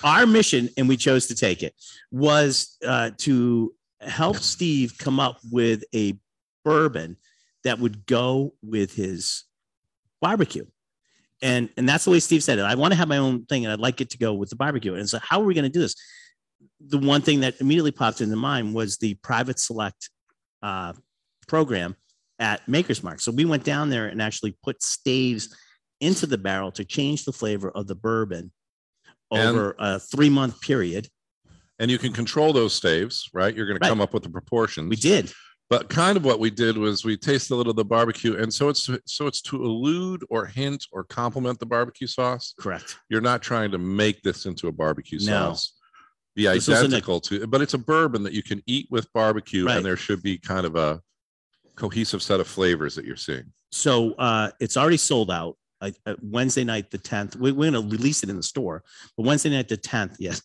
Our 0.04 0.26
mission, 0.26 0.70
and 0.78 0.88
we 0.88 0.98
chose 0.98 1.28
to 1.28 1.36
take 1.36 1.64
it, 1.64 1.74
was 2.12 2.78
uh, 2.86 3.12
to 3.20 3.74
help 4.02 4.38
Steve 4.38 4.98
come 4.98 5.20
up 5.20 5.40
with 5.52 5.84
a 5.94 6.18
bourbon 6.64 7.18
that 7.64 7.80
would 7.80 8.06
go 8.06 8.54
with 8.62 8.94
his 8.94 9.44
barbecue. 10.22 10.66
And 11.42 11.70
and 11.78 11.88
that's 11.88 12.06
the 12.06 12.12
way 12.12 12.20
Steve 12.20 12.44
said 12.44 12.60
it. 12.60 12.64
I 12.64 12.76
want 12.76 12.92
to 12.92 12.98
have 12.98 13.08
my 13.08 13.18
own 13.18 13.46
thing, 13.46 13.66
and 13.66 13.72
I'd 13.72 13.80
like 13.80 14.02
it 14.02 14.10
to 14.12 14.18
go 14.18 14.34
with 14.34 14.50
the 14.50 14.56
barbecue. 14.56 14.96
And 14.96 15.10
so, 15.10 15.20
how 15.22 15.42
are 15.42 15.46
we 15.46 15.54
going 15.54 15.64
to 15.64 15.70
do 15.70 15.80
this? 15.80 15.96
The 16.82 16.98
one 16.98 17.22
thing 17.22 17.42
that 17.42 17.60
immediately 17.62 17.92
popped 17.92 18.22
into 18.22 18.36
mind 18.36 18.74
was 18.74 18.98
the 18.98 19.14
private 19.16 19.60
select 19.60 20.10
uh, 20.62 20.94
program 21.48 21.96
at 22.40 22.68
Maker's 22.68 23.04
Mark. 23.04 23.20
So 23.20 23.32
we 23.32 23.46
went 23.46 23.64
down 23.64 23.90
there 23.90 24.08
and 24.08 24.22
actually 24.22 24.58
put 24.64 24.82
staves 24.82 25.56
into 26.00 26.26
the 26.26 26.38
barrel 26.38 26.72
to 26.72 26.86
change 26.86 27.26
the 27.26 27.34
flavor 27.34 27.70
of 27.70 27.88
the 27.88 27.96
bourbon 27.96 28.52
And- 29.32 29.50
over 29.50 29.76
a 29.80 30.00
three 30.00 30.30
month 30.30 30.60
period. 30.62 31.08
and 31.82 31.90
you 31.90 31.98
can 31.98 32.12
control 32.12 32.52
those 32.52 32.74
staves, 32.74 33.30
right? 33.34 33.56
You're 33.56 33.66
going 33.66 33.80
to 33.80 33.88
come 33.88 34.02
up 34.02 34.14
with 34.14 34.24
the 34.24 34.30
proportions. 34.30 34.90
We 34.90 34.98
did. 34.98 35.32
But 35.70 35.88
kind 35.88 36.18
of 36.18 36.26
what 36.26 36.40
we 36.40 36.50
did 36.50 36.78
was 36.78 37.06
we 37.06 37.16
taste 37.16 37.52
a 37.52 37.56
little 37.56 37.70
of 37.70 37.78
the 37.78 37.86
barbecue, 37.86 38.36
and 38.38 38.52
so 38.54 38.68
it's 38.70 38.90
so 39.06 39.28
it's 39.28 39.42
to 39.44 39.64
elude 39.64 40.26
or 40.30 40.46
hint 40.46 40.86
or 40.92 41.04
complement 41.06 41.58
the 41.60 41.66
barbecue 41.68 42.08
sauce. 42.08 42.54
Correct. 42.60 42.98
You're 43.08 43.22
not 43.22 43.42
trying 43.42 43.72
to 43.72 43.78
make 43.78 44.22
this 44.24 44.46
into 44.46 44.68
a 44.68 44.72
barbecue 44.74 45.20
No. 45.20 45.26
sauce. 45.26 45.74
Be 46.36 46.44
This 46.48 46.68
was 46.68 46.80
an- 46.80 46.86
identical 46.88 47.22
to, 47.22 47.48
but 47.48 47.62
it's 47.62 47.76
a 47.76 47.78
bourbon 47.78 48.24
that 48.24 48.34
you 48.34 48.44
can 48.44 48.62
eat 48.66 48.88
with 48.90 49.08
barbecue, 49.14 49.66
Right. 49.68 49.78
and 49.78 49.86
there 49.86 49.96
should 49.96 50.22
be 50.24 50.38
kind 50.38 50.66
of 50.66 50.76
a 50.76 51.02
cohesive 51.76 52.22
set 52.22 52.40
of 52.40 52.48
flavors 52.48 52.96
that 52.96 53.06
you're 53.06 53.16
seeing. 53.16 53.54
So 53.72 54.14
uh, 54.16 54.52
it's 54.60 54.76
already 54.76 54.98
sold 54.98 55.32
out. 55.32 55.56
I, 55.82 55.94
uh, 56.06 56.16
Wednesday 56.22 56.64
night, 56.64 56.92
the 56.92 56.98
10th. 56.98 57.36
We, 57.36 57.52
we're 57.52 57.72
going 57.72 57.90
to 57.90 57.96
release 57.96 58.24
it 58.24 58.30
in 58.30 58.36
the 58.36 58.44
store, 58.44 58.84
but 59.18 59.26
Wednesday 59.26 59.50
night, 59.50 59.68
the 59.68 59.78
10th, 59.78 60.16
yes. 60.20 60.42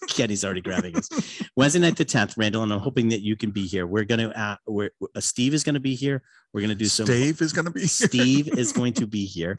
Kenny's 0.08 0.44
already 0.44 0.60
grabbing 0.60 0.96
us. 0.96 1.08
Wednesday 1.56 1.78
night 1.78 1.96
the 1.96 2.04
10th, 2.04 2.36
Randall, 2.36 2.64
and 2.64 2.72
I'm 2.72 2.80
hoping 2.80 3.08
that 3.10 3.20
you 3.20 3.36
can 3.36 3.50
be 3.50 3.66
here. 3.66 3.86
We're 3.86 4.04
going 4.04 4.30
to, 4.30 4.40
uh, 4.40 4.56
we're, 4.66 4.90
uh, 5.14 5.20
Steve 5.20 5.54
is 5.54 5.62
going 5.62 5.74
to 5.74 5.80
be 5.80 5.94
here. 5.94 6.22
We're 6.52 6.60
going 6.60 6.70
to 6.70 6.74
do 6.74 6.86
some, 6.86 7.06
Dave 7.06 7.40
is 7.40 7.52
going 7.52 7.66
to 7.66 7.70
be. 7.70 7.86
Steve 7.86 8.48
is 8.58 8.72
going 8.72 8.94
to 8.94 9.06
be 9.06 9.26
here 9.26 9.58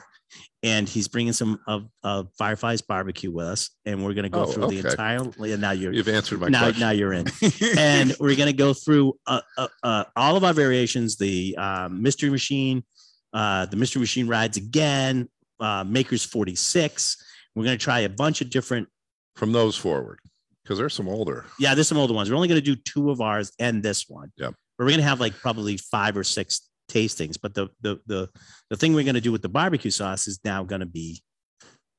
and 0.64 0.88
he's 0.88 1.08
bringing 1.08 1.34
some 1.34 1.60
of, 1.68 1.88
of 2.04 2.30
Fireflies 2.38 2.82
barbecue 2.82 3.32
with 3.32 3.46
us. 3.46 3.70
And 3.86 4.04
we're 4.04 4.14
going 4.14 4.24
to 4.24 4.30
go 4.30 4.42
Oh, 4.42 4.46
through 4.46 4.68
the 4.68 4.80
okay. 4.80 4.90
entire, 4.90 5.20
and 5.20 5.62
now 5.62 5.72
you're, 5.72 5.94
You've 5.94 6.08
answered 6.10 6.40
my 6.40 6.50
now, 6.50 6.64
question. 6.64 6.82
now 6.82 6.92
you're 6.92 7.14
in. 7.14 7.26
and 7.78 8.16
we're 8.20 8.36
going 8.36 8.48
to 8.50 8.54
go 8.54 8.74
through 8.74 9.14
uh, 9.26 9.42
uh, 9.58 9.68
uh, 9.84 10.04
all 10.16 10.36
of 10.36 10.44
our 10.44 10.54
variations 10.54 11.18
the 11.18 11.56
mystery 11.92 12.30
machine 12.30 12.84
uh, 13.34 13.66
the 13.68 13.76
mystery 13.78 14.00
machine 14.00 14.28
rides 14.28 14.58
again 14.58 15.28
uh, 15.60 15.84
makers 15.88 16.24
46 16.26 17.18
we're 17.56 17.64
going 17.66 17.78
to 17.78 17.84
try 17.84 18.02
a 18.02 18.10
bunch 18.10 18.42
of 18.42 18.50
different 18.50 18.88
From 19.36 19.52
those 19.52 19.76
forward, 19.76 20.20
because 20.64 20.78
there's 20.78 20.94
some 20.94 21.08
older. 21.10 21.46
yeah 21.60 21.74
there's 21.76 21.88
some 21.88 21.98
older 21.98 22.14
ones 22.14 22.30
we're 22.30 22.36
only 22.36 22.48
going 22.48 22.62
to 22.62 22.76
do 22.76 22.76
two 22.76 23.12
of 23.12 23.22
ours 23.22 23.52
and 23.60 23.84
this 23.84 24.06
one 24.08 24.32
Yep. 24.38 24.54
but 24.78 24.84
we're 24.86 24.92
going 24.92 25.02
to 25.02 25.08
have 25.08 25.20
like 25.20 25.38
probably 25.38 25.78
five 25.78 26.16
or 26.18 26.24
six 26.24 26.70
tastings 26.90 27.38
but 27.42 27.54
the 27.54 27.68
the 27.82 28.00
the, 28.08 28.30
the 28.70 28.76
thing 28.78 28.94
we're 28.94 29.04
going 29.04 29.16
to 29.16 29.22
do 29.22 29.32
with 29.32 29.42
the 29.44 29.50
barbecue 29.50 29.92
sauce 29.92 30.28
is 30.28 30.40
now 30.44 30.64
going 30.64 30.80
to 30.82 30.88
be 30.88 31.22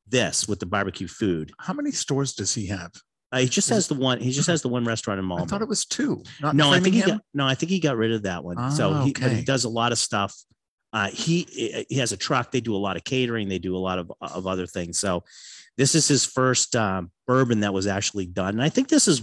this 0.09 0.49
with 0.49 0.59
the 0.59 0.67
barbecue 0.67 1.07
food 1.07 1.53
How 1.61 1.73
many 1.75 1.93
stores 1.93 2.33
does 2.35 2.55
he 2.55 2.67
have? 2.67 2.91
uh, 3.33 3.39
he 3.39 3.47
just 3.49 3.69
has 3.69 3.87
the 3.87 3.95
one 3.95 4.19
he 4.19 4.33
just 4.33 4.49
has 4.49 4.63
the 4.63 4.69
one 4.69 4.85
restaurant 4.85 5.21
in 5.21 5.31
all. 5.31 5.43
I 5.43 5.45
thought 5.47 5.63
it 5.63 5.69
was 5.69 5.85
two. 5.85 6.25
Not 6.41 6.57
no, 6.57 6.71
I 6.73 6.81
think 6.81 6.95
he 6.97 7.03
Framingham? 7.03 7.19
got 7.19 7.25
no, 7.35 7.47
I 7.47 7.55
think 7.55 7.71
he 7.71 7.79
got 7.79 7.97
rid 7.97 8.11
of 8.11 8.23
that 8.25 8.43
one. 8.43 8.73
so 8.73 9.03
he, 9.05 9.13
but 9.13 9.31
he 9.31 9.43
does 9.45 9.63
a 9.65 9.69
lot 9.69 9.93
of 9.93 9.99
stuff. 9.99 10.35
Uh, 10.93 11.09
he 11.09 11.87
he 11.89 11.97
has 11.97 12.13
a 12.13 12.17
truck. 12.17 12.51
They 12.51 12.61
do 12.61 12.75
a 12.75 12.79
lot 12.79 12.97
of 12.97 13.05
catering. 13.05 13.49
They 13.49 13.59
do 13.59 13.77
a 13.77 13.79
lot 13.79 13.99
of 13.99 14.13
of 14.21 14.47
other 14.47 14.67
things. 14.67 14.99
So 14.99 15.25
this 15.77 15.95
is 15.95 16.09
his 16.09 16.25
first 16.25 16.75
um, 16.75 17.11
bourbon 17.27 17.61
that 17.61 17.73
was 17.73 17.87
actually 17.87 18.27
done. 18.27 18.51
And 18.51 18.63
I 18.63 18.69
think 18.69 18.89
this 18.89 19.07
is. 19.09 19.23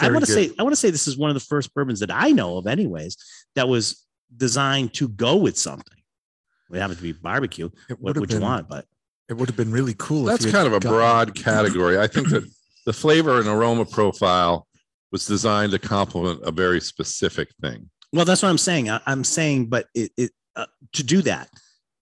I 0.00 0.10
want 0.10 0.24
to 0.24 0.32
say 0.32 0.50
I 0.58 0.62
want 0.62 0.72
to 0.72 0.76
say 0.80 0.90
this 0.90 1.06
is 1.06 1.16
one 1.16 1.30
of 1.30 1.34
the 1.34 1.40
first 1.40 1.74
bourbons 1.74 2.00
that 2.00 2.10
I 2.12 2.30
know 2.30 2.56
of, 2.58 2.66
anyways, 2.66 3.16
that 3.54 3.68
was 3.68 4.04
designed 4.36 4.94
to 4.94 5.08
go 5.08 5.36
with 5.36 5.56
something. 5.56 5.98
We 6.70 6.78
happen 6.78 6.96
to 6.96 7.02
be 7.02 7.12
barbecue, 7.12 7.70
what 7.98 8.16
would 8.18 8.30
you 8.32 8.40
want? 8.40 8.68
But 8.68 8.84
It 9.28 9.34
would 9.34 9.48
have 9.48 9.56
been 9.56 9.70
really 9.70 9.94
cool. 9.96 10.24
That's 10.24 10.44
if 10.44 10.52
kind 10.52 10.66
of 10.66 10.72
a 10.74 10.80
gotten- 10.80 10.90
broad 10.96 11.34
category. 11.34 11.98
I 11.98 12.06
think 12.06 12.28
that 12.28 12.44
the 12.86 12.92
flavor 12.92 13.38
and 13.38 13.48
aroma 13.48 13.84
profile 13.84 14.66
was 15.10 15.26
designed 15.26 15.72
to 15.72 15.78
complement 15.78 16.40
a 16.42 16.50
very 16.50 16.80
specific 16.80 17.48
thing. 17.62 17.88
Well, 18.12 18.24
that's 18.24 18.42
what 18.42 18.48
I'm 18.48 18.58
saying. 18.58 18.90
I, 18.90 19.00
I'm 19.06 19.24
saying, 19.24 19.66
but 19.66 19.86
it, 19.94 20.12
it 20.16 20.32
uh, 20.58 20.66
to 20.92 21.04
do 21.04 21.22
that, 21.22 21.48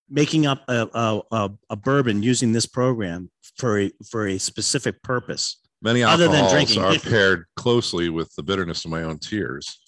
making 0.08 0.46
up 0.46 0.62
a, 0.68 0.88
a, 1.30 1.50
a, 1.70 1.76
bourbon 1.76 2.22
using 2.22 2.52
this 2.52 2.66
program 2.66 3.30
for 3.56 3.80
a 3.80 3.92
for 4.10 4.26
a 4.26 4.38
specific 4.38 5.02
purpose. 5.02 5.60
Many 5.82 6.02
Other 6.02 6.26
than 6.28 6.50
drinking. 6.50 6.82
are 6.82 6.98
paired 6.98 7.44
closely 7.56 8.08
with 8.08 8.34
the 8.34 8.42
bitterness 8.42 8.84
of 8.86 8.90
my 8.90 9.02
own 9.02 9.18
tears. 9.18 9.78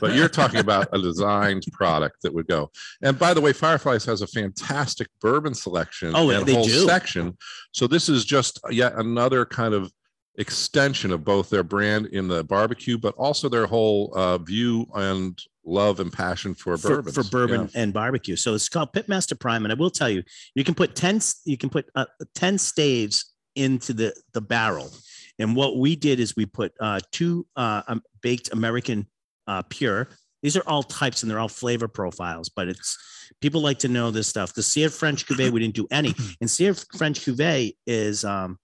But 0.00 0.14
you're 0.14 0.28
talking 0.28 0.60
about 0.60 0.88
a 0.92 0.98
designed 0.98 1.64
product 1.72 2.16
that 2.22 2.32
would 2.34 2.46
go. 2.46 2.70
And 3.02 3.18
by 3.18 3.34
the 3.34 3.40
way, 3.40 3.52
Fireflies 3.52 4.04
has 4.06 4.22
a 4.22 4.26
fantastic 4.26 5.08
bourbon 5.20 5.54
selection 5.54 6.12
Oh, 6.14 6.30
and 6.30 6.46
they 6.46 6.54
whole 6.54 6.64
do. 6.64 6.86
section. 6.86 7.36
So 7.72 7.86
this 7.86 8.08
is 8.08 8.24
just 8.24 8.60
yet 8.70 8.94
another 8.96 9.44
kind 9.44 9.74
of 9.74 9.92
extension 10.36 11.12
of 11.12 11.24
both 11.24 11.50
their 11.50 11.62
brand 11.62 12.06
in 12.06 12.28
the 12.28 12.44
barbecue, 12.44 12.98
but 12.98 13.14
also 13.16 13.48
their 13.48 13.66
whole 13.66 14.12
uh, 14.14 14.38
view 14.38 14.86
and 14.94 15.38
love 15.64 16.00
and 16.00 16.12
passion 16.12 16.54
for 16.54 16.76
for, 16.76 16.88
bourbon. 16.88 17.12
for 17.12 17.24
bourbon 17.24 17.70
and 17.74 17.92
barbecue. 17.92 18.36
So 18.36 18.54
it's 18.54 18.68
called 18.68 18.92
Pitmaster 18.92 19.38
Prime, 19.38 19.64
and 19.64 19.72
I 19.72 19.74
will 19.76 19.90
tell 19.90 20.08
you, 20.08 20.22
you 20.54 20.64
can 20.64 20.74
put 20.74 20.94
ten 20.94 21.20
you 21.44 21.56
can 21.56 21.70
put 21.70 21.88
uh, 21.94 22.06
ten 22.34 22.58
staves 22.58 23.32
into 23.56 23.92
the 23.92 24.14
the 24.32 24.40
barrel. 24.40 24.90
And 25.38 25.56
what 25.56 25.78
we 25.78 25.96
did 25.96 26.20
is 26.20 26.36
we 26.36 26.44
put 26.44 26.72
uh, 26.80 27.00
two 27.12 27.46
uh, 27.56 27.82
um, 27.88 28.02
baked 28.20 28.52
American 28.52 29.06
uh, 29.46 29.62
pure. 29.62 30.08
These 30.42 30.56
are 30.56 30.62
all 30.66 30.82
types 30.82 31.22
and 31.22 31.30
they're 31.30 31.38
all 31.38 31.48
flavor 31.48 31.88
profiles, 31.88 32.48
but 32.48 32.68
it's 32.68 32.98
people 33.40 33.60
like 33.60 33.78
to 33.80 33.88
know 33.88 34.10
this 34.10 34.28
stuff. 34.28 34.54
The 34.54 34.62
Seared 34.62 34.92
French 34.92 35.26
Cuvée, 35.26 35.50
we 35.50 35.60
didn't 35.60 35.74
do 35.74 35.86
any, 35.90 36.14
and 36.40 36.50
Seared 36.50 36.82
French 36.96 37.20
Cuvée 37.20 37.74
is 37.86 38.24
um 38.24 38.58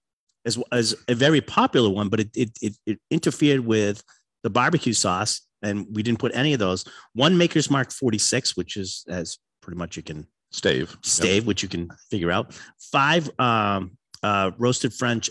is, 0.45 0.57
is 0.71 0.95
a 1.07 1.15
very 1.15 1.41
popular 1.41 1.89
one, 1.89 2.09
but 2.09 2.19
it, 2.19 2.29
it 2.35 2.51
it 2.61 2.77
it 2.85 2.99
interfered 3.09 3.61
with 3.61 4.03
the 4.43 4.49
barbecue 4.49 4.93
sauce, 4.93 5.41
and 5.61 5.87
we 5.91 6.03
didn't 6.03 6.19
put 6.19 6.35
any 6.35 6.53
of 6.53 6.59
those. 6.59 6.85
One 7.13 7.37
Maker's 7.37 7.69
Mark 7.69 7.91
46, 7.91 8.55
which 8.57 8.77
is 8.77 9.05
as 9.07 9.37
pretty 9.61 9.77
much 9.77 9.97
you 9.97 10.03
can 10.03 10.27
stave. 10.51 10.89
Yep. 10.89 11.05
stave, 11.05 11.47
which 11.47 11.63
you 11.63 11.69
can 11.69 11.89
figure 12.09 12.31
out. 12.31 12.53
Five 12.91 13.29
um, 13.39 13.97
uh, 14.23 14.51
roasted 14.57 14.93
French 14.93 15.29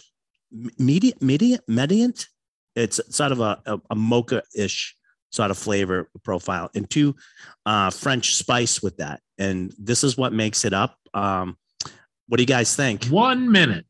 medium, 0.79 1.17
medium, 1.21 1.61
mediant. 1.69 2.27
It's 2.75 3.01
sort 3.15 3.33
of 3.33 3.41
a, 3.41 3.61
a, 3.67 3.81
a 3.91 3.95
mocha 3.95 4.43
ish 4.55 4.95
sort 5.31 5.51
of 5.51 5.59
flavor 5.59 6.09
profile, 6.25 6.71
and 6.75 6.89
two 6.89 7.15
uh, 7.65 7.91
French 7.91 8.35
spice 8.35 8.83
with 8.83 8.97
that. 8.99 9.21
And 9.39 9.73
this 9.79 10.05
is 10.05 10.17
what 10.17 10.33
makes 10.33 10.65
it 10.65 10.73
up. 10.73 10.97
Um, 11.15 11.57
what 12.29 12.39
do 12.39 12.43
you 12.43 12.47
guys 12.47 12.75
think? 12.75 13.07
One 13.07 13.51
minute. 13.51 13.87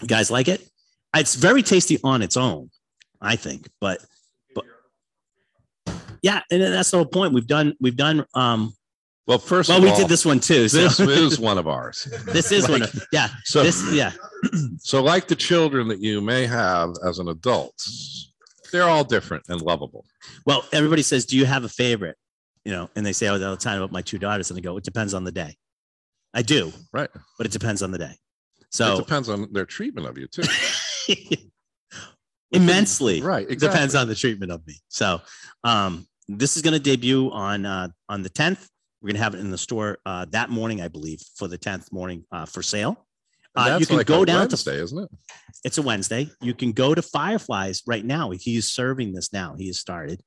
You 0.00 0.08
guys 0.08 0.30
like 0.30 0.48
it? 0.48 0.66
It's 1.14 1.34
very 1.34 1.62
tasty 1.62 1.98
on 2.02 2.22
its 2.22 2.36
own, 2.36 2.70
I 3.20 3.36
think. 3.36 3.68
But 3.80 4.00
but 4.00 4.08
yeah, 6.24 6.40
and 6.50 6.62
that's 6.62 6.90
the 6.90 6.96
whole 6.96 7.06
point. 7.06 7.34
We've 7.34 7.46
done 7.46 7.74
we've 7.80 7.96
done 7.96 8.24
um 8.34 8.72
Well, 9.26 9.38
first 9.38 9.68
well 9.68 9.82
we 9.82 9.90
all, 9.90 9.96
did 9.96 10.08
this 10.08 10.24
one 10.24 10.40
too. 10.40 10.68
So 10.68 10.78
This 10.78 10.98
is 10.98 11.38
one 11.38 11.58
of 11.58 11.68
ours. 11.68 12.08
this 12.26 12.50
is 12.50 12.66
one 12.66 12.82
of 12.82 13.06
yeah. 13.12 13.28
So, 13.44 13.62
This 13.62 13.92
yeah. 13.92 14.12
so 14.78 15.02
like 15.02 15.28
the 15.28 15.36
children 15.36 15.86
that 15.88 16.00
you 16.00 16.22
may 16.22 16.46
have 16.46 16.94
as 17.06 17.18
an 17.18 17.28
adult, 17.28 17.74
they're 18.72 18.88
all 18.88 19.04
different 19.04 19.44
and 19.50 19.60
lovable. 19.60 20.06
Well, 20.46 20.64
everybody 20.72 21.02
says, 21.02 21.26
"Do 21.26 21.36
you 21.36 21.44
have 21.44 21.64
a 21.64 21.68
favorite?" 21.68 22.16
You 22.64 22.72
know, 22.72 22.88
and 22.96 23.04
they 23.04 23.12
say 23.12 23.26
all 23.26 23.38
the 23.38 23.56
time 23.56 23.76
about 23.82 23.92
my 23.92 24.00
two 24.00 24.18
daughters, 24.18 24.50
and 24.50 24.56
I 24.58 24.62
go, 24.62 24.78
"It 24.78 24.84
depends 24.84 25.12
on 25.12 25.24
the 25.24 25.32
day." 25.32 25.56
I 26.32 26.40
do, 26.40 26.72
Right. 26.90 27.10
but 27.36 27.46
it 27.46 27.52
depends 27.52 27.82
on 27.82 27.90
the 27.90 27.98
day. 27.98 28.16
So 28.70 28.94
it 28.94 28.96
depends 28.96 29.28
on 29.28 29.52
their 29.52 29.66
treatment 29.66 30.08
of 30.08 30.16
you 30.16 30.26
too. 30.26 30.42
immensely, 32.50 33.20
Right. 33.20 33.46
It 33.48 33.60
depends 33.60 33.94
on 33.94 34.08
the 34.08 34.14
treatment 34.14 34.50
of 34.52 34.66
me. 34.66 34.76
So, 34.88 35.20
um, 35.64 36.06
this 36.28 36.56
is 36.56 36.62
going 36.62 36.74
to 36.74 36.80
debut 36.80 37.30
on 37.30 37.66
uh, 37.66 37.88
on 38.08 38.22
the 38.22 38.28
tenth. 38.28 38.68
We're 39.02 39.08
going 39.08 39.16
to 39.16 39.22
have 39.22 39.34
it 39.34 39.40
in 39.40 39.50
the 39.50 39.58
store 39.58 39.98
uh, 40.06 40.24
that 40.30 40.48
morning, 40.50 40.80
I 40.80 40.88
believe, 40.88 41.20
for 41.36 41.46
the 41.48 41.58
tenth 41.58 41.92
morning 41.92 42.24
uh, 42.32 42.46
for 42.46 42.62
sale. 42.62 43.06
And 43.56 43.74
Uh, 43.74 43.78
you 43.78 43.86
can 43.86 43.98
like 43.98 44.06
go 44.06 44.22
a 44.22 44.26
down 44.26 44.38
Wednesday, 44.48 44.76
isn't 44.82 44.98
it? 44.98 45.10
it's 45.64 45.78
a 45.78 45.82
Wednesday. 45.82 46.30
You 46.40 46.54
can 46.54 46.72
go 46.72 46.94
to 46.94 47.02
Fireflies 47.02 47.82
right 47.86 48.04
now. 48.04 48.30
He's 48.30 48.68
serving 48.68 49.12
this 49.12 49.32
now. 49.32 49.54
He 49.58 49.66
has 49.68 49.78
started. 49.78 50.20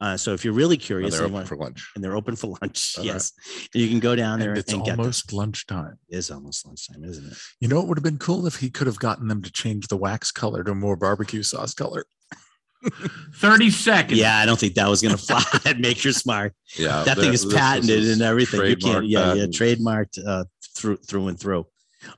Uh, 0.00 0.16
so 0.16 0.32
if 0.32 0.44
you're 0.46 0.54
really 0.54 0.76
And 0.76 0.82
curious, 0.82 1.12
they're 1.14 1.24
open 1.24 1.34
want- 1.34 1.48
for 1.48 1.56
lunch. 1.58 1.90
and 1.94 2.02
they're 2.02 2.16
open 2.16 2.34
for 2.36 2.56
lunch, 2.62 2.94
All 2.96 3.04
right. 3.04 3.12
yes, 3.12 3.32
you 3.74 3.86
can 3.88 3.98
go 4.00 4.16
down 4.16 4.38
there 4.38 4.50
And 4.50 4.58
and, 4.58 4.64
it's 4.64 4.72
them. 4.72 4.80
almost 4.98 5.30
lunchtime. 5.30 5.98
It 6.08 6.16
is 6.16 6.30
almost 6.30 6.64
lunchtime, 6.64 7.04
isn't 7.04 7.32
it? 7.32 7.36
You 7.60 7.68
know, 7.68 7.80
it 7.82 7.86
would 7.86 7.98
have 7.98 8.02
been 8.04 8.16
cool 8.16 8.46
if 8.46 8.56
he 8.56 8.70
could 8.70 8.86
have 8.86 8.98
gotten 8.98 9.28
them 9.28 9.42
to 9.42 9.52
change 9.52 9.88
the 9.88 9.98
wax 9.98 10.30
color 10.32 10.64
to 10.64 10.74
more 10.74 10.96
barbecue 10.96 11.42
sauce 11.42 11.74
color. 11.74 12.06
30 13.34 13.70
seconds. 13.70 14.18
Yeah, 14.18 14.38
I 14.38 14.46
don't 14.46 14.58
think 14.58 14.74
that 14.74 14.88
was 14.88 15.02
going 15.02 15.16
to 15.16 15.22
fly 15.22 15.42
that 15.64 15.78
makes 15.78 16.04
you 16.04 16.12
Smart. 16.12 16.54
Yeah. 16.78 17.02
that 17.04 17.18
thing 17.18 17.32
is 17.32 17.44
this 17.44 17.54
patented 17.54 18.08
and 18.08 18.22
everything. 18.22 18.60
You 18.62 18.76
can't, 18.76 19.04
trademark 19.04 19.04
yeah, 19.06 19.34
yeah, 19.34 19.46
trademarked 19.46 20.26
uh, 20.26 20.44
through 20.76 20.96
through 20.96 21.28
and 21.28 21.38
through. 21.38 21.66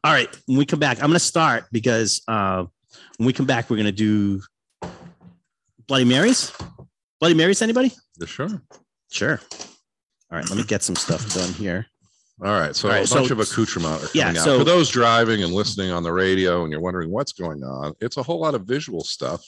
All 0.04 0.12
right, 0.12 0.28
when 0.46 0.58
we 0.58 0.64
come 0.66 0.78
back, 0.78 0.98
I'm 0.98 1.08
going 1.08 1.14
to 1.14 1.18
start 1.18 1.64
because 1.72 2.22
uh, 2.28 2.64
when 3.16 3.26
we 3.26 3.32
come 3.32 3.46
back, 3.46 3.68
we're 3.68 3.76
going 3.76 3.86
to 3.86 3.92
do 3.92 4.40
Bloody 5.88 6.04
Marys. 6.04 6.52
Bloody 7.20 7.34
Marys, 7.34 7.62
anybody? 7.62 7.92
Yeah, 8.18 8.26
Sure. 8.26 8.48
Sure. 9.10 9.40
All 10.30 10.38
right, 10.38 10.48
let 10.48 10.56
me 10.56 10.64
get 10.64 10.82
some 10.82 10.96
stuff 10.96 11.34
done 11.34 11.52
here. 11.54 11.86
All 12.42 12.58
right. 12.58 12.74
So 12.74 12.88
All 12.88 12.94
right, 12.94 13.06
a 13.06 13.14
bunch 13.14 13.28
so- 13.28 13.32
of 13.34 13.40
accoutrement 13.40 14.02
are 14.02 14.08
yeah, 14.14 14.24
coming 14.24 14.38
out. 14.38 14.44
so- 14.44 14.58
For 14.58 14.64
those 14.64 14.88
driving 14.88 15.42
and 15.42 15.52
listening 15.52 15.90
on 15.90 16.02
the 16.02 16.12
radio 16.12 16.62
and 16.62 16.72
you're 16.72 16.80
wondering 16.80 17.10
what's 17.10 17.32
going 17.32 17.62
on, 17.62 17.92
it's 18.00 18.16
a 18.16 18.22
whole 18.22 18.40
lot 18.40 18.54
of 18.54 18.62
visual 18.64 19.04
stuff. 19.04 19.44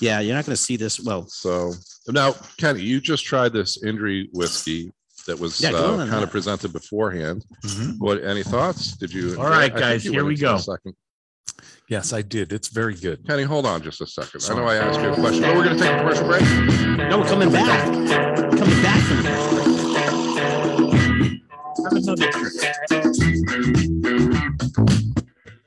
Yeah, 0.00 0.20
you're 0.20 0.34
not 0.34 0.44
going 0.46 0.56
to 0.56 0.62
see 0.62 0.76
this. 0.76 1.00
Well, 1.00 1.26
So 1.28 1.72
now, 2.08 2.34
Kenny, 2.58 2.82
you 2.82 3.00
just 3.00 3.24
tried 3.24 3.52
this 3.52 3.82
Indri 3.82 4.28
whiskey 4.32 4.92
that 5.26 5.38
was 5.38 5.60
Yeah, 5.60 5.70
uh, 5.72 5.96
kind 5.98 6.10
that. 6.12 6.22
of 6.22 6.30
presented 6.30 6.72
beforehand. 6.72 7.44
Mhm. 7.64 7.98
What? 7.98 8.22
Any 8.24 8.42
thoughts? 8.42 8.96
Did 8.96 9.12
you? 9.12 9.36
All 9.38 9.48
right, 9.48 9.74
I 9.74 9.78
guys, 9.78 10.04
you 10.04 10.12
here 10.12 10.24
we 10.24 10.36
go. 10.36 10.56
Second. 10.58 10.94
Yes, 11.88 12.12
I 12.12 12.22
did. 12.22 12.52
It's 12.52 12.68
very 12.68 12.94
good. 12.94 13.26
Kenny, 13.26 13.42
hold 13.44 13.64
on 13.66 13.82
just 13.82 14.00
a 14.00 14.06
second. 14.06 14.44
I 14.50 14.54
know 14.54 14.66
I 14.66 14.76
asked 14.76 15.00
you 15.00 15.08
a 15.08 15.14
question, 15.14 15.42
but 15.42 15.56
we're 15.56 15.64
going 15.64 15.76
to 15.78 15.82
take 15.82 15.92
a 15.92 15.98
commercial 15.98 16.26
break. 16.26 16.42
no, 17.10 17.18
we're 17.18 17.26
coming 17.28 17.50
back. 17.50 17.84
Coming 17.84 18.82
back 18.82 19.02
from 19.04 19.24
Have 21.84 21.92
another 21.92 22.30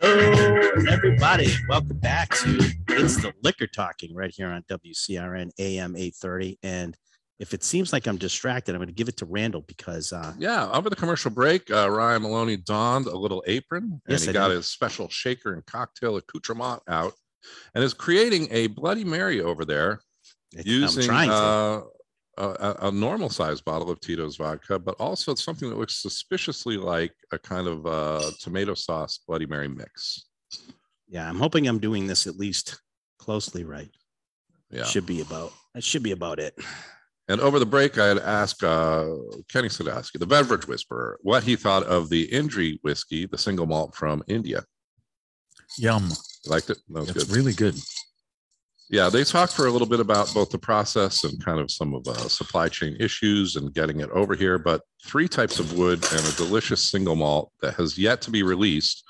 Hello, 0.02 0.60
everybody. 0.90 1.48
Welcome 1.70 1.98
back 2.00 2.30
to 2.38 2.58
It's 2.90 3.18
the 3.22 3.34
Liquor 3.44 3.68
Talking 3.68 4.16
right 4.16 4.32
here 4.36 4.48
on 4.48 4.64
WCRN 4.70 5.52
AM 5.60 5.96
830. 5.96 6.58
And 6.64 6.98
if 7.40 7.54
it 7.54 7.64
seems 7.64 7.94
like 7.94 8.08
I'm 8.08 8.18
distracted, 8.18 8.74
I'm 8.74 8.80
going 8.80 8.88
to 8.88 8.94
give 8.96 9.08
it 9.10 9.18
to 9.18 9.26
Randall 9.26 9.62
because 9.68 10.12
uh, 10.12 10.34
Yeah, 10.40 10.70
over 10.72 10.90
the 10.90 10.96
commercial 10.96 11.30
break, 11.32 11.70
uh, 11.72 11.90
Ryan 11.90 12.24
Maloney 12.24 12.58
donned 12.58 13.06
a 13.08 13.16
little 13.16 13.44
apron 13.48 13.84
and 13.84 14.02
Yes, 14.08 14.24
he 14.24 14.30
I 14.30 14.34
got 14.34 14.48
did. 14.50 14.58
his 14.58 14.68
special 14.68 15.08
shaker 15.10 15.54
and 15.54 15.66
cocktail 15.66 16.18
accoutrement 16.18 16.82
out. 16.88 17.14
and 17.76 17.84
is 17.84 17.94
creating 17.94 18.48
a 18.52 18.68
Bloody 18.68 19.04
Mary 19.04 19.42
over 19.42 19.66
there 19.66 20.00
I'm 20.58 20.64
using 20.66 21.04
trying 21.06 21.30
to. 21.30 21.36
uh, 21.36 21.82
a, 22.42 22.76
a- 22.84 22.88
a 22.88 22.92
normal 22.92 23.30
sized 23.30 23.64
bottle 23.66 23.90
of 23.90 24.00
Tito's 24.00 24.38
vodka, 24.38 24.80
but 24.80 24.96
also 25.00 25.36
something 25.36 25.70
that 25.70 25.78
looks 25.78 26.02
suspiciously 26.02 26.78
like 26.78 27.14
a 27.32 27.40
kind 27.40 27.68
of 27.68 27.86
uh, 27.86 28.32
tomato 28.40 28.74
sauce 28.74 29.20
Bloody 29.28 29.46
Mary 29.46 29.68
mix. 29.68 30.26
yeah, 31.08 31.28
I'm 31.30 31.38
hoping 31.40 31.68
I'm 31.68 31.80
doing 31.80 32.08
this 32.08 32.28
at 32.28 32.38
least 32.38 32.82
closely 33.20 33.64
right. 33.64 33.92
Yeah. 34.72 34.86
Should 34.86 35.06
be 35.06 35.22
about 35.22 35.52
that 35.74 35.84
should 35.84 36.04
be 36.04 36.12
about 36.12 36.40
it. 36.40 36.58
And 37.28 37.40
over 37.40 37.60
the 37.60 37.66
break, 37.66 37.98
I 37.98 38.08
had 38.08 38.18
asked 38.20 38.64
uh, 38.64 39.06
Kenny 39.50 39.70
Sadowski, 39.70 40.20
the 40.20 40.26
beverage 40.26 40.68
whisperer, 40.68 41.18
what 41.22 41.44
he 41.44 41.56
thought 41.56 41.84
of 41.84 42.10
the 42.10 42.28
Indri 42.30 42.78
whiskey, 42.82 43.26
the 43.26 43.38
single 43.38 43.66
malt 43.66 43.96
from 43.96 44.22
India. 44.28 44.64
Yum. 45.78 46.10
Liked 46.48 46.70
it? 46.72 46.80
That 46.90 47.00
was 47.02 47.10
It's 47.12 47.24
good. 47.26 47.36
really 47.36 47.54
good. 47.54 47.76
Yeah, 48.92 49.08
they 49.08 49.24
talked 49.24 49.54
for 49.54 49.68
a 49.68 49.72
little 49.72 49.88
bit 49.88 50.02
about 50.02 50.34
both 50.34 50.50
the 50.50 50.58
process 50.60 51.24
and 51.24 51.44
kind 51.44 51.62
of 51.62 51.72
some 51.72 51.94
of 51.94 52.06
uh, 52.06 52.28
supply 52.28 52.68
chain 52.68 52.98
issues 53.00 53.56
and 53.56 53.74
getting 53.74 54.02
it 54.02 54.10
over 54.10 54.36
here. 54.36 54.58
But 54.60 54.82
three 55.06 55.30
types 55.30 55.60
of 55.60 55.78
wood 55.78 56.06
and 56.12 56.20
a 56.26 56.32
delicious 56.36 56.82
single 56.84 57.16
malt 57.16 57.54
that 57.62 57.76
has 57.76 57.98
yet 57.98 58.22
to 58.24 58.32
be 58.32 58.44
released. 58.44 59.06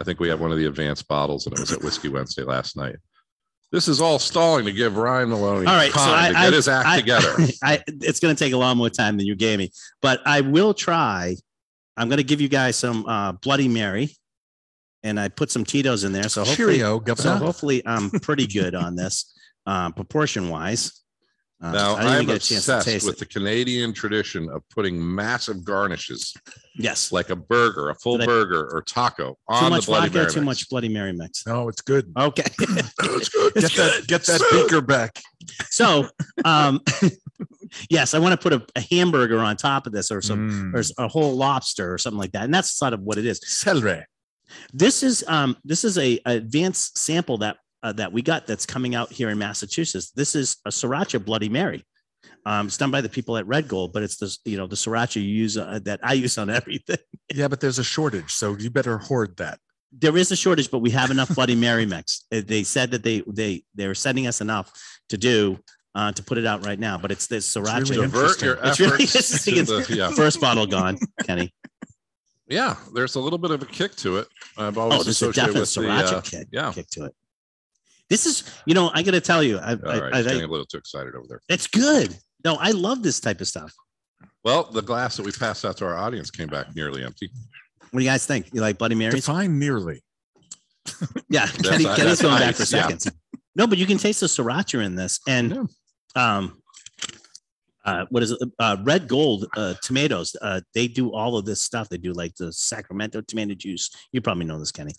I 0.00 0.04
think 0.04 0.18
we 0.18 0.28
have 0.30 0.40
one 0.40 0.50
of 0.50 0.58
the 0.58 0.66
advanced 0.66 1.06
bottles, 1.06 1.46
and 1.46 1.54
it 1.54 1.60
was 1.60 1.70
at 1.72 1.80
Whiskey 1.82 2.08
Wednesday 2.08 2.42
last 2.42 2.76
night. 2.76 2.96
This 3.70 3.86
is 3.86 4.00
all 4.00 4.18
stalling 4.18 4.64
to 4.64 4.72
give 4.72 4.96
Ryan 4.96 5.28
Maloney 5.28 5.66
All 5.68 5.76
right, 5.76 5.92
so 5.92 5.98
time 6.00 6.24
I, 6.24 6.32
to 6.32 6.38
I- 6.38 6.44
get 6.46 6.52
his 6.54 6.66
act 6.68 6.88
I- 6.88 6.96
together. 6.98 7.34
I, 7.62 7.82
it's 7.86 8.18
going 8.18 8.34
to 8.34 8.44
take 8.44 8.52
a 8.52 8.56
lot 8.56 8.76
more 8.76 8.90
time 8.90 9.16
than 9.16 9.26
you 9.26 9.36
gave 9.36 9.60
me, 9.60 9.70
but 10.02 10.20
I 10.26 10.40
will 10.40 10.74
try. 10.74 11.36
I'm 11.96 12.08
going 12.08 12.18
to 12.18 12.24
give 12.24 12.40
you 12.40 12.48
guys 12.48 12.74
some 12.76 13.06
uh, 13.06 13.30
Bloody 13.32 13.68
Mary, 13.68 14.10
and 15.02 15.18
I 15.18 15.28
put 15.28 15.50
some 15.50 15.64
Tito's 15.64 16.04
in 16.04 16.12
there. 16.12 16.28
So 16.28 16.42
hopefully, 16.44 16.76
Cheerio, 16.78 17.02
so 17.14 17.36
hopefully, 17.36 17.82
I'm 17.86 18.10
pretty 18.10 18.46
good 18.46 18.74
on 18.74 18.96
this, 18.96 19.32
uh, 19.66 19.90
proportion 19.92 20.48
wise. 20.48 20.92
Uh, 21.62 21.72
Now, 21.72 21.94
I 21.94 22.00
didn't 22.00 22.06
even 22.06 22.20
I'm 22.20 22.26
get 22.26 22.36
a 22.36 22.38
chance 22.38 22.50
obsessed 22.68 22.86
taste 22.86 23.04
with 23.06 23.16
it. 23.16 23.18
the 23.18 23.26
Canadian 23.26 23.92
tradition 23.92 24.48
of 24.48 24.62
putting 24.74 24.96
massive 25.14 25.62
garnishes, 25.62 26.32
Yes, 26.74 27.12
like 27.12 27.28
a 27.28 27.36
burger, 27.36 27.90
a 27.90 27.94
full 27.96 28.16
Did 28.16 28.22
I- 28.22 28.26
burger 28.32 28.66
or 28.74 28.80
taco 28.80 29.32
too 29.32 29.36
on 29.48 29.64
the 29.64 29.70
much 29.70 29.84
Bloody 29.86 30.06
vodka, 30.08 30.18
Mary. 30.20 30.30
too 30.32 30.40
mix. 30.40 30.46
much 30.46 30.68
Bloody 30.70 30.88
Mary 30.88 31.12
mix. 31.12 31.46
No, 31.46 31.68
it's 31.68 31.82
good. 31.82 32.10
Okay, 32.18 32.44
it's 32.58 33.28
good. 33.28 33.54
Get 33.54 33.72
that, 33.72 34.04
get 34.06 34.22
that 34.24 34.40
beaker 34.50 34.80
back. 34.80 35.20
so 35.68 36.08
um, 36.46 36.80
yes, 37.90 38.14
I 38.14 38.18
want 38.18 38.40
to 38.40 38.42
put 38.42 38.54
a, 38.54 38.64
a 38.76 38.80
hamburger 38.80 39.38
on 39.40 39.56
top 39.56 39.86
of 39.86 39.92
this, 39.92 40.10
or 40.10 40.22
some, 40.22 40.72
Mm. 40.72 40.74
or 40.98 41.04
a 41.04 41.08
whole 41.08 41.36
lobster, 41.36 41.92
or 41.92 41.98
something 41.98 42.18
like 42.18 42.32
that, 42.32 42.44
and 42.44 42.54
that's 42.54 42.70
sort 42.70 42.94
of 42.94 43.00
what 43.00 43.18
it 43.18 43.26
is. 43.26 43.38
Celery. 43.46 44.02
This 44.72 45.02
is 45.02 45.24
um 45.28 45.56
this 45.64 45.84
is 45.84 45.98
a 45.98 46.20
a 46.26 46.36
advanced 46.36 46.98
sample 46.98 47.38
that 47.38 47.56
uh, 47.82 47.92
that 47.92 48.12
we 48.12 48.22
got 48.22 48.46
that's 48.46 48.66
coming 48.66 48.94
out 48.94 49.10
here 49.12 49.30
in 49.30 49.38
Massachusetts. 49.38 50.10
This 50.12 50.34
is 50.34 50.56
a 50.66 50.70
sriracha 50.70 51.24
Bloody 51.24 51.48
Mary. 51.48 51.84
Um, 52.46 52.66
it's 52.66 52.76
done 52.78 52.90
by 52.90 53.00
the 53.00 53.08
people 53.08 53.36
at 53.36 53.46
Red 53.46 53.68
Gold, 53.68 53.92
but 53.92 54.02
it's 54.02 54.16
the 54.16 54.36
you 54.44 54.56
know 54.56 54.66
the 54.66 54.76
sriracha 54.76 55.16
you 55.16 55.28
use 55.28 55.56
uh, 55.56 55.78
that 55.84 56.00
I 56.02 56.14
use 56.14 56.38
on 56.38 56.50
everything. 56.60 56.98
Yeah, 57.34 57.48
but 57.48 57.60
there's 57.60 57.78
a 57.78 57.84
shortage, 57.84 58.32
so 58.32 58.56
you 58.56 58.70
better 58.70 58.98
hoard 58.98 59.36
that. 59.38 59.58
There 59.92 60.16
is 60.16 60.30
a 60.30 60.36
shortage, 60.36 60.70
but 60.70 60.78
we 60.78 60.90
have 60.90 61.10
enough 61.10 61.34
Bloody 61.34 61.56
Mary 61.56 61.84
mix. 61.86 62.24
Uh, 62.32 62.42
They 62.46 62.62
said 62.62 62.90
that 62.92 63.02
they 63.02 63.22
they 63.26 63.62
they 63.74 63.86
were 63.86 63.94
sending 63.94 64.26
us 64.26 64.40
enough 64.40 64.70
to 65.08 65.18
do 65.18 65.58
uh, 65.94 66.12
to 66.12 66.22
put 66.22 66.38
it 66.38 66.46
out 66.46 66.64
right 66.64 66.78
now. 66.78 66.96
But 66.98 67.10
it's 67.10 67.26
this 67.26 67.52
sriracha. 67.54 67.90
really 67.90 68.02
Divert 68.06 68.42
your 68.42 68.58
It's 68.62 68.78
really 68.80 69.00
interesting. 69.04 69.56
It's- 69.56 69.86
the- 69.88 69.96
yeah. 69.96 70.10
First 70.10 70.40
bottle 70.40 70.66
gone, 70.66 70.98
Kenny. 71.24 71.52
Yeah, 72.50 72.74
there's 72.92 73.14
a 73.14 73.20
little 73.20 73.38
bit 73.38 73.52
of 73.52 73.62
a 73.62 73.66
kick 73.66 73.94
to 73.96 74.18
it. 74.18 74.28
I've 74.58 74.76
always 74.76 75.00
Oh, 75.00 75.02
there's 75.04 75.22
a 75.22 75.28
associated 75.28 75.54
definite 75.54 75.60
with 75.60 75.74
the, 75.74 75.80
sriracha 75.80 76.12
uh, 76.12 76.20
kick, 76.20 76.48
yeah. 76.50 76.72
kick 76.72 76.88
to 76.90 77.04
it. 77.04 77.14
This 78.10 78.26
is, 78.26 78.42
you 78.66 78.74
know, 78.74 78.90
I 78.92 79.02
got 79.04 79.12
to 79.12 79.20
tell 79.20 79.40
you, 79.40 79.58
I, 79.58 79.74
All 79.74 79.88
I, 79.88 80.00
right, 80.00 80.14
I, 80.14 80.18
it's 80.18 80.26
getting 80.26 80.42
I, 80.42 80.46
a 80.46 80.48
little 80.48 80.66
too 80.66 80.78
excited 80.78 81.14
over 81.14 81.26
there. 81.28 81.40
it's 81.48 81.68
good. 81.68 82.16
No, 82.44 82.56
I 82.56 82.72
love 82.72 83.04
this 83.04 83.20
type 83.20 83.40
of 83.40 83.46
stuff. 83.46 83.72
Well, 84.42 84.64
the 84.64 84.82
glass 84.82 85.16
that 85.16 85.24
we 85.24 85.30
passed 85.30 85.64
out 85.64 85.76
to 85.76 85.86
our 85.86 85.96
audience 85.96 86.30
came 86.30 86.48
back 86.48 86.74
nearly 86.74 87.04
empty. 87.04 87.30
What 87.90 88.00
do 88.00 88.04
you 88.04 88.10
guys 88.10 88.26
think? 88.26 88.52
You 88.52 88.60
like 88.60 88.78
Bloody 88.78 88.96
Marys? 88.96 89.14
Define 89.14 89.58
nearly. 89.58 90.02
Yeah, 91.28 91.46
Kenny, 91.46 91.84
Kenny's 91.84 91.96
that's 91.96 92.22
going 92.22 92.38
back 92.40 92.56
for 92.56 92.62
nice, 92.62 92.72
yeah. 92.72 92.82
seconds. 92.82 93.10
No, 93.54 93.68
but 93.68 93.78
you 93.78 93.86
can 93.86 93.98
taste 93.98 94.20
the 94.20 94.26
sriracha 94.26 94.84
in 94.84 94.96
this, 94.96 95.20
and 95.28 95.68
um, 96.16 96.59
uh, 97.84 98.04
what 98.10 98.22
is 98.22 98.32
it? 98.32 98.38
Uh, 98.58 98.76
Red 98.84 99.08
Gold 99.08 99.46
uh, 99.56 99.74
tomatoes. 99.82 100.36
Uh, 100.40 100.60
they 100.74 100.86
do 100.88 101.12
all 101.12 101.36
of 101.36 101.44
this 101.46 101.62
stuff. 101.62 101.88
They 101.88 101.96
do 101.98 102.12
like 102.12 102.34
the 102.36 102.52
Sacramento 102.52 103.22
tomato 103.22 103.54
juice. 103.54 103.90
You 104.12 104.20
probably 104.20 104.44
know 104.44 104.58
this, 104.58 104.72
Kenny. 104.72 104.92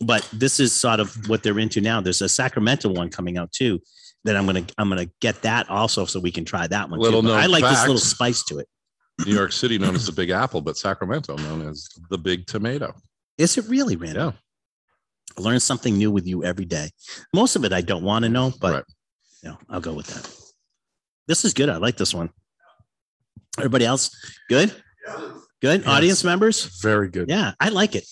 But 0.00 0.28
this 0.32 0.60
is 0.60 0.72
sort 0.78 1.00
of 1.00 1.28
what 1.28 1.42
they're 1.42 1.58
into 1.58 1.80
now. 1.80 2.00
There's 2.00 2.20
a 2.22 2.28
Sacramento 2.28 2.90
one 2.90 3.08
coming 3.08 3.38
out 3.38 3.50
too. 3.52 3.80
That 4.24 4.36
I'm 4.36 4.44
gonna 4.44 4.66
I'm 4.76 4.88
gonna 4.88 5.06
get 5.20 5.42
that 5.42 5.70
also 5.70 6.04
so 6.04 6.18
we 6.20 6.32
can 6.32 6.44
try 6.44 6.66
that 6.66 6.90
one. 6.90 6.98
Little 7.00 7.22
too. 7.22 7.28
But 7.28 7.34
known 7.34 7.42
I 7.42 7.46
like 7.46 7.62
this 7.62 7.82
little 7.82 7.98
spice 7.98 8.42
to 8.44 8.58
it. 8.58 8.68
New 9.24 9.32
York 9.34 9.52
City 9.62 9.78
known 9.78 9.94
as 9.94 10.06
the 10.06 10.12
Big 10.12 10.30
Apple, 10.30 10.60
but 10.60 10.76
Sacramento 10.76 11.36
known 11.36 11.68
as 11.68 11.88
the 12.10 12.18
Big 12.18 12.46
Tomato. 12.46 12.92
Is 13.38 13.56
it 13.56 13.66
really, 13.68 13.96
Randy? 13.96 14.18
Yeah. 14.18 14.32
I 15.38 15.40
learn 15.40 15.60
something 15.60 15.96
new 15.96 16.10
with 16.10 16.26
you 16.26 16.44
every 16.44 16.64
day. 16.64 16.90
Most 17.34 17.56
of 17.56 17.64
it 17.64 17.72
I 17.72 17.80
don't 17.82 18.02
want 18.02 18.24
to 18.24 18.28
know, 18.28 18.52
but 18.60 18.74
Right. 18.74 18.84
you 19.42 19.50
know, 19.50 19.58
I'll 19.68 19.80
go 19.80 19.92
with 19.94 20.06
that. 20.08 20.35
This 21.26 21.44
is 21.44 21.52
good. 21.54 21.68
I 21.68 21.76
like 21.76 21.96
this 21.96 22.14
one. 22.14 22.30
Everybody 23.58 23.84
else, 23.84 24.10
good? 24.48 24.74
Good. 25.62 25.80
Yes. 25.80 25.88
Audience 25.88 26.24
members? 26.24 26.80
Very 26.82 27.08
good. 27.08 27.28
Yeah, 27.28 27.52
I 27.58 27.70
like 27.70 27.94
it. 27.94 28.02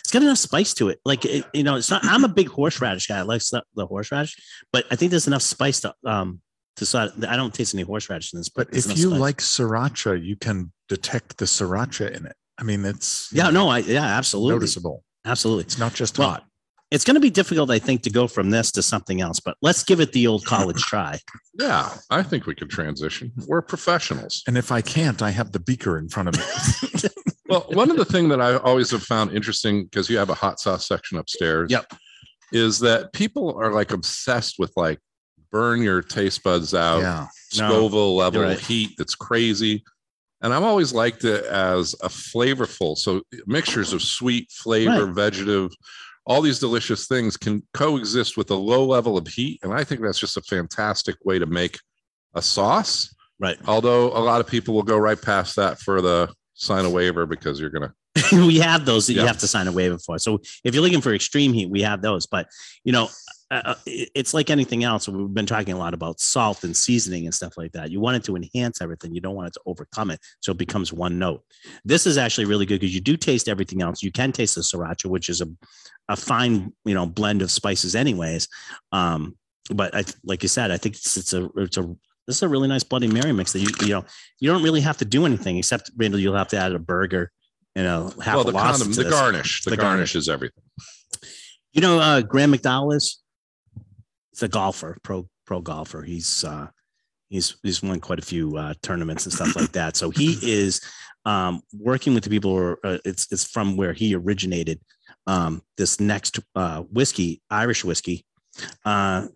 It's 0.00 0.10
got 0.12 0.22
enough 0.22 0.38
spice 0.38 0.74
to 0.74 0.88
it. 0.88 0.98
Like 1.04 1.24
it, 1.24 1.44
you 1.52 1.62
know, 1.62 1.76
it's 1.76 1.90
not. 1.90 2.04
I'm 2.04 2.24
a 2.24 2.28
big 2.28 2.48
horseradish 2.48 3.06
guy. 3.06 3.18
I 3.18 3.22
like 3.22 3.42
the 3.74 3.86
horseradish, 3.86 4.36
but 4.72 4.86
I 4.90 4.96
think 4.96 5.10
there's 5.10 5.26
enough 5.26 5.42
spice 5.42 5.80
to 5.80 5.94
um 6.04 6.40
to 6.76 6.86
so 6.86 7.10
I 7.28 7.36
don't 7.36 7.52
taste 7.52 7.74
any 7.74 7.82
horseradish 7.82 8.32
in 8.32 8.40
this, 8.40 8.48
but, 8.48 8.68
But 8.70 8.78
if 8.78 8.86
you 8.98 9.08
spice. 9.10 9.20
like 9.20 9.36
sriracha, 9.38 10.22
you 10.24 10.36
can 10.36 10.72
detect 10.88 11.36
the 11.38 11.44
sriracha 11.44 12.10
in 12.16 12.26
it. 12.26 12.36
I 12.58 12.62
mean, 12.64 12.84
it's 12.84 13.30
yeah, 13.32 13.50
no, 13.50 13.68
I 13.68 13.78
yeah, 13.78 14.04
absolutely, 14.04 14.54
noticeable. 14.54 15.04
absolutely. 15.24 15.64
It's 15.64 15.78
not 15.78 15.92
just 15.94 16.18
Well, 16.18 16.30
hot. 16.30 16.44
It's 16.90 17.04
going 17.04 17.16
to 17.16 17.20
be 17.20 17.30
difficult, 17.30 17.70
I 17.70 17.78
think, 17.78 18.02
to 18.02 18.10
go 18.10 18.26
from 18.26 18.50
this 18.50 18.72
to 18.72 18.82
something 18.82 19.20
else. 19.20 19.40
But 19.40 19.56
let's 19.60 19.84
give 19.84 20.00
it 20.00 20.12
the 20.12 20.26
old 20.26 20.46
college 20.46 20.80
try. 20.82 21.18
Yeah, 21.58 21.90
I 22.10 22.22
think 22.22 22.46
we 22.46 22.54
can 22.54 22.68
transition. 22.68 23.30
We're 23.46 23.60
professionals. 23.60 24.42
And 24.46 24.56
if 24.56 24.72
I 24.72 24.80
can't, 24.80 25.20
I 25.20 25.30
have 25.30 25.52
the 25.52 25.60
beaker 25.60 25.98
in 25.98 26.08
front 26.08 26.30
of 26.30 26.36
me. 26.36 27.08
Well, 27.48 27.64
one 27.70 27.90
of 27.90 27.96
the 27.96 28.04
things 28.04 28.28
that 28.28 28.42
I 28.42 28.56
always 28.58 28.90
have 28.90 29.02
found 29.02 29.32
interesting 29.32 29.84
because 29.84 30.10
you 30.10 30.18
have 30.18 30.28
a 30.28 30.34
hot 30.34 30.60
sauce 30.60 30.86
section 30.86 31.16
upstairs. 31.16 31.70
Yep. 31.70 31.92
Is 32.52 32.78
that 32.80 33.12
people 33.12 33.54
are 33.58 33.72
like 33.72 33.92
obsessed 33.92 34.56
with 34.58 34.72
like 34.76 34.98
burn 35.50 35.82
your 35.82 36.02
taste 36.02 36.42
buds 36.42 36.74
out, 36.74 37.00
yeah. 37.00 37.26
No, 37.58 37.70
Scoville 37.70 38.16
level 38.16 38.42
right. 38.42 38.58
heat 38.58 38.90
that's 38.98 39.14
crazy. 39.14 39.82
And 40.42 40.52
I've 40.52 40.62
always 40.62 40.92
liked 40.92 41.24
it 41.24 41.44
as 41.46 41.94
a 42.02 42.08
flavorful. 42.08 42.96
So 42.96 43.22
mixtures 43.46 43.92
of 43.94 44.02
sweet, 44.02 44.50
flavor, 44.52 45.06
Right. 45.06 45.14
vegetative, 45.14 45.72
all 46.28 46.42
these 46.42 46.58
delicious 46.58 47.08
things 47.08 47.38
can 47.38 47.62
coexist 47.72 48.36
with 48.36 48.50
a 48.50 48.54
low 48.54 48.84
level 48.84 49.16
of 49.16 49.26
heat. 49.26 49.60
And 49.62 49.72
I 49.72 49.82
think 49.82 50.02
that's 50.02 50.20
just 50.20 50.36
a 50.36 50.42
fantastic 50.42 51.16
way 51.24 51.38
to 51.38 51.46
make 51.46 51.80
a 52.34 52.42
sauce. 52.42 53.14
Right. 53.40 53.56
Although 53.66 54.08
a 54.08 54.20
lot 54.20 54.40
of 54.40 54.46
people 54.46 54.74
will 54.74 54.82
go 54.82 54.98
right 54.98 55.20
past 55.20 55.56
that 55.56 55.80
for 55.80 56.02
the 56.02 56.32
sign 56.52 56.84
a 56.84 56.90
waiver 56.90 57.24
because 57.24 57.58
you're 57.58 57.70
gonna 57.70 57.94
we 58.32 58.58
have 58.58 58.84
those 58.84 59.06
that 59.06 59.14
you 59.14 59.20
have 59.20 59.38
to 59.38 59.46
sign 59.46 59.68
a 59.68 59.72
waiver 59.72 59.98
for. 59.98 60.18
So 60.18 60.40
if 60.64 60.74
you're 60.74 60.82
looking 60.82 61.00
for 61.00 61.14
extreme 61.14 61.52
heat, 61.52 61.70
we 61.70 61.82
have 61.82 62.02
those. 62.02 62.26
But 62.26 62.48
you 62.84 62.92
know, 62.92 63.08
uh, 63.50 63.62
uh, 63.64 63.74
it's 63.86 64.34
like 64.34 64.50
anything 64.50 64.84
else. 64.84 65.08
We've 65.08 65.32
been 65.32 65.46
talking 65.46 65.72
a 65.72 65.78
lot 65.78 65.94
about 65.94 66.20
salt 66.20 66.64
and 66.64 66.76
seasoning 66.76 67.24
and 67.24 67.34
stuff 67.34 67.56
like 67.56 67.72
that. 67.72 67.90
You 67.90 67.98
want 67.98 68.16
it 68.16 68.24
to 68.24 68.36
enhance 68.36 68.82
everything. 68.82 69.14
You 69.14 69.22
don't 69.22 69.34
want 69.34 69.48
it 69.48 69.54
to 69.54 69.60
overcome 69.64 70.10
it, 70.10 70.20
so 70.40 70.52
it 70.52 70.58
becomes 70.58 70.92
one 70.92 71.18
note. 71.18 71.42
This 71.84 72.06
is 72.06 72.18
actually 72.18 72.44
really 72.44 72.66
good 72.66 72.80
because 72.80 72.94
you 72.94 73.00
do 73.00 73.16
taste 73.16 73.48
everything 73.48 73.80
else. 73.80 74.02
You 74.02 74.12
can 74.12 74.32
taste 74.32 74.54
the 74.54 74.60
sriracha, 74.60 75.06
which 75.06 75.28
is 75.30 75.40
a 75.40 75.48
a 76.10 76.16
fine 76.16 76.72
you 76.84 76.94
know 76.94 77.06
blend 77.06 77.40
of 77.40 77.50
spices, 77.50 77.94
anyways. 77.94 78.48
Um, 78.92 79.36
but 79.70 79.94
I 79.94 80.04
like 80.24 80.42
you 80.42 80.48
said, 80.48 80.70
I 80.70 80.76
think 80.76 80.96
it's, 80.96 81.16
it's 81.16 81.32
a 81.32 81.48
it's 81.56 81.78
a 81.78 81.82
this 82.26 82.36
is 82.36 82.42
a 82.42 82.48
really 82.48 82.68
nice 82.68 82.84
Bloody 82.84 83.08
Mary 83.08 83.32
mix 83.32 83.54
that 83.54 83.60
you 83.60 83.70
you 83.80 83.94
know 83.94 84.04
you 84.40 84.50
don't 84.50 84.62
really 84.62 84.82
have 84.82 84.98
to 84.98 85.06
do 85.06 85.24
anything 85.24 85.56
except 85.56 85.90
Randall. 85.96 86.20
You'll 86.20 86.36
have 86.36 86.48
to 86.48 86.58
add 86.58 86.72
a 86.72 86.78
burger, 86.78 87.32
you 87.74 87.82
know, 87.82 88.12
half 88.22 88.36
well 88.36 88.48
a 88.48 88.52
the 88.52 88.58
condom, 88.58 88.92
the 88.92 89.04
garnish. 89.04 89.64
The, 89.64 89.70
The 89.70 89.76
garnish, 89.78 90.12
garnish. 90.12 90.16
is 90.16 90.28
everything. 90.28 90.64
You 91.72 91.80
know, 91.80 91.98
uh, 91.98 92.20
Graeme 92.20 92.52
McDowell 92.52 92.94
is. 92.94 93.22
He's 94.38 94.44
a 94.44 94.48
golfer, 94.48 94.96
pro 95.02 95.28
pro 95.46 95.60
golfer. 95.60 96.02
He's 96.02 96.44
uh, 96.44 96.68
he's 97.28 97.56
he's 97.64 97.82
won 97.82 97.98
quite 97.98 98.20
a 98.20 98.24
few 98.24 98.56
uh, 98.56 98.74
tournaments 98.82 99.26
and 99.26 99.32
stuff 99.32 99.56
like 99.56 99.72
that. 99.72 99.96
So 99.96 100.10
he 100.10 100.38
is 100.42 100.80
um, 101.24 101.60
working 101.76 102.14
with 102.14 102.22
the 102.22 102.30
people. 102.30 102.56
Who 102.56 102.62
are, 102.62 102.78
uh, 102.84 102.98
it's 103.04 103.26
it's 103.32 103.42
from 103.42 103.76
where 103.76 103.92
he 103.92 104.14
originated. 104.14 104.80
Um, 105.26 105.62
this 105.76 105.98
next 105.98 106.38
uh, 106.54 106.82
whiskey, 106.82 107.42
Irish 107.50 107.84
whiskey, 107.84 108.24
uh, 108.84 109.26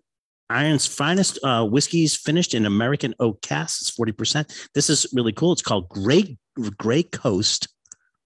Iron's 0.49 0.87
finest 0.87 1.37
uh, 1.43 1.65
whiskeys 1.65 2.15
finished 2.15 2.53
in 2.53 2.65
American 2.65 3.13
oak 3.19 3.41
casks. 3.41 3.89
Forty 3.89 4.13
percent. 4.13 4.53
This 4.73 4.89
is 4.89 5.05
really 5.11 5.33
cool. 5.33 5.51
It's 5.51 5.61
called 5.61 5.89
Gray 5.89 6.37
Gray 6.77 7.03
Coast 7.03 7.67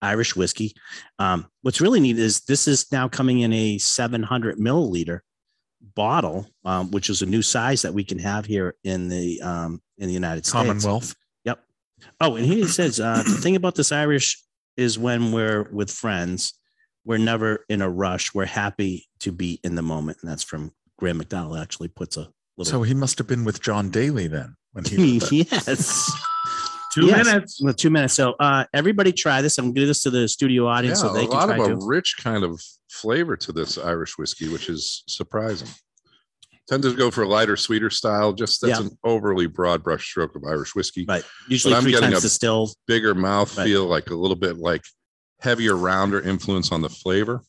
Irish 0.04 0.36
whiskey. 0.36 0.76
Um, 1.18 1.48
what's 1.64 1.82
really 1.82 2.02
neat 2.02 2.20
is 2.20 2.42
this 2.42 2.68
is 2.68 2.92
now 2.92 3.08
coming 3.08 3.40
in 3.40 3.52
a 3.52 3.80
700 3.80 4.60
milliliter 4.60 5.22
bottle, 5.96 6.48
um, 6.66 6.92
which 6.92 7.10
is 7.10 7.22
a 7.22 7.26
new 7.26 7.42
size 7.42 7.82
that 7.84 7.94
we 7.94 8.04
can 8.04 8.20
have 8.20 8.46
here 8.46 8.76
in 8.84 9.10
the 9.10 9.42
um, 9.42 9.82
in 9.98 10.08
the 10.08 10.14
United 10.14 10.46
States. 10.46 10.54
Commonwealth. 10.54 11.16
Yep. 11.46 11.60
Oh, 12.22 12.36
and 12.36 12.46
he 12.46 12.66
says 12.66 13.00
uh, 13.00 13.24
the 13.24 13.32
thing 13.42 13.56
about 13.56 13.76
this 13.76 13.92
Irish 13.92 14.42
is 14.76 15.00
when 15.00 15.32
we're 15.32 15.64
with 15.72 15.90
friends, 15.90 16.54
we're 17.06 17.18
never 17.18 17.66
in 17.70 17.82
a 17.82 17.90
rush. 17.90 18.34
We're 18.34 18.46
happy 18.46 19.08
to 19.20 19.32
be 19.32 19.60
in 19.64 19.76
the 19.76 19.82
moment, 19.82 20.20
and 20.22 20.30
that's 20.32 20.44
from 20.44 20.72
Graeme 21.00 21.20
McDowell. 21.22 21.60
Actually, 21.62 21.88
puts 21.90 22.18
a 22.18 22.30
little. 22.58 22.72
So 22.72 22.84
he 22.84 22.94
must 22.94 23.18
have 23.18 23.28
been 23.28 23.44
with 23.46 23.62
John 23.62 23.90
Daly 23.90 24.28
then 24.28 24.56
when 24.74 24.86
he. 24.86 25.18
yes. 25.32 26.12
Two 26.94 27.06
Yes. 27.08 27.26
minutes. 27.28 27.62
Well, 27.62 27.74
two 27.76 27.90
minutes. 27.92 28.16
So 28.16 28.34
uh, 28.40 28.64
everybody 28.74 29.12
try 29.12 29.44
this. 29.44 29.60
I'm 29.60 29.66
going 29.66 29.76
to 29.76 29.82
do 29.82 29.86
this 29.88 30.02
to 30.04 30.10
the 30.10 30.28
studio 30.28 30.68
audience 30.68 31.00
Yeah, 31.04 31.10
so 31.10 31.14
they 31.14 31.26
a 31.26 31.28
can 31.28 31.36
lot 31.38 31.46
try 31.48 31.58
of 31.58 31.66
a 31.66 31.70
to. 31.80 31.86
rich 31.86 32.16
kind 32.20 32.44
of 32.44 32.60
flavor 32.90 33.36
to 33.38 33.52
this 33.52 33.78
Irish 33.78 34.18
whiskey, 34.18 34.48
which 34.50 34.70
is 34.70 35.04
surprising. 35.08 35.68
Tend 36.70 36.84
to 36.84 36.94
go 36.94 37.10
for 37.12 37.24
a 37.24 37.28
lighter, 37.28 37.56
sweeter 37.56 37.90
style. 37.90 38.34
Just 38.34 38.62
that's 38.62 38.80
Yeah. 38.80 38.86
an 38.88 38.98
overly 39.04 39.48
broad 39.48 39.84
brush 39.84 40.06
stroke 40.06 40.36
of 40.36 40.44
Irish 40.44 40.76
whiskey. 40.76 41.06
Right. 41.08 41.24
Usually 41.48 41.74
I'm 41.74 41.84
three 41.84 41.92
getting 41.94 42.10
times 42.12 42.24
a- 42.24 42.28
distilled. 42.28 42.72
Bigger 42.88 43.16
mouth 43.16 43.58
Right. 43.58 43.64
feel, 43.66 43.86
like 43.86 44.10
a 44.10 44.16
little 44.16 44.36
bit 44.36 44.58
like 44.58 44.84
heavier, 45.40 45.76
rounder 45.78 46.20
influence 46.20 46.72
on 46.72 46.82
the 46.82 46.90
flavor. 46.90 47.42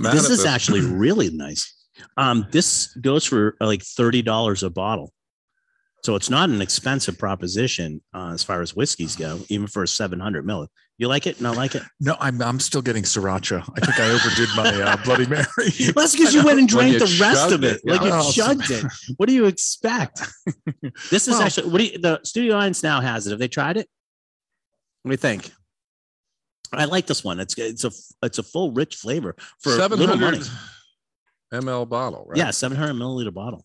This 0.00 0.30
is 0.30 0.44
actually 0.44 0.80
really 0.86 1.30
nice. 1.30 1.72
Um, 2.16 2.46
this 2.50 2.88
goes 3.00 3.24
for 3.24 3.56
uh, 3.60 3.66
like 3.66 3.82
thirty 3.82 4.20
dollars 4.22 4.62
a 4.62 4.70
bottle, 4.70 5.12
so 6.04 6.14
it's 6.16 6.28
not 6.28 6.50
an 6.50 6.60
expensive 6.60 7.18
proposition 7.18 8.02
uh, 8.14 8.30
as 8.32 8.42
far 8.42 8.60
as 8.62 8.74
whiskeys 8.74 9.16
go, 9.16 9.40
even 9.48 9.66
for 9.66 9.82
a 9.82 9.88
seven 9.88 10.18
hundred 10.20 10.44
mil. 10.44 10.66
You 10.98 11.08
like 11.08 11.26
it? 11.26 11.40
Not 11.42 11.56
like 11.56 11.74
it? 11.74 11.82
No, 12.00 12.16
I'm 12.20 12.40
I'm 12.40 12.58
still 12.58 12.80
getting 12.80 13.02
sriracha. 13.02 13.60
I 13.76 13.80
think 13.84 14.00
I 14.00 14.10
overdid 14.10 14.48
my 14.56 14.82
uh, 14.92 14.96
Bloody 15.04 15.26
Mary. 15.28 15.44
That's 15.94 16.12
because 16.16 16.32
you 16.32 16.42
went 16.48 16.58
and 16.58 16.66
drank 16.68 16.98
the 16.98 17.18
rest 17.20 17.52
of 17.52 17.62
it. 17.64 17.80
it, 17.84 17.86
Like 17.86 18.00
you 18.00 18.08
yeah. 18.08 18.30
chugged 18.32 18.70
it. 18.70 18.84
What 19.18 19.28
do 19.28 19.34
you 19.34 19.44
expect? 19.46 20.22
This 21.10 21.28
is 21.28 21.34
Well- 21.34 21.42
actually 21.42 21.70
what 21.70 21.78
do 21.78 21.84
you, 21.84 21.98
the 21.98 22.20
studio 22.22 22.56
audience 22.56 22.82
now 22.82 23.00
has 23.00 23.26
it. 23.26 23.30
Have 23.30 23.38
they 23.38 23.48
tried 23.48 23.76
it? 23.76 23.88
What 25.02 25.10
do 25.10 25.12
you 25.12 25.16
think? 25.18 25.50
I 26.72 26.86
like 26.86 27.06
this 27.06 27.22
one. 27.22 27.40
It's 27.40 27.56
it's 27.58 27.84
a 27.84 27.90
it's 28.22 28.38
a 28.38 28.42
full 28.42 28.72
rich 28.72 28.96
flavor 28.96 29.36
for 29.60 29.70
seven 29.76 29.98
little 29.98 30.16
money. 30.16 30.40
ml 31.52 31.88
bottle, 31.88 32.24
right? 32.26 32.38
Yeah, 32.38 32.50
seven 32.50 32.76
hundred 32.78 32.94
milliliter 32.94 33.32
bottle. 33.34 33.64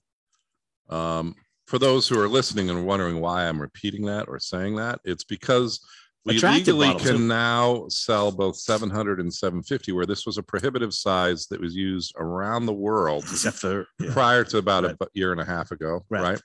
Um, 0.90 1.36
for 1.68 1.80
those 1.80 2.08
who 2.08 2.20
are 2.20 2.28
listening 2.28 2.70
and 2.70 2.86
wondering 2.86 3.22
why 3.22 3.48
I'm 3.48 3.62
repeating 3.62 4.06
that 4.08 4.28
or 4.28 4.40
saying 4.40 4.76
that, 4.76 5.00
it's 5.06 5.24
because 5.24 5.80
we 6.26 6.38
Attractive 6.38 6.76
legally 6.76 6.88
bottle, 6.94 7.08
can 7.14 7.28
now 7.28 7.88
sell 7.90 8.32
both 8.32 8.56
700 8.56 9.20
and 9.20 9.34
750, 9.34 9.92
where 9.92 10.06
this 10.06 10.26
was 10.26 10.38
a 10.38 10.44
prohibitive 10.44 10.94
size 10.94 11.48
that 11.48 11.60
was 11.60 11.76
used 11.76 12.14
around 12.18 12.68
the 12.68 12.74
world 12.74 13.24
Except 13.24 13.58
for 13.58 13.88
yeah. 14.00 14.14
prior 14.14 14.44
to 14.46 14.58
about 14.60 14.84
Right. 14.84 14.96
a 15.02 15.08
year 15.14 15.32
and 15.32 15.42
a 15.42 15.46
half 15.46 15.72
ago, 15.72 16.06
Right. 16.10 16.22
right? 16.22 16.42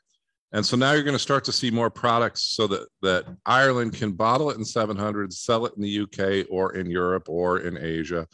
And 0.53 0.65
so 0.65 0.77
now 0.77 0.93
you're 0.93 1.03
going 1.03 1.13
to 1.13 1.19
start 1.19 1.45
to 1.45 1.53
see 1.53 1.71
more 1.71 1.91
products 1.91 2.41
so 2.43 2.67
that 2.69 2.89
that 3.03 3.27
Ireland 3.45 3.93
can 3.95 4.13
bottle 4.13 4.51
it 4.51 4.57
in 4.57 4.65
700, 4.65 5.33
sell 5.33 5.67
it 5.67 5.75
in 5.77 5.83
the 5.83 6.01
UK 6.05 6.47
or 6.51 6.75
in 6.75 6.89
Europe 6.91 7.29
or 7.29 7.59
in 7.59 7.77
Asia, 7.77 8.27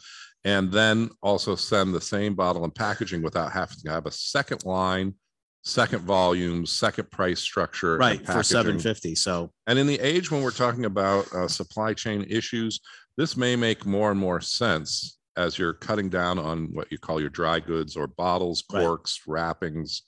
and 0.45 0.71
then 0.71 1.09
also 1.21 1.55
send 1.55 1.93
the 1.93 1.99
same 2.01 2.35
bottle 2.35 2.63
and 2.63 2.73
packaging 2.73 3.21
without 3.21 3.51
having 3.51 3.77
to 3.83 3.89
have 3.91 4.05
a 4.05 4.11
second 4.11 4.63
line, 4.63 5.15
second 5.63 5.99
volume, 6.03 6.65
second 6.65 7.09
price 7.11 7.39
structure, 7.39 7.97
right 7.97 8.25
for 8.25 8.43
seven 8.43 8.79
fifty. 8.79 9.15
So 9.15 9.51
And 9.67 9.79
in 9.79 9.87
the 9.87 9.99
age 9.99 10.29
when 10.31 10.43
we're 10.43 10.51
talking 10.51 10.85
about 10.85 11.31
uh, 11.33 11.47
supply 11.47 11.93
chain 11.93 12.25
issues, 12.29 12.79
this 13.17 13.35
may 13.37 13.55
make 13.55 13.85
more 13.85 14.11
and 14.11 14.19
more 14.19 14.41
sense 14.41 15.17
as 15.35 15.57
you're 15.57 15.73
cutting 15.73 16.09
down 16.09 16.37
on 16.37 16.69
what 16.73 16.91
you 16.91 16.97
call 16.97 17.19
your 17.19 17.29
dry 17.29 17.59
goods 17.59 17.95
or 17.95 18.07
bottles, 18.07 18.63
Right. 18.71 18.81
corks, 18.81 19.21
wrappings. 19.25 20.03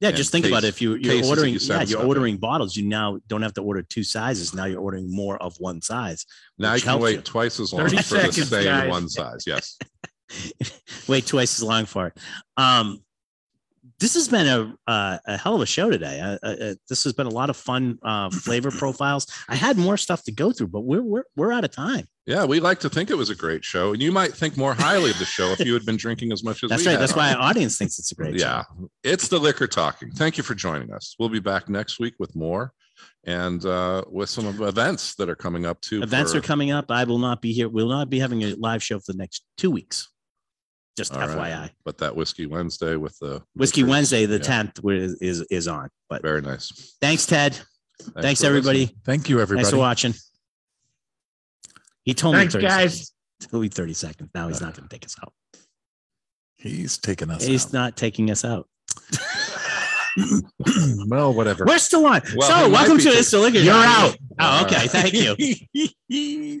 yeah, 0.00 0.10
just 0.10 0.32
think 0.32 0.46
about 0.46 0.64
it. 0.64 0.68
If 0.68 0.82
you, 0.82 0.94
you're 0.96 1.24
ordering, 1.24 1.54
you 1.54 1.60
yeah, 1.62 1.78
you're 1.78 1.86
stuff 1.86 2.00
in. 2.02 2.06
ordering 2.08 2.36
bottles. 2.38 2.76
You 2.76 2.84
now 2.88 3.20
don't 3.28 3.42
have 3.42 3.54
to 3.54 3.62
order 3.62 3.82
two 3.82 4.02
sizes. 4.02 4.52
Now 4.52 4.64
you're 4.64 4.80
ordering 4.80 5.14
more 5.14 5.40
of 5.40 5.54
one 5.58 5.80
size. 5.80 6.26
Now 6.58 6.74
you 6.74 6.82
can 6.82 6.98
wait 6.98 7.16
you. 7.16 7.22
twice 7.22 7.60
as 7.60 7.72
long 7.72 7.88
30 7.88 8.02
for 8.02 8.14
the 8.16 8.32
same 8.32 8.64
guys. 8.64 8.90
one 8.90 9.08
size. 9.08 9.44
Yes. 9.46 9.78
Wait 11.08 11.26
twice 11.26 11.58
as 11.58 11.62
long 11.62 11.84
for 11.86 12.08
it. 12.08 12.18
Um, 12.56 12.98
this 13.98 14.14
has 14.14 14.28
been 14.28 14.46
a 14.46 14.90
uh, 14.90 15.18
a 15.26 15.36
hell 15.36 15.54
of 15.54 15.60
a 15.60 15.66
show 15.66 15.90
today. 15.90 16.20
Uh, 16.20 16.38
uh, 16.46 16.74
this 16.88 17.04
has 17.04 17.12
been 17.12 17.26
a 17.26 17.30
lot 17.30 17.50
of 17.50 17.56
fun 17.56 17.98
uh, 18.02 18.30
flavor 18.30 18.70
profiles. 18.78 19.26
I 19.48 19.54
had 19.56 19.76
more 19.78 19.96
stuff 19.96 20.22
to 20.24 20.32
go 20.32 20.52
through, 20.52 20.68
but 20.68 20.80
we're 20.80 21.02
we're 21.02 21.24
we're 21.36 21.52
out 21.52 21.64
of 21.64 21.70
time. 21.70 22.06
Yeah, 22.26 22.44
we 22.44 22.58
like 22.58 22.80
to 22.80 22.88
think 22.88 23.10
it 23.10 23.16
was 23.16 23.30
a 23.30 23.34
great 23.34 23.64
show, 23.64 23.92
and 23.92 24.02
you 24.02 24.10
might 24.10 24.32
think 24.32 24.56
more 24.56 24.74
highly 24.74 25.10
of 25.10 25.18
the 25.18 25.24
show 25.26 25.52
if 25.52 25.60
you 25.60 25.74
had 25.74 25.84
been 25.84 25.96
drinking 25.96 26.32
as 26.32 26.42
much 26.42 26.64
as 26.64 26.70
That's 26.70 26.84
we 26.84 26.92
right. 26.92 26.98
That's 26.98 27.12
on. 27.12 27.18
why 27.18 27.32
our 27.34 27.42
audience 27.42 27.76
thinks 27.76 27.98
it's 27.98 28.12
a 28.12 28.14
great 28.14 28.40
show. 28.40 28.46
Yeah, 28.46 28.62
it's 29.02 29.28
the 29.28 29.38
liquor 29.38 29.66
talking. 29.66 30.10
Thank 30.10 30.38
you 30.38 30.42
for 30.42 30.54
joining 30.54 30.92
us. 30.92 31.16
We'll 31.18 31.28
be 31.28 31.40
back 31.40 31.68
next 31.68 32.00
week 32.00 32.14
with 32.18 32.34
more, 32.34 32.72
and 33.24 33.64
uh, 33.64 34.04
with 34.10 34.30
some 34.30 34.46
of 34.46 34.60
events 34.62 35.14
that 35.16 35.28
are 35.28 35.36
coming 35.36 35.66
up 35.66 35.80
too. 35.82 36.02
Events 36.02 36.32
for- 36.32 36.38
are 36.38 36.42
coming 36.42 36.70
up. 36.70 36.90
I 36.90 37.04
will 37.04 37.18
not 37.18 37.42
be 37.42 37.52
here. 37.52 37.68
We'll 37.68 37.88
not 37.88 38.08
be 38.10 38.18
having 38.18 38.42
a 38.42 38.54
live 38.54 38.82
show 38.82 38.98
for 39.00 39.12
the 39.12 39.18
next 39.18 39.44
two 39.58 39.70
weeks. 39.70 40.08
Just 40.96 41.12
All 41.14 41.26
right. 41.26 41.52
FYI. 41.52 41.70
But 41.84 41.98
that 41.98 42.14
whiskey 42.14 42.46
Wednesday 42.46 42.96
with 42.96 43.18
the 43.18 43.42
Whiskey 43.56 43.82
liquors, 43.82 43.90
Wednesday, 43.90 44.26
the 44.26 44.38
yeah, 44.38 44.62
10th, 44.62 44.96
is, 44.96 45.14
is 45.14 45.40
is 45.50 45.68
on. 45.68 45.88
But 46.08 46.22
Very 46.22 46.40
nice. 46.40 46.96
thanks, 47.00 47.26
Ted. 47.26 47.58
Thanks, 48.20 48.40
for 48.40 48.46
everybody. 48.46 48.80
listening. 48.80 49.00
Thank 49.04 49.28
you, 49.28 49.40
everybody. 49.40 49.64
Thanks 49.64 49.70
for 49.70 49.78
watching. 49.78 50.14
He 52.04 52.14
told 52.14 52.34
Thanks, 52.34 52.54
me 52.54 52.60
30 52.60 52.68
guys. 52.68 52.92
seconds. 52.92 53.12
Told 53.50 53.62
me 53.62 53.68
30 53.68 53.94
seconds. 53.94 54.30
Now 54.34 54.48
he's 54.48 54.60
not 54.60 54.76
going 54.76 54.88
to 54.88 54.94
take 54.94 55.04
us 55.04 55.16
out. 55.22 55.32
He's 56.56 56.98
taking 56.98 57.30
us. 57.30 57.44
He's 57.44 57.66
out. 57.66 57.72
not 57.72 57.96
taking 57.96 58.30
us 58.30 58.44
out. 58.44 58.68
well, 61.08 61.34
whatever. 61.34 61.64
We're 61.66 61.78
still 61.78 62.06
on. 62.06 62.22
Well, 62.36 62.48
so 62.48 62.70
welcome 62.70 62.98
to 62.98 63.04
ta- 63.04 63.10
It's 63.12 63.30
the 63.30 63.38
Liquor. 63.38 63.58
You're 63.58 63.74
out. 63.74 64.16
Oh, 64.38 64.64
okay. 64.64 64.86
Thank 64.86 65.12
you. 66.08 66.60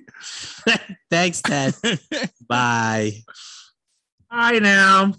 Thanks, 1.10 1.42
Ted. 1.42 1.74
Bye. 2.48 3.12
Hi 4.36 4.58
now. 4.58 5.12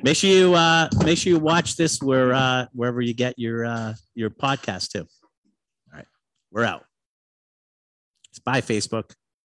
Make 0.00 0.16
sure 0.16 0.30
you 0.30 0.54
uh 0.54 0.88
make 1.04 1.18
sure 1.18 1.32
you 1.32 1.40
watch 1.40 1.74
this 1.74 2.00
where 2.00 2.32
uh 2.32 2.66
wherever 2.72 3.00
you 3.00 3.12
get 3.12 3.36
your 3.36 3.66
uh 3.66 3.94
your 4.14 4.30
podcast 4.30 4.92
too. 4.92 5.00
All 5.00 5.06
right. 5.92 6.06
We're 6.52 6.62
out. 6.62 6.84
It's 8.30 8.38
Bye, 8.38 8.60
Facebook. 8.60 9.10